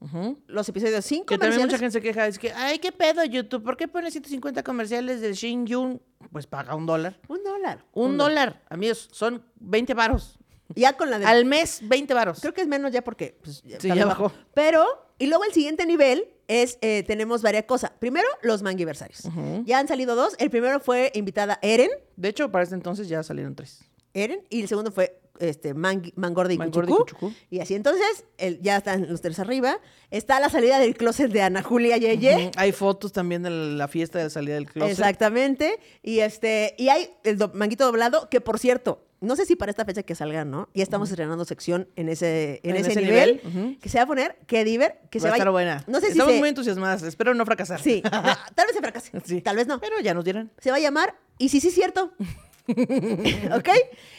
[0.47, 1.67] los episodios sin Que también comerciales.
[1.67, 5.21] mucha gente se queja, es que, ay, qué pedo YouTube, ¿por qué pones 150 comerciales
[5.21, 6.01] de Shin Yun?
[6.31, 7.21] Pues paga un dólar.
[7.29, 7.85] Un dólar.
[7.93, 10.39] Un dólar, amigos, son 20 varos.
[10.75, 11.27] Ya con la de...
[11.27, 12.41] Al mes, 20 varos.
[12.41, 13.39] Creo que es menos ya porque...
[13.43, 14.33] Pues, Sí, está ya bajó.
[14.55, 14.87] Pero,
[15.19, 17.93] y luego el siguiente nivel es, eh, tenemos varias cosas.
[17.99, 19.23] Primero, los manguiversarios.
[19.67, 20.35] Ya han salido dos.
[20.39, 23.85] El primero fue invitada Eren, De hecho, para este entonces ya salieron tres.
[24.15, 27.33] Eren, y el segundo fue este, Mangorda y Mangorda y Cuchucú.
[27.51, 29.79] Y así entonces, el- ya están los tres arriba.
[30.11, 32.51] Está la salida del closet de Ana Julia Yeye.
[32.57, 34.93] Hay fotos también de la fiesta de salida del closet.
[34.93, 35.79] Exactamente.
[36.03, 39.71] Y este, y hay el do- manguito doblado, que por cierto, no sé si para
[39.71, 40.69] esta fecha que salga, ¿no?
[40.75, 43.79] Ya estamos estrenando sección en ese, en En ese, ese nivel.
[43.81, 45.41] Que se va a poner, que diver, que Va se a vaya.
[45.43, 45.85] estar buena.
[45.87, 47.03] No sé si Estamos se- muy entusiasmadas.
[47.03, 47.81] Espero no fracasar.
[47.81, 48.03] Sí,
[48.55, 49.11] tal vez se fracase.
[49.25, 49.41] Sí.
[49.41, 49.81] Tal vez no.
[49.81, 50.51] Pero ya nos dirán.
[50.59, 52.13] Se va a llamar Y sí, sí, cierto.
[53.57, 53.69] ¿Ok?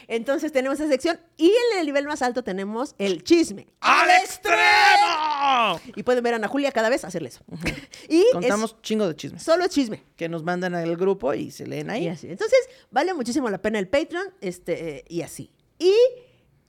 [0.08, 1.20] Entonces tenemos esa sección.
[1.38, 3.68] Y en el nivel más alto tenemos el chisme.
[3.82, 5.80] ¡Al extremo!
[5.96, 7.42] Y pueden ver a Ana Julia cada vez hacerle eso.
[8.10, 10.04] y es- Contamos chingo de chismes solo es chisme.
[10.16, 12.08] que nos mandan al grupo y se leen Y ahí.
[12.08, 12.28] así.
[12.30, 12.60] Entonces,
[12.92, 15.52] vale muchísimo la pena el Patreon, este, eh, y así.
[15.80, 15.94] Y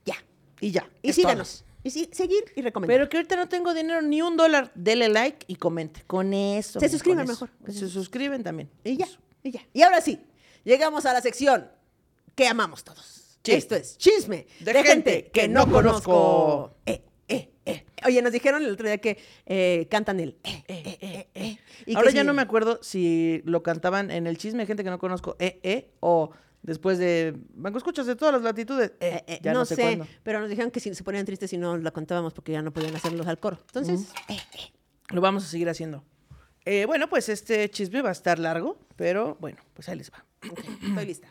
[0.05, 0.15] ya.
[0.59, 0.89] Y ya.
[1.01, 1.63] Y síganos.
[1.83, 2.97] Y sí, seguir y recomendar.
[2.97, 4.71] Pero que ahorita no tengo dinero ni un dólar.
[4.75, 6.03] Dele like y comente.
[6.05, 6.79] Con eso.
[6.79, 6.97] Se eso.
[7.15, 7.49] mejor.
[7.69, 8.69] Se suscriben también.
[8.83, 9.07] y ya,
[9.43, 9.61] y ya.
[9.73, 10.19] Y ahora sí,
[10.67, 11.67] llegamos a la sección
[12.35, 13.39] que amamos todos.
[13.43, 16.75] Esto es chisme De gente que no conozco.
[16.85, 17.85] Eh, eh, eh.
[18.05, 21.57] Oye, nos dijeron el otro día que eh, cantan el eh, eh, eh, eh.
[21.85, 24.89] Y Ahora ya no me acuerdo si lo cantaban en el chisme de gente que
[24.89, 28.91] no conozco, eh, eh, o después de Banco Escuchas de todas las latitudes.
[28.99, 30.07] Eh, eh, ya no, sé, cuándo.
[30.23, 32.73] pero nos dijeron que si se ponían tristes si no la contábamos porque ya no
[32.73, 33.57] podían hacerlos al coro.
[33.67, 34.37] Entonces, eh.
[35.09, 36.03] Lo vamos a seguir haciendo.
[36.69, 40.25] Eh, bueno, pues este chisme va a estar largo, pero bueno, pues ahí les va.
[40.85, 41.29] Estoy lista.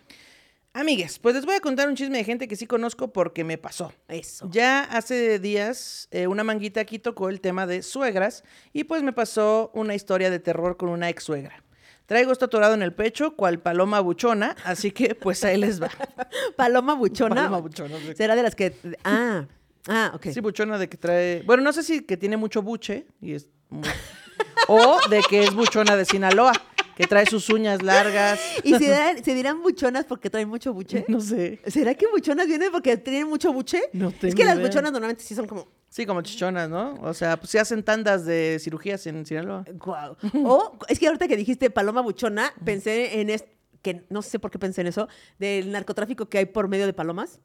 [0.72, 3.58] Amigues, pues les voy a contar un chisme de gente que sí conozco porque me
[3.58, 3.92] pasó.
[4.08, 4.48] Eso.
[4.50, 9.12] Ya hace días eh, una manguita aquí tocó el tema de suegras y pues me
[9.12, 11.62] pasó una historia de terror con una ex suegra.
[12.06, 15.90] Traigo esto atorado en el pecho, cual paloma buchona, así que pues ahí les va.
[16.56, 17.34] Paloma buchona.
[17.34, 18.14] Paloma buchona, sí.
[18.16, 18.74] Será de las que.
[19.04, 19.46] Ah,
[19.88, 20.28] ah, ok.
[20.32, 21.42] Sí, buchona de que trae.
[21.42, 23.48] Bueno, no sé si que tiene mucho buche y es.
[23.68, 23.82] muy-
[24.68, 26.52] o de que es buchona de Sinaloa.
[26.96, 28.40] que trae sus uñas largas.
[28.64, 31.04] ¿Y se, dirán- se dirán buchonas porque traen mucho buche?
[31.08, 31.60] No sé.
[31.66, 33.82] ¿Será que buchonas vienen porque tienen mucho buche?
[33.92, 34.66] No Es tengo que las idea.
[34.66, 35.68] buchonas normalmente sí son como...
[35.90, 36.94] Sí, como chichonas, ¿no?
[37.02, 39.64] O sea, pues se hacen tandas de cirugías en Sinaloa.
[39.74, 40.16] Guau.
[40.44, 43.44] O es que ahorita que dijiste paloma buchona, pensé en es
[43.82, 45.06] que no sé por qué pensé en eso,
[45.38, 47.40] del narcotráfico que hay por medio de palomas.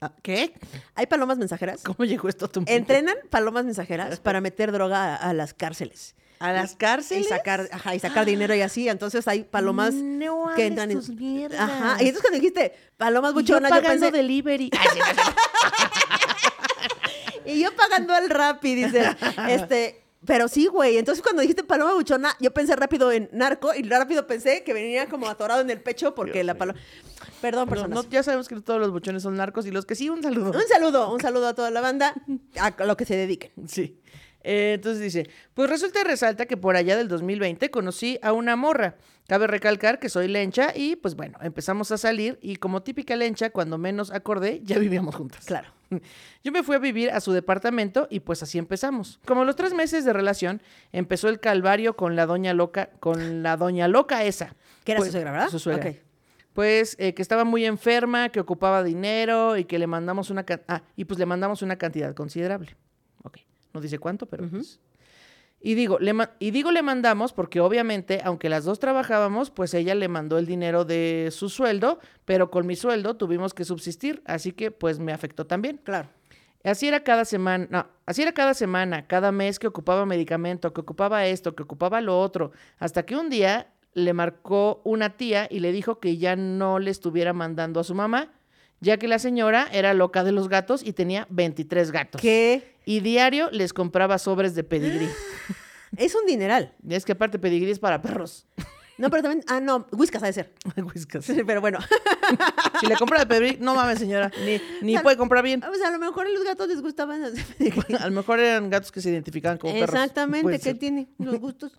[0.00, 0.54] Ah, ¿Qué?
[0.94, 1.82] Hay palomas mensajeras.
[1.82, 2.74] ¿Cómo llegó esto a tu mente?
[2.74, 6.14] Entrenan palomas mensajeras para meter droga a, a las cárceles.
[6.42, 7.28] ¿A las Y cárceles?
[7.28, 8.88] sacar, ajá, y sacar dinero y así.
[8.88, 11.60] Entonces hay palomas No que entran en- mierdas.
[11.60, 11.96] Ajá.
[12.02, 14.16] Y entonces cuando dijiste palomas Y yo buchonas, yo, pagando pensé.
[14.16, 14.70] delivery.
[17.44, 19.04] Y yo pagando el rap y dice,
[19.48, 19.98] este.
[20.24, 20.98] Pero sí, güey.
[20.98, 25.08] Entonces, cuando dijiste paloma buchona, yo pensé rápido en narco y rápido pensé que venía
[25.08, 26.78] como atorado en el pecho porque Dios la paloma.
[27.40, 28.04] Perdón, No, personas.
[28.04, 30.52] no, ya sabemos que todos los buchones son narcos y los que sí, un saludo.
[30.52, 32.14] Un saludo, un saludo a toda la banda,
[32.60, 33.50] a lo que se dediquen.
[33.66, 33.98] Sí.
[34.44, 38.56] Eh, entonces dice, pues resulta y resalta que por allá del 2020 conocí a una
[38.56, 38.96] morra.
[39.28, 43.50] Cabe recalcar que soy lencha y pues bueno, empezamos a salir y como típica lencha,
[43.50, 45.44] cuando menos acordé, ya vivíamos juntas.
[45.44, 45.72] Claro.
[46.44, 49.20] Yo me fui a vivir a su departamento y pues así empezamos.
[49.24, 50.60] Como los tres meses de relación,
[50.92, 54.54] empezó el calvario con la doña loca, con la doña loca esa.
[54.84, 55.48] Que era Pues, su suegra, ¿verdad?
[55.48, 55.92] Su suegra.
[56.52, 60.82] Pues eh, que estaba muy enferma, que ocupaba dinero y que le mandamos una ah,
[60.96, 62.76] y pues le mandamos una cantidad considerable.
[63.72, 64.80] No dice cuánto, pero pues.
[65.64, 69.94] Y digo, le y digo le mandamos porque obviamente, aunque las dos trabajábamos, pues ella
[69.94, 74.52] le mandó el dinero de su sueldo, pero con mi sueldo tuvimos que subsistir, así
[74.52, 75.78] que pues me afectó también.
[75.84, 76.08] Claro.
[76.64, 80.80] Así era cada semana, no, así era cada semana, cada mes que ocupaba medicamento, que
[80.80, 85.60] ocupaba esto, que ocupaba lo otro, hasta que un día le marcó una tía y
[85.60, 88.32] le dijo que ya no le estuviera mandando a su mamá,
[88.82, 92.20] ya que la señora era loca de los gatos y tenía 23 gatos.
[92.20, 95.08] Que Y diario les compraba sobres de pedigrí.
[95.96, 96.74] es un dineral.
[96.88, 98.46] Es que aparte pedigrí es para perros.
[98.98, 99.44] No, pero también.
[99.48, 100.52] Ah, no, Whiskas ha de ser.
[100.94, 101.24] Whiskas.
[101.24, 101.78] Sí, pero bueno.
[102.80, 105.62] Si le compra de pedigrí, no mames, señora, ni, ni puede comprar bien.
[105.62, 107.22] O sea, a lo mejor a los gatos les gustaban.
[108.00, 109.94] A lo mejor eran gatos que se identificaban como perros.
[109.94, 111.08] Exactamente, Puede ¿qué tiene?
[111.18, 111.72] Los gustos.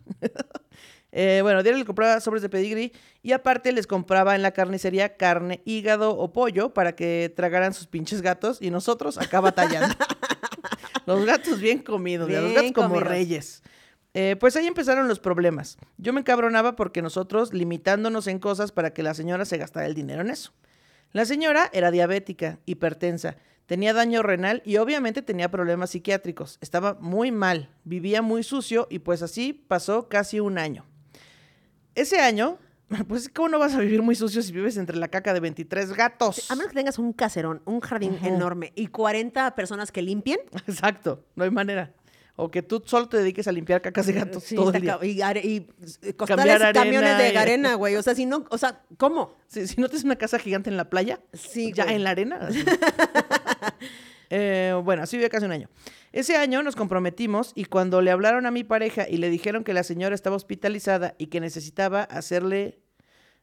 [1.16, 2.91] Eh, bueno, diario le compraba sobres de pedigrí
[3.22, 7.86] y aparte les compraba en la carnicería carne, hígado o pollo para que tragaran sus
[7.86, 9.93] pinches gatos y nosotros acá batallando.
[11.05, 13.07] los gatos bien comidos, mira, los Bien gatos como comidos.
[13.07, 13.64] reyes.
[14.16, 15.78] Eh, pues ahí empezaron los problemas.
[15.97, 19.93] Yo me encabronaba porque nosotros limitándonos en cosas para que la señora se gastara el
[19.93, 20.51] dinero en eso.
[21.11, 23.36] La señora era diabética, hipertensa,
[23.68, 26.57] tenía daño renal y obviamente tenía problemas psiquiátricos.
[26.59, 30.88] Estaba muy mal, vivía muy sucio y pues así pasó casi un año.
[31.95, 32.57] Ese año,
[33.07, 35.93] pues ¿cómo no vas a vivir muy sucio si vives entre la caca de 23
[35.93, 36.49] gatos?
[36.51, 40.39] A menos que tengas un caserón, un jardín enorme y 40 personas que limpien.
[40.67, 41.93] Exacto, no hay manera.
[42.35, 44.97] O que tú solo te dediques a limpiar cacas de gatos Sí, todo el día.
[45.03, 45.21] y,
[46.01, 47.95] eh, costales y camiones de arena, güey.
[47.95, 49.35] O sea, si no, o sea, ¿cómo?
[49.47, 51.95] Si, si no tienes una casa gigante en la playa, Sí, ya güey.
[51.97, 52.49] en la arena.
[54.36, 55.69] Eh, bueno, así vivió casi un año.
[56.11, 59.75] Ese año nos comprometimos y cuando le hablaron a mi pareja y le dijeron que
[59.75, 62.79] la señora estaba hospitalizada y que necesitaba hacerle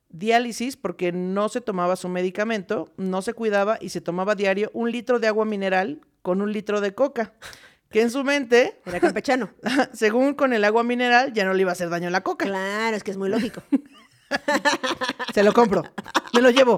[0.09, 4.91] diálisis porque no se tomaba su medicamento, no se cuidaba y se tomaba diario un
[4.91, 7.34] litro de agua mineral con un litro de coca.
[7.88, 9.51] Que en su mente, Era campechano.
[9.93, 12.47] según con el agua mineral, ya no le iba a hacer daño la coca.
[12.47, 13.62] claro, es que es muy lógico.
[15.34, 15.84] Se lo compro.
[16.34, 16.76] Me lo llevo.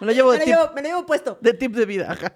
[0.00, 0.54] Me lo llevo me, de lo tip.
[0.54, 1.38] llevo, me lo llevo puesto.
[1.40, 2.34] de tip de vida, ajá.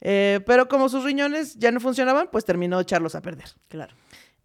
[0.00, 3.46] Eh, pero como sus riñones ya no funcionaban, pues terminó de echarlos a perder.
[3.68, 3.94] Claro.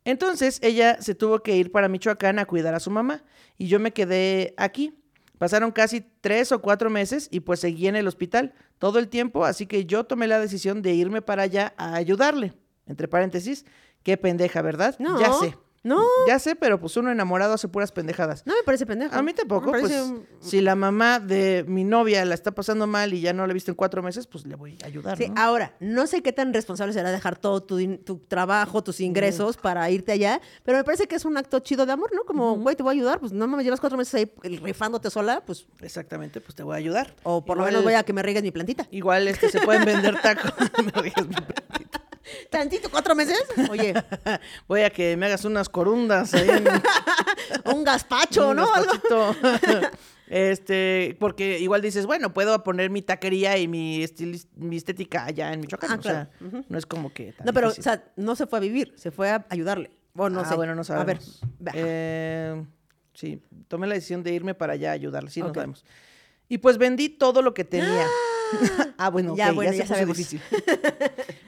[0.05, 3.23] Entonces ella se tuvo que ir para Michoacán a cuidar a su mamá
[3.57, 4.97] y yo me quedé aquí.
[5.37, 9.45] Pasaron casi tres o cuatro meses y pues seguí en el hospital todo el tiempo,
[9.45, 12.53] así que yo tomé la decisión de irme para allá a ayudarle.
[12.87, 13.65] Entre paréntesis,
[14.01, 14.95] qué pendeja, ¿verdad?
[14.97, 15.19] No.
[15.19, 15.57] Ya sé.
[15.83, 16.01] No.
[16.27, 18.45] Ya sé, pero pues uno enamorado hace puras pendejadas.
[18.45, 19.15] No me parece pendejo.
[19.15, 22.87] A mí tampoco, Me parece pues si la mamá de mi novia la está pasando
[22.87, 25.17] mal y ya no la he visto en cuatro meses, pues le voy a ayudar,
[25.17, 25.35] Sí, ¿no?
[25.41, 27.77] ahora, no sé qué tan responsable será dejar todo tu,
[28.27, 31.93] trabajo, tus ingresos para irte allá, pero me parece que es un acto chido de
[31.93, 32.23] amor, ¿no?
[32.25, 35.43] Como, güey, te voy a ayudar, pues no mames, llevas cuatro meses ahí rifándote sola,
[35.45, 37.15] pues, Exactamente, pues te voy a ayudar.
[37.23, 38.87] o por lo menos voy a que me riegues mi plantita.
[38.91, 40.51] Igual este se pueden vender tacos.
[40.83, 42.01] Me ríes, mi plantita.
[42.49, 43.41] ¿Tantito, cuatro meses?
[43.69, 43.93] Oye,
[44.67, 46.65] voy a que me hagas unas corundas ahí en
[47.75, 48.67] un gazpacho, un ¿no?
[48.71, 49.35] Gazpachito.
[50.29, 55.53] Este, porque igual dices, bueno, puedo poner mi taquería y mi, estilis- mi estética allá
[55.53, 55.89] en Michoacán.
[55.89, 56.29] Ah, o sea,
[56.67, 57.31] no es como que.
[57.31, 59.89] tan No, pero, o sea, no se fue a vivir, se fue a ayudarle.
[60.17, 60.55] O no ah, sé.
[60.55, 61.41] bueno, no A ver, sabemos.
[61.73, 62.61] Eh,
[63.13, 65.29] sí, tomé la decisión de irme para allá a ayudarle.
[65.29, 65.55] Sí, no Ok.
[65.55, 65.85] sabemos.
[66.49, 68.05] Y pues vendí todo lo que tenía.
[68.97, 70.17] ah, bueno, Ya, bueno, ya, ya se puso sabemos.
[70.17, 70.41] difícil.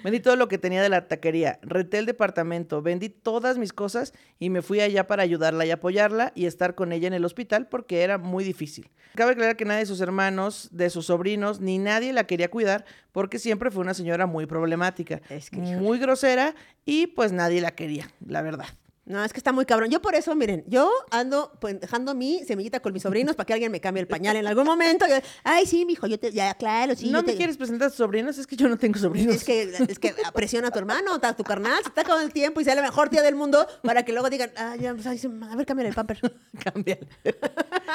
[0.09, 4.11] Vendí todo lo que tenía de la taquería, renté el departamento, vendí todas mis cosas
[4.39, 7.67] y me fui allá para ayudarla y apoyarla y estar con ella en el hospital
[7.67, 8.89] porque era muy difícil.
[9.13, 12.85] Cabe aclarar que nadie de sus hermanos, de sus sobrinos, ni nadie la quería cuidar
[13.11, 15.77] porque siempre fue una señora muy problemática, Es que, híjole.
[15.77, 16.55] muy grosera
[16.85, 18.65] y pues nadie la quería, la verdad.
[19.09, 19.89] No, es que está muy cabrón.
[19.89, 23.53] Yo por eso, miren, yo ando pues, dejando mi semillita con mis sobrinos para que
[23.53, 25.07] alguien me cambie el pañal en algún momento.
[25.07, 27.07] Yo, Ay, sí, mijo, yo te, ya, claro, sí.
[27.09, 28.37] ¿No yo me te- quieres presentar a tus sobrinos?
[28.37, 29.33] Es que yo no tengo sobrinos.
[29.35, 32.33] Es que, es que presiona a tu hermano, a tu carnal, se está acabando el
[32.33, 35.07] tiempo y sea la mejor tía del mundo para que luego digan, ah, ya, pues,
[35.07, 35.19] ay,
[35.49, 36.19] a ver, cámbiale el pamper.
[36.63, 37.07] Cámbiale.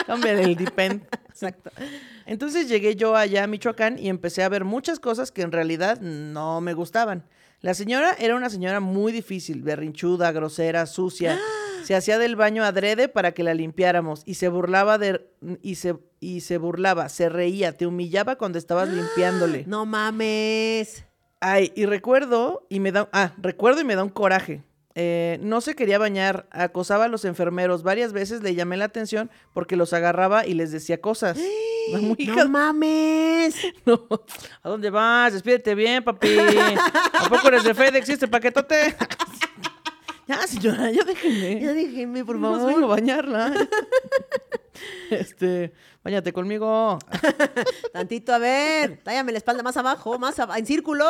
[0.06, 1.02] Cámbiale el depend.
[1.28, 1.70] Exacto.
[2.26, 6.00] Entonces llegué yo allá a Michoacán y empecé a ver muchas cosas que en realidad
[6.00, 7.24] no me gustaban.
[7.64, 11.40] La señora era una señora muy difícil, berrinchuda, grosera, sucia.
[11.82, 15.26] Se hacía del baño adrede para que la limpiáramos y se burlaba de
[15.62, 19.64] y se y se burlaba, se reía, te humillaba cuando estabas limpiándole.
[19.66, 21.06] No mames.
[21.40, 24.62] Ay, y recuerdo y me da ah, recuerdo y me da un coraje.
[24.96, 29.28] Eh, no se quería bañar, acosaba a los enfermeros varias veces, le llamé la atención
[29.52, 31.38] porque los agarraba y les decía cosas.
[31.92, 33.56] No mames.
[33.84, 34.06] no.
[34.62, 35.34] ¿A dónde vas?
[35.34, 36.34] Despídete bien, papi.
[36.38, 38.96] ¿A poco eres de FedEx este paquetote?
[40.26, 41.60] ya, señora, ya déjenme.
[41.60, 42.66] Ya déjenme, por favor.
[42.68, 43.52] vengo a bañarla.
[45.10, 46.98] este, bañate conmigo.
[47.92, 51.06] Tantito, a ver, tállame la espalda más abajo, más ab- en círculos.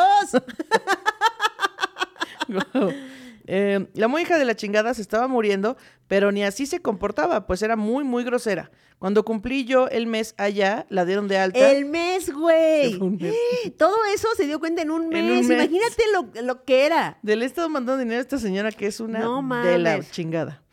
[3.47, 5.77] Eh, la muy hija de la chingada se estaba muriendo,
[6.07, 8.71] pero ni así se comportaba, pues era muy, muy grosera.
[8.97, 11.71] Cuando cumplí yo el mes allá, la dieron de alta.
[11.71, 12.97] El mes, güey.
[13.77, 15.19] Todo eso se dio cuenta en un mes.
[15.19, 15.57] En un mes.
[15.57, 17.19] Imagínate lo, lo que era.
[17.21, 20.63] Le he estado mandando dinero a esta señora que es una No de la chingada.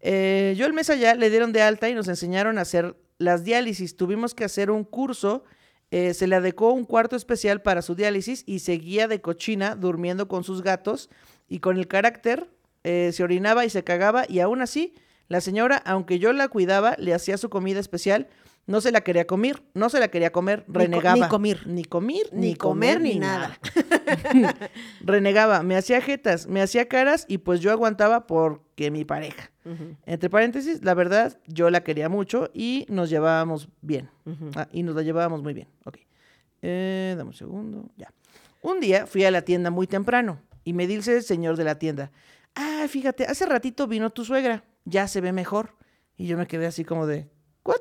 [0.00, 3.44] Eh, yo el mes allá le dieron de alta y nos enseñaron a hacer las
[3.44, 3.96] diálisis.
[3.96, 5.44] Tuvimos que hacer un curso.
[5.90, 10.26] eh, se le adecuó un cuarto especial para su diálisis y seguía de cochina durmiendo
[10.26, 11.10] con sus gatos
[11.48, 12.48] y con el carácter
[12.84, 14.94] eh, se orinaba y se cagaba y aún así
[15.28, 18.28] la señora, aunque yo la cuidaba, le hacía su comida especial.
[18.64, 21.16] No se la quería comer, no se la quería comer, Ni co- renegaba.
[21.16, 21.66] ni comer.
[21.66, 23.58] Ni comer, Ni comer, ni nada.
[25.00, 29.50] Renegaba, me hacía jetas, me hacía caras y pues yo aguantaba porque mi pareja.
[30.06, 34.10] Entre paréntesis, la verdad, yo la quería mucho y nos llevábamos bien.
[34.56, 35.68] Ah, y nos la llevábamos muy bien.
[35.84, 35.98] Ok.
[36.62, 37.88] Eh, dame un segundo.
[37.96, 38.12] Ya.
[38.60, 41.78] Un día fui a la tienda muy temprano y me dice el señor de la
[41.78, 42.10] tienda,
[42.54, 45.74] ah, fíjate, hace ratito vino tu suegra, ya se ve mejor.
[46.16, 47.28] Y yo me quedé así como de,
[47.64, 47.80] ¿what?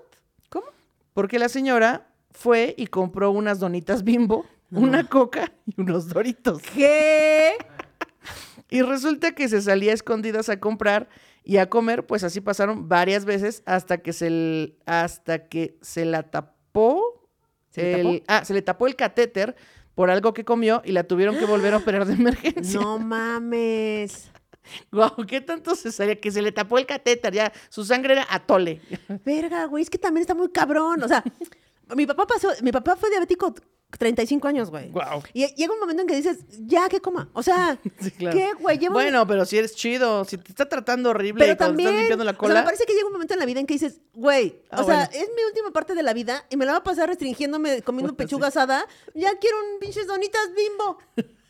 [0.49, 0.67] ¿Cómo?
[1.13, 6.61] Porque la señora fue y compró unas donitas bimbo, una coca y unos doritos.
[6.73, 7.53] ¿Qué?
[8.69, 11.09] Y resulta que se salía a escondidas a comprar
[11.43, 16.23] y a comer, pues así pasaron varias veces hasta que se, hasta que se la
[16.23, 17.27] tapó.
[17.69, 19.55] ¿Se le el- Ah, se le tapó el catéter
[19.95, 22.80] por algo que comió y la tuvieron que volver a operar de emergencia.
[22.80, 24.31] No mames.
[24.91, 26.19] Guau, ¿qué tanto se salía?
[26.19, 28.81] Que se le tapó el catéter, ya, su sangre era atole.
[29.26, 31.01] Verga, güey, es que también está muy cabrón.
[31.03, 31.23] O sea,
[31.95, 33.53] mi papá pasó, mi papá fue diabético
[33.97, 34.89] 35 años, güey.
[34.89, 35.22] Guau.
[35.34, 37.30] Y llega un momento en que dices, ya que coma.
[37.34, 38.38] O sea, Sí, claro.
[38.38, 38.77] ¿qué, güey?
[38.77, 41.99] Llevo Bueno, pero si eres chido, si te está tratando horrible pero cuando también, estás
[42.01, 42.53] limpiando la o sea, cola.
[42.61, 44.85] me parece que llega un momento en la vida en que dices, güey, Ah, o
[44.85, 47.81] sea, es mi última parte de la vida y me la va a pasar restringiéndome,
[47.81, 48.85] comiendo Bueno, pechuga asada.
[49.13, 50.97] Ya quiero un pinches donitas bimbo.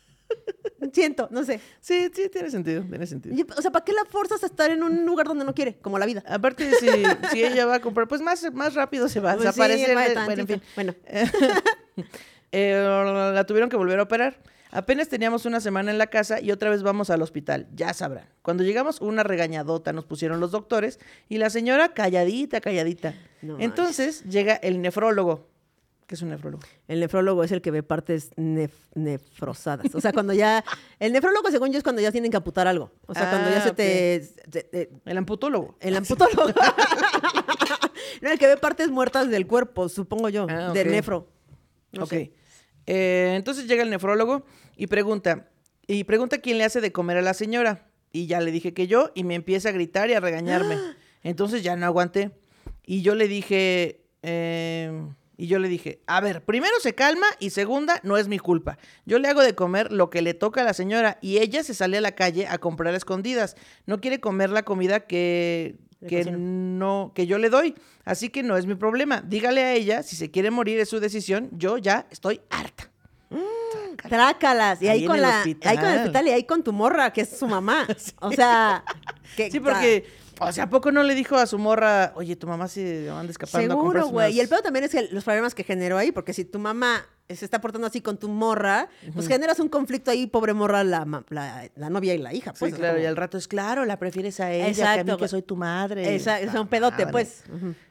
[0.92, 1.60] Siento, no sé.
[1.80, 3.34] Sí, sí, tiene sentido, tiene sentido.
[3.34, 5.78] Y, O sea, ¿para qué la forzas a estar en un lugar donde no quiere?
[5.78, 6.22] Como la vida.
[6.26, 6.88] Aparte, si,
[7.30, 10.42] si ella va a comprar, pues más, más rápido se va a Pues sí, bueno,
[10.42, 10.62] en fin.
[10.74, 10.94] Bueno,
[12.54, 14.36] Eh, la tuvieron que volver a operar.
[14.70, 18.26] Apenas teníamos una semana en la casa y otra vez vamos al hospital, ya sabrán.
[18.40, 20.98] Cuando llegamos, una regañadota nos pusieron los doctores
[21.28, 23.14] y la señora calladita, calladita.
[23.42, 25.51] No Entonces llega el nefrólogo.
[26.12, 26.62] ¿Qué es un nefrólogo?
[26.88, 29.94] el nefrólogo es el que ve partes nef- nefrosadas.
[29.94, 30.62] O sea, cuando ya.
[30.98, 32.92] El nefrólogo, según yo, es cuando ya tienen que amputar algo.
[33.06, 34.90] O sea, cuando ya Ah, se te.
[35.06, 35.74] El amputólogo.
[35.80, 36.52] el amputólogo.
[38.20, 40.46] no, el que ve partes muertas del cuerpo, supongo yo.
[40.50, 41.28] Ah, Del nefro.
[41.92, 42.10] No ok.
[42.10, 42.32] sé.
[42.86, 44.44] Eh, entonces llega el nefrólogo
[44.76, 45.48] y pregunta,
[45.86, 47.88] y pregunta quién le hace de comer a la señora.
[48.12, 50.76] Y ya le dije que yo, y me empieza a gritar y a regañarme.
[51.22, 52.32] Entonces ya no aguanté.
[52.84, 54.92] Y yo le dije, eh,
[55.36, 58.78] y yo le dije, a ver, primero se calma y segunda, no es mi culpa.
[59.06, 61.74] Yo le hago de comer lo que le toca a la señora y ella se
[61.74, 63.56] sale a la calle a comprar a escondidas.
[63.86, 65.76] No quiere comer la comida que,
[66.06, 67.74] que no, que yo le doy.
[68.04, 69.22] Así que no es mi problema.
[69.22, 71.48] Dígale a ella, si se quiere morir es su decisión.
[71.52, 72.92] Yo ya estoy harta.
[74.08, 74.82] Trácalas.
[74.82, 75.38] Y ahí, con la.
[75.38, 75.70] hospital.
[75.70, 77.86] Ahí con el hospital y ahí con tu morra, que es su mamá.
[78.20, 78.84] O sea.
[79.36, 80.06] Que, Sí, porque,
[80.48, 83.30] o sea, ¿a poco no le dijo a su morra, oye, tu mamá se anda
[83.30, 84.26] escapando Seguro, güey.
[84.26, 86.58] unas-" Y el peor también es que los problemas que generó ahí, porque si tu
[86.58, 90.84] mamá se está portando así con tu morra, pues generas un conflicto ahí, pobre morra,
[90.84, 92.74] la, ma- la, la novia y la hija, Sí, pues.
[92.74, 95.18] claro, como- y al rato es claro, la prefieres a ella, que a Exacto, mí
[95.18, 96.14] que soy tu madre.
[96.14, 97.44] Esa- es un Ah, pedote, pues.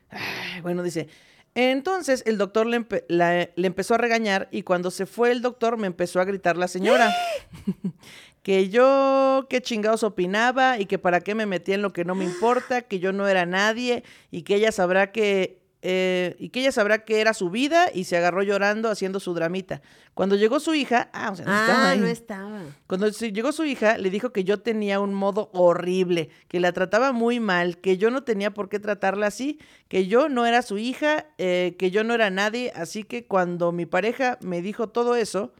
[0.10, 1.08] Ay, bueno, dice.
[1.54, 5.42] Entonces el doctor le, empe- la- le empezó a regañar y cuando se fue el
[5.42, 7.12] doctor me empezó a gritar la señora.
[8.44, 12.16] que yo, qué chingados opinaba y que para qué me metía en lo que no
[12.16, 15.60] me importa, que yo no era nadie y que ella sabrá que...
[15.84, 19.34] eh, y que ella sabrá que era su vida y se agarró llorando haciendo su
[19.34, 19.82] dramita.
[20.14, 22.00] Cuando llegó su hija, ah, o sea, no estaba Ah, ahí.
[22.00, 22.62] no estaba.
[22.88, 27.12] Cuando llegó su hija, le dijo que yo tenía un modo horrible, que la trataba
[27.14, 29.58] muy mal, que yo no tenía por qué tratarla así,
[29.88, 32.72] que yo no era su hija, eh, que yo no era nadie.
[32.76, 35.54] Así que cuando mi pareja me dijo todo eso,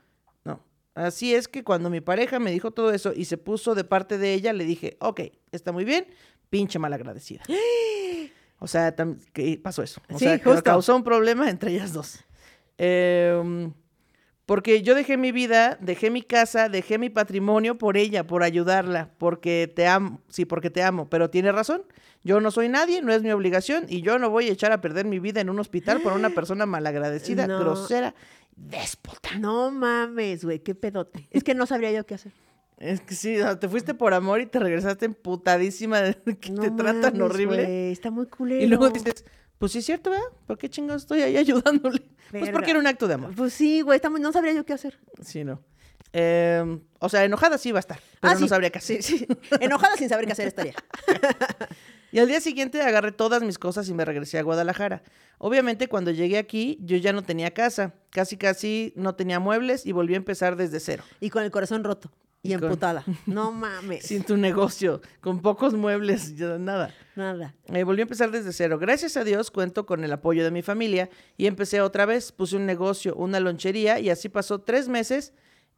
[1.08, 4.18] así es que cuando mi pareja me dijo todo eso y se puso de parte
[4.18, 5.22] de ella, le dije, ok,
[5.52, 6.08] está muy bien,
[6.50, 7.44] pinche malagradecida.
[8.64, 8.94] O sea,
[9.34, 10.02] que pasó eso.
[10.14, 10.62] O Sí, sea, justo.
[10.62, 12.20] causó un problema entre ellas dos.
[12.78, 13.74] Em,
[14.52, 19.10] porque yo dejé mi vida, dejé mi casa, dejé mi patrimonio por ella, por ayudarla,
[19.18, 21.84] porque te amo, sí, porque te amo, pero tiene razón.
[22.26, 24.82] Yo no soy nadie, no es mi obligación y yo no voy a echar a
[24.82, 27.62] perder mi vida en un hospital por una persona malagradecida, No.
[27.62, 28.14] grosera,
[28.58, 29.30] déspota.
[29.40, 31.30] No mames, güey, qué pedote.
[31.32, 32.34] Es que no sabría yo qué hacer.
[32.78, 36.72] Es que sí, te fuiste por amor y te regresaste emputadísima de que No te
[36.72, 37.90] tratan horrible.
[37.94, 38.62] está muy culero.
[38.62, 39.24] Y luego dices,
[39.62, 40.26] pues sí es cierto, ¿verdad?
[40.48, 42.02] ¿Por qué chingados estoy ahí ayudándole?
[42.32, 43.34] Pues porque era un acto de amor.
[43.36, 45.00] Pues sí, güey, está muy- no sabría yo qué hacer.
[45.24, 45.62] Sí, no.
[46.14, 48.48] Em, o sea, enojada sí va a estar, pero Ah, no sí.
[48.50, 49.02] sabría qué hacer.
[49.04, 49.28] Sí, sí.
[49.62, 50.74] Enojada sin saber qué hacer estaría.
[52.14, 55.02] Y al día siguiente agarré todas mis cosas y me regresé a Guadalajara.
[55.38, 59.94] Obviamente cuando llegué aquí yo ya no tenía casa, casi casi no tenía muebles y
[59.94, 61.04] volví a empezar desde cero.
[61.22, 62.12] Y con el corazón roto.
[62.44, 63.04] Y emputada.
[63.28, 64.04] No mames.
[64.06, 66.94] Sin tu negocio, con pocos muebles, nada.
[67.16, 67.54] Nada.
[67.68, 68.80] Eh, volví a empezar desde cero.
[68.80, 72.32] Gracias a Dios cuento con el apoyo de mi familia y empecé otra vez.
[72.32, 75.34] Puse un negocio, una lonchería y así pasó tres meses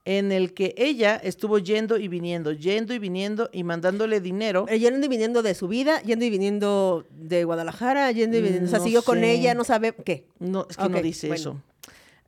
[0.05, 4.65] en el que ella estuvo yendo y viniendo, yendo y viniendo y mandándole dinero.
[4.69, 8.67] Eh, Yendo y viniendo de su vida, yendo y viniendo de Guadalajara, yendo y viniendo.
[8.67, 10.27] O sea, No siguió con ella, no sabe qué.
[10.39, 11.39] No, es que no dice bueno.
[11.39, 11.61] eso.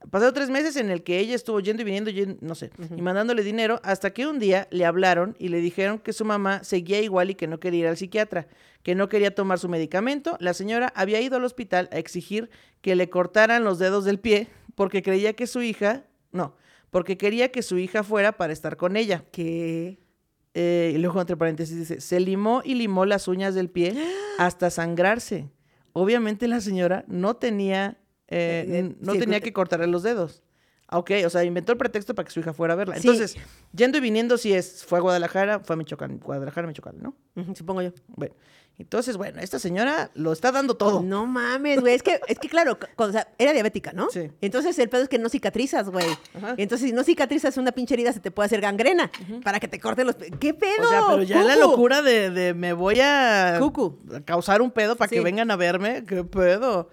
[0.09, 2.11] Pasaron tres meses en el que ella estuvo yendo y viniendo,
[2.41, 6.13] no sé, y mandándole dinero, hasta que un día le hablaron y le dijeron que
[6.13, 8.47] su mamá seguía igual y que no quería ir al psiquiatra,
[8.83, 10.37] que no quería tomar su medicamento.
[10.39, 12.49] La señora había ido al hospital a exigir
[12.81, 16.55] que le cortaran los dedos del pie porque creía que su hija, no,
[16.91, 19.23] porque quería que su hija fuera para estar con ella.
[19.31, 19.97] Que
[20.57, 23.93] Eh, y luego, entre paréntesis, dice, se limó y limó las uñas del pie
[24.39, 25.49] hasta sangrarse.
[25.91, 30.41] Obviamente la señora no tenía, eh, Eh, eh, no sí, tenía que cortarle los dedos.
[30.87, 32.95] Ah, Ok, o sea, inventó el pretexto para que su hija fuera a verla.
[32.95, 33.07] Sí.
[33.07, 33.35] Entonces,
[33.73, 37.15] yendo y viniendo, si es, fue a Guadalajara, fue a Michoacán, Guadalajara, Michoacán, ¿no?
[37.55, 37.91] supongo yo.
[38.07, 38.35] Bueno,
[38.77, 41.01] entonces, bueno, esta señora lo está dando todo.
[41.01, 41.95] No mames, güey.
[41.95, 44.09] Es que, es que claro, c- o sea, era diabética, ¿no?
[44.11, 44.29] Sí.
[44.41, 46.05] Entonces el pedo es que no cicatrizas, güey.
[46.57, 49.09] Entonces, si no cicatrizas una pinche herida, se te puede hacer gangrena.
[49.43, 50.15] Para que te corten los.
[50.39, 50.83] ¿Qué pedo?
[50.83, 53.97] O sea, pero ya la locura de, de me voy a Cucu.
[54.25, 56.89] causar un pedo para que vengan a verme, qué pedo.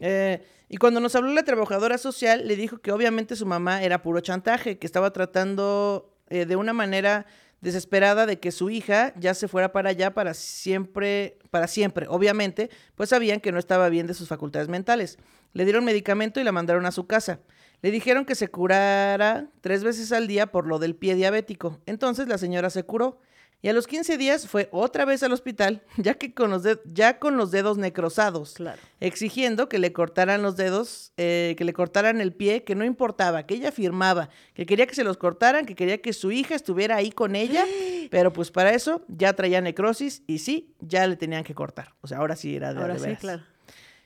[0.00, 0.42] Eh,
[0.72, 4.20] y cuando nos habló la trabajadora social, le dijo que obviamente su mamá era puro
[4.20, 7.26] chantaje, que estaba tratando eh, de una manera
[7.60, 12.06] desesperada de que su hija ya se fuera para allá para siempre, para siempre.
[12.08, 15.18] Obviamente, pues sabían que no estaba bien de sus facultades mentales.
[15.54, 17.40] Le dieron medicamento y la mandaron a su casa.
[17.82, 21.80] Le dijeron que se curara tres veces al día por lo del pie diabético.
[21.84, 23.18] Entonces la señora se curó.
[23.62, 27.18] Y a los 15 días fue otra vez al hospital, ya que con los, ya
[27.18, 28.80] con los dedos necrosados, Claro.
[29.00, 33.44] exigiendo que le cortaran los dedos, eh, que le cortaran el pie, que no importaba,
[33.46, 36.96] que ella firmaba, que quería que se los cortaran, que quería que su hija estuviera
[36.96, 37.64] ahí con ella,
[38.10, 41.94] pero pues para eso ya traía necrosis y sí, ya le tenían que cortar.
[42.00, 43.42] O sea, ahora sí era de, Ahora de sí, claro.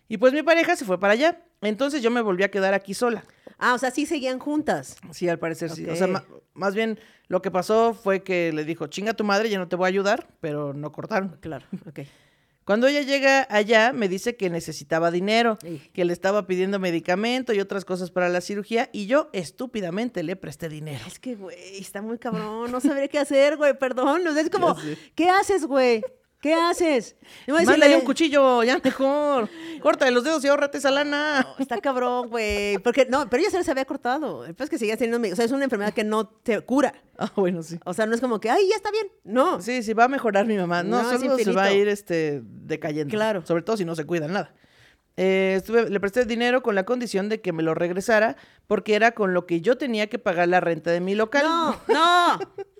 [0.09, 2.95] Y pues mi pareja se fue para allá, entonces yo me volví a quedar aquí
[2.95, 3.25] sola.
[3.59, 4.97] Ah, o sea, sí seguían juntas.
[5.13, 5.87] Sí, al parecer sí.
[5.89, 6.09] O sea,
[6.55, 6.99] más bien
[7.29, 9.89] lo que pasó fue que le dijo, chinga tu madre, ya no te voy a
[9.89, 11.39] ayudar, pero no cortaron.
[11.41, 12.01] Claro, ok.
[12.65, 15.59] Cuando ella llega allá, me dice que necesitaba dinero,
[15.93, 20.35] que le estaba pidiendo medicamento y otras cosas para la cirugía, y yo estúpidamente le
[20.35, 21.05] presté dinero.
[21.07, 22.73] Es que, güey, está muy cabrón.
[22.73, 24.27] No sabría qué hacer, güey, perdón.
[24.27, 24.77] O sea, es como.
[25.15, 26.03] ¿qué haces, güey?
[26.45, 27.17] ¿Qué haces?
[27.47, 29.49] No Mándale decirle- un cuchillo, ya mejor.
[29.81, 31.47] Córtale los dedos y ahórrate esa lana.
[31.59, 32.77] Está cabrón, güey.
[32.81, 34.45] Porque, no, pero ella se les había cortado.
[34.45, 36.93] El es que seguía teniendo, o sea, es una enfermedad que no te cura.
[37.17, 37.79] Ah, bueno, sí.
[37.87, 39.07] O sea, no es como que, ay, ya está bien.
[39.25, 39.63] No.
[39.63, 40.83] Sí, sí, va a mejorar mi mamá.
[40.83, 43.11] No, No, solo se va a ir este, decayendo.
[43.11, 43.47] Claro.
[43.47, 44.55] Sobre todo si no se cuidan nada.
[45.17, 49.13] Eh, estuve- le presté dinero con la condición de que me lo regresara porque era
[49.13, 51.47] con lo que yo tenía que pagar la renta de mi local.
[51.47, 52.39] No, no.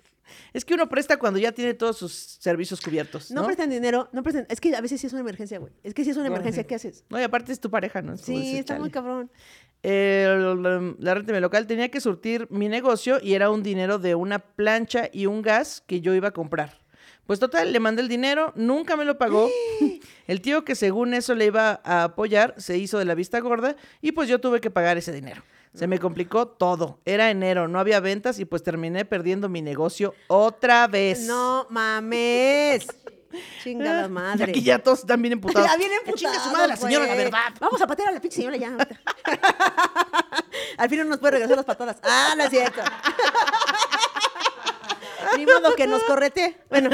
[0.55, 3.29] Es que uno presta cuando ya tiene todos sus servicios cubiertos.
[3.29, 4.45] No, No, prestan dinero, no prestan.
[4.49, 5.73] Es que a veces sí es una emergencia, güey.
[5.83, 6.63] Es que sí es una emergencia.
[6.65, 7.03] ¿qué haces?
[7.09, 8.13] No, y aparte es tu pareja, ¿no?
[8.13, 9.29] Es Sí, está muy cabrón.
[9.83, 13.99] el- la renta de mi local tenía que surtir mi negocio y era un dinero
[13.99, 16.79] de una plancha y un gas que yo iba a comprar.
[17.25, 19.49] Pues total, le mandé el dinero, nunca me lo pagó.
[20.27, 23.75] El tío que según eso le iba a apoyar se hizo de la vista gorda
[24.01, 25.43] y pues yo tuve que pagar ese dinero.
[25.75, 26.99] Se me complicó todo.
[27.05, 31.27] Era enero, no había ventas y pues terminé perdiendo mi negocio otra vez.
[31.27, 32.87] No mames.
[33.63, 34.43] Chingada Y madre.
[34.45, 35.67] aquí ya todos están bien emputados.
[35.69, 37.53] Ya viene Que chingue su madre la señora, la verdad.
[37.59, 38.75] Vamos a patear a la pinche señora ya.
[40.77, 41.97] Al fin no nos puede regresar las patadas.
[42.03, 42.81] Ah, no es cierto.
[45.37, 46.57] Ni modo que nos correte.
[46.69, 46.89] Bueno,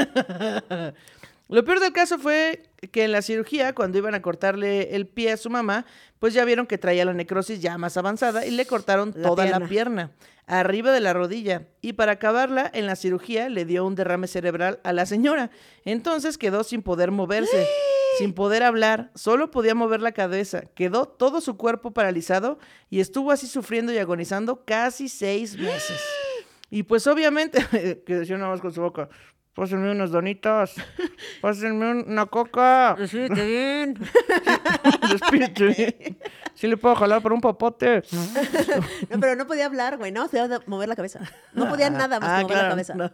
[1.48, 5.32] Lo peor del caso fue que en la cirugía, cuando iban a cortarle el pie
[5.32, 5.84] a su mamá,
[6.18, 9.44] pues ya vieron que traía la necrosis ya más avanzada y le cortaron La toda
[9.44, 9.58] pierna.
[9.58, 10.10] la pierna,
[10.46, 11.66] arriba de la rodilla.
[11.82, 15.50] Y para acabarla, en la cirugía le dio un derrame cerebral a la señora.
[15.84, 17.66] Entonces quedó sin poder moverse,
[18.18, 20.62] sin poder hablar, solo podía mover la cabeza.
[20.74, 26.00] Quedó todo su cuerpo paralizado y estuvo así sufriendo y agonizando casi seis meses.
[26.74, 27.58] Y pues obviamente,
[28.06, 29.10] que decía nada más con su boca,
[29.54, 30.74] pásenme unas donitas,
[31.42, 33.94] pásenme un- una coca, decídete bien.
[35.10, 36.16] despídete.
[36.54, 38.02] Sí le puedo jalar por un popote.
[39.10, 40.28] No, pero no podía hablar, güey, ¿no?
[40.28, 41.20] Se iba a mover la cabeza.
[41.54, 42.94] No podía nada más Ah, que mover claro, la cabeza.
[42.94, 43.10] no.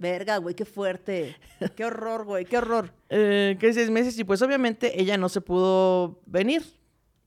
[0.00, 1.36] Verga, güey, qué fuerte.
[1.76, 2.92] Qué horror, güey, qué horror.
[3.10, 6.62] Eh, que seis meses y pues obviamente ella no se pudo venir.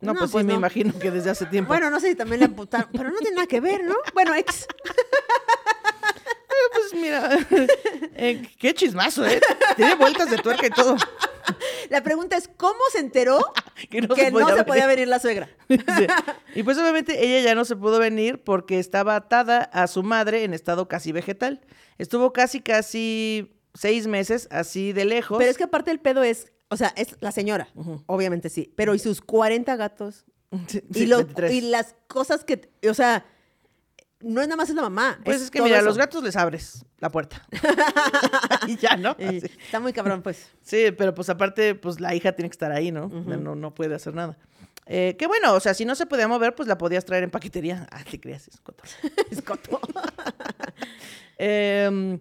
[0.04, 0.60] No, No, pues, pues sí, me no.
[0.60, 1.70] imagino que desde hace tiempo.
[1.70, 3.96] Bueno, no sé si también le amputaron, pero no tiene nada que ver, ¿no?
[4.14, 4.68] Bueno, ex.
[6.74, 7.30] pues mira,
[8.16, 9.40] eh, qué chismazo, ¿eh?
[9.76, 10.96] Tiene vueltas de tuerca y todo.
[11.90, 13.40] La pregunta es, ¿cómo se enteró
[13.90, 15.08] Que no que se no podía se podía venir?
[15.08, 15.50] venir la suegra?
[15.70, 16.08] Sí.
[16.56, 20.44] Y pues obviamente ella ya no se pudo venir porque estaba atada a su madre
[20.44, 21.62] en estado casi vegetal.
[21.98, 25.38] Estuvo casi, casi seis meses así de lejos.
[25.40, 27.68] Pero es que aparte el pedo es, o sea, es la señora,
[28.08, 30.26] obviamente sí, pero y sus 40 gatos
[30.68, 31.54] Sí, y, sí, lo- 23.
[31.54, 33.26] y las cosas que, o sea,
[34.20, 35.20] no es nada más es la mamá.
[35.26, 37.46] Pues es, que mira, a los gatos les abres la puerta.
[38.68, 39.16] y ya, ¿no?
[39.20, 39.38] Y.
[39.46, 40.48] Está muy cabrón, pues.
[40.62, 43.10] Sí, pero pues aparte, pues la hija tiene que estar ahí, ¿no?
[43.10, 44.38] no, no puede hacer nada.
[44.86, 47.32] Eh, que bueno, o sea, si no se podía mover, pues la podías traer en
[47.32, 47.88] paquetería.
[47.92, 48.84] Ah, te creas, escoto.
[49.30, 49.80] escoto.
[51.38, 52.20] Em,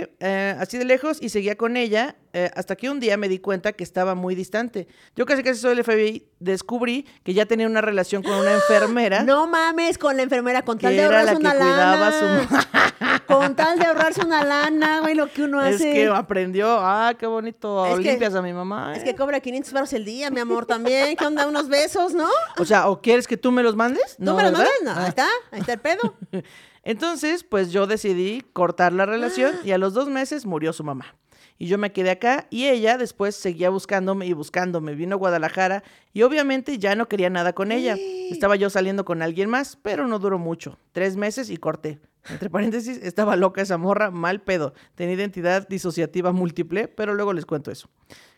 [0.00, 0.16] ¿Qué?
[0.20, 3.38] Eh, así de lejos y seguía con ella eh, hasta que un día me di
[3.38, 4.86] cuenta que estaba muy distante.
[5.14, 9.22] Yo casi casi soy del FBI, descubrí que ya tenía una relación con una enfermera.
[9.22, 12.48] No mames con la enfermera, con tal Que de la ahorrarse que una cuidaba lana.
[13.26, 15.92] Con tal de ahorrarse una lana, güey, lo que uno Es hace.
[15.92, 18.92] que aprendió, ah, qué bonito, Es que- limpias a mi mamá.
[18.94, 19.04] Es ¿eh?
[19.04, 21.16] que cobra 500 baros el día, mi amor, también.
[21.16, 21.46] ¿Qué onda?
[21.48, 22.28] Unos besos, ¿no?
[22.58, 24.16] O sea, ¿o quieres que tú me los mandes?
[24.16, 24.52] ¿Tú me lo ¿verdad?
[24.58, 24.72] mandas?
[24.84, 25.02] No, Ah.
[25.02, 26.14] ahí está, ahí está el pedo.
[26.86, 31.16] Entonces, pues yo decidí cortar la relación y a los dos meses murió su mamá.
[31.58, 34.94] Y yo me quedé acá y ella después seguía buscándome y buscándome.
[34.94, 35.82] Vino a Guadalajara
[36.12, 37.96] y obviamente ya no quería nada con ella.
[38.30, 40.78] Estaba yo saliendo con alguien más, pero no duró mucho.
[40.92, 41.98] Tres meses y corté.
[42.30, 44.74] Entre paréntesis, estaba loca esa morra, mal pedo.
[44.94, 47.88] Tenía identidad disociativa múltiple, pero luego les cuento eso.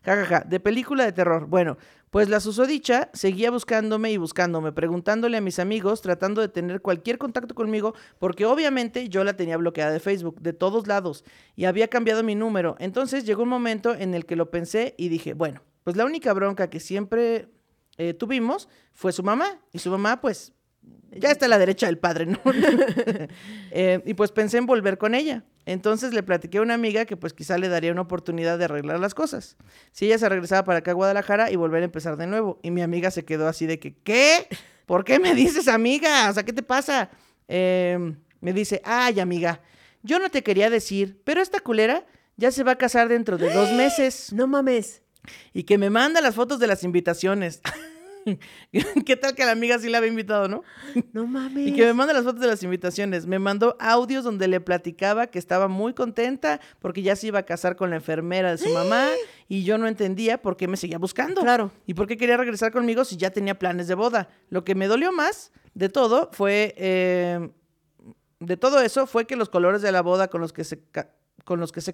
[0.04, 0.40] Ja, ja, ja.
[0.40, 1.46] De película de terror.
[1.46, 1.76] Bueno,
[2.10, 7.18] pues la susodicha seguía buscándome y buscándome, preguntándole a mis amigos, tratando de tener cualquier
[7.18, 11.24] contacto conmigo, porque obviamente yo la tenía bloqueada de Facebook, de todos lados,
[11.56, 12.76] y había cambiado mi número.
[12.78, 16.32] Entonces llegó un momento en el que lo pensé y dije, bueno, pues la única
[16.32, 17.48] bronca que siempre
[17.98, 20.52] eh, tuvimos fue su mamá, y su mamá, pues,
[21.12, 22.40] ya está a la derecha del padre, ¿no?
[23.70, 25.44] Eh, y pues pensé en volver con ella.
[25.66, 28.98] Entonces le platiqué a una amiga que pues quizá le daría una oportunidad de arreglar
[28.98, 29.56] las cosas.
[29.92, 32.58] Si ella se regresaba para acá a Guadalajara y volver a empezar de nuevo.
[32.62, 34.48] Y mi amiga se quedó así de que, ¿qué?
[34.86, 36.30] ¿Por qué me dices amiga?
[36.30, 37.10] O sea, ¿qué te pasa?
[37.46, 39.60] Eh, me dice, ay amiga,
[40.02, 42.06] yo no te quería decir, pero esta culera
[42.36, 44.32] ya se va a casar dentro de dos meses.
[44.32, 45.02] No mames.
[45.52, 47.60] Y que me manda las fotos de las invitaciones.
[49.06, 50.62] ¿Qué tal que la amiga sí la había invitado, no?
[51.12, 51.68] No mames.
[51.68, 53.26] Y que me manda las fotos de las invitaciones.
[53.26, 57.42] Me mandó audios donde le platicaba que estaba muy contenta porque ya se iba a
[57.44, 59.06] casar con la enfermera de su mamá
[59.48, 61.40] y yo no entendía por qué me seguía buscando.
[61.42, 61.70] Claro.
[61.86, 64.28] Y por qué quería regresar conmigo si ya tenía planes de boda.
[64.50, 66.74] Lo que me dolió más de todo fue...
[66.76, 67.50] eh,
[68.40, 70.80] de todo eso fue que los colores de la boda con los que se...
[71.44, 71.92] con los que se...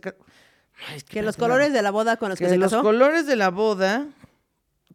[0.88, 1.44] Ay, es Que los espérate, no.
[1.44, 2.82] colores de la boda con los que, Que se los casó.
[2.82, 4.08] colores de la boda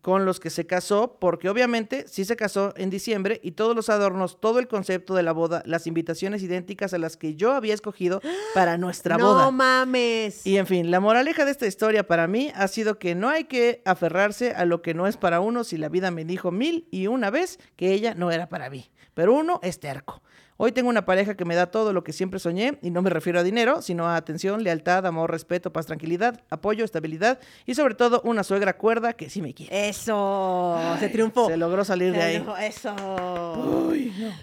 [0.02, 3.90] con los que se casó, porque obviamente sí se casó en diciembre y todos los
[3.90, 7.74] adornos, todo el concepto de la boda, las invitaciones idénticas a las que yo había
[7.74, 8.22] escogido
[8.54, 9.52] para nuestra no boda.
[9.52, 10.46] mames.
[10.46, 13.46] Y en fin, la moraleja de esta historia para mí ha sido que no hay
[13.46, 16.88] que aferrarse a lo que no es para uno si la vida me dijo mil
[16.92, 18.90] y una vez que ella no era para mí.
[19.20, 20.22] Pero uno es terco.
[20.56, 23.10] Hoy tengo una pareja que me da todo lo que siempre soñé, y no me
[23.10, 27.96] refiero a dinero, sino a atención, lealtad, amor, respeto, paz, tranquilidad, apoyo, estabilidad y sobre
[27.96, 29.90] todo una suegra cuerda que sí me quiere.
[29.90, 31.50] Eso, se triunfó.
[31.50, 32.46] Se logró salir de ahí.
[32.62, 32.96] Eso.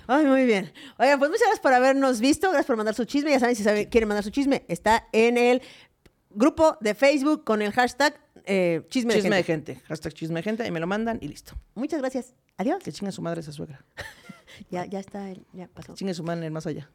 [0.06, 0.70] Ay, muy bien.
[0.98, 2.48] Oigan, pues muchas gracias por habernos visto.
[2.48, 3.30] Gracias por mandar su chisme.
[3.30, 5.62] Ya saben, si saben- quieren mandar su chisme, está en el
[6.28, 9.74] grupo de Facebook con el hashtag eh, chisme, Chisme de de gente.
[9.76, 9.86] gente.
[9.88, 10.62] Hashtag chisme de gente.
[10.64, 11.54] Ahí me lo mandan y listo.
[11.74, 12.34] Muchas gracias.
[12.58, 12.82] Adiós.
[12.82, 13.82] Que chingue su madre esa suegra.
[14.70, 15.94] Ya, ya está, ya pasó.
[15.94, 16.88] Chingue su madre en el más allá.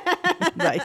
[0.56, 0.80] Bye.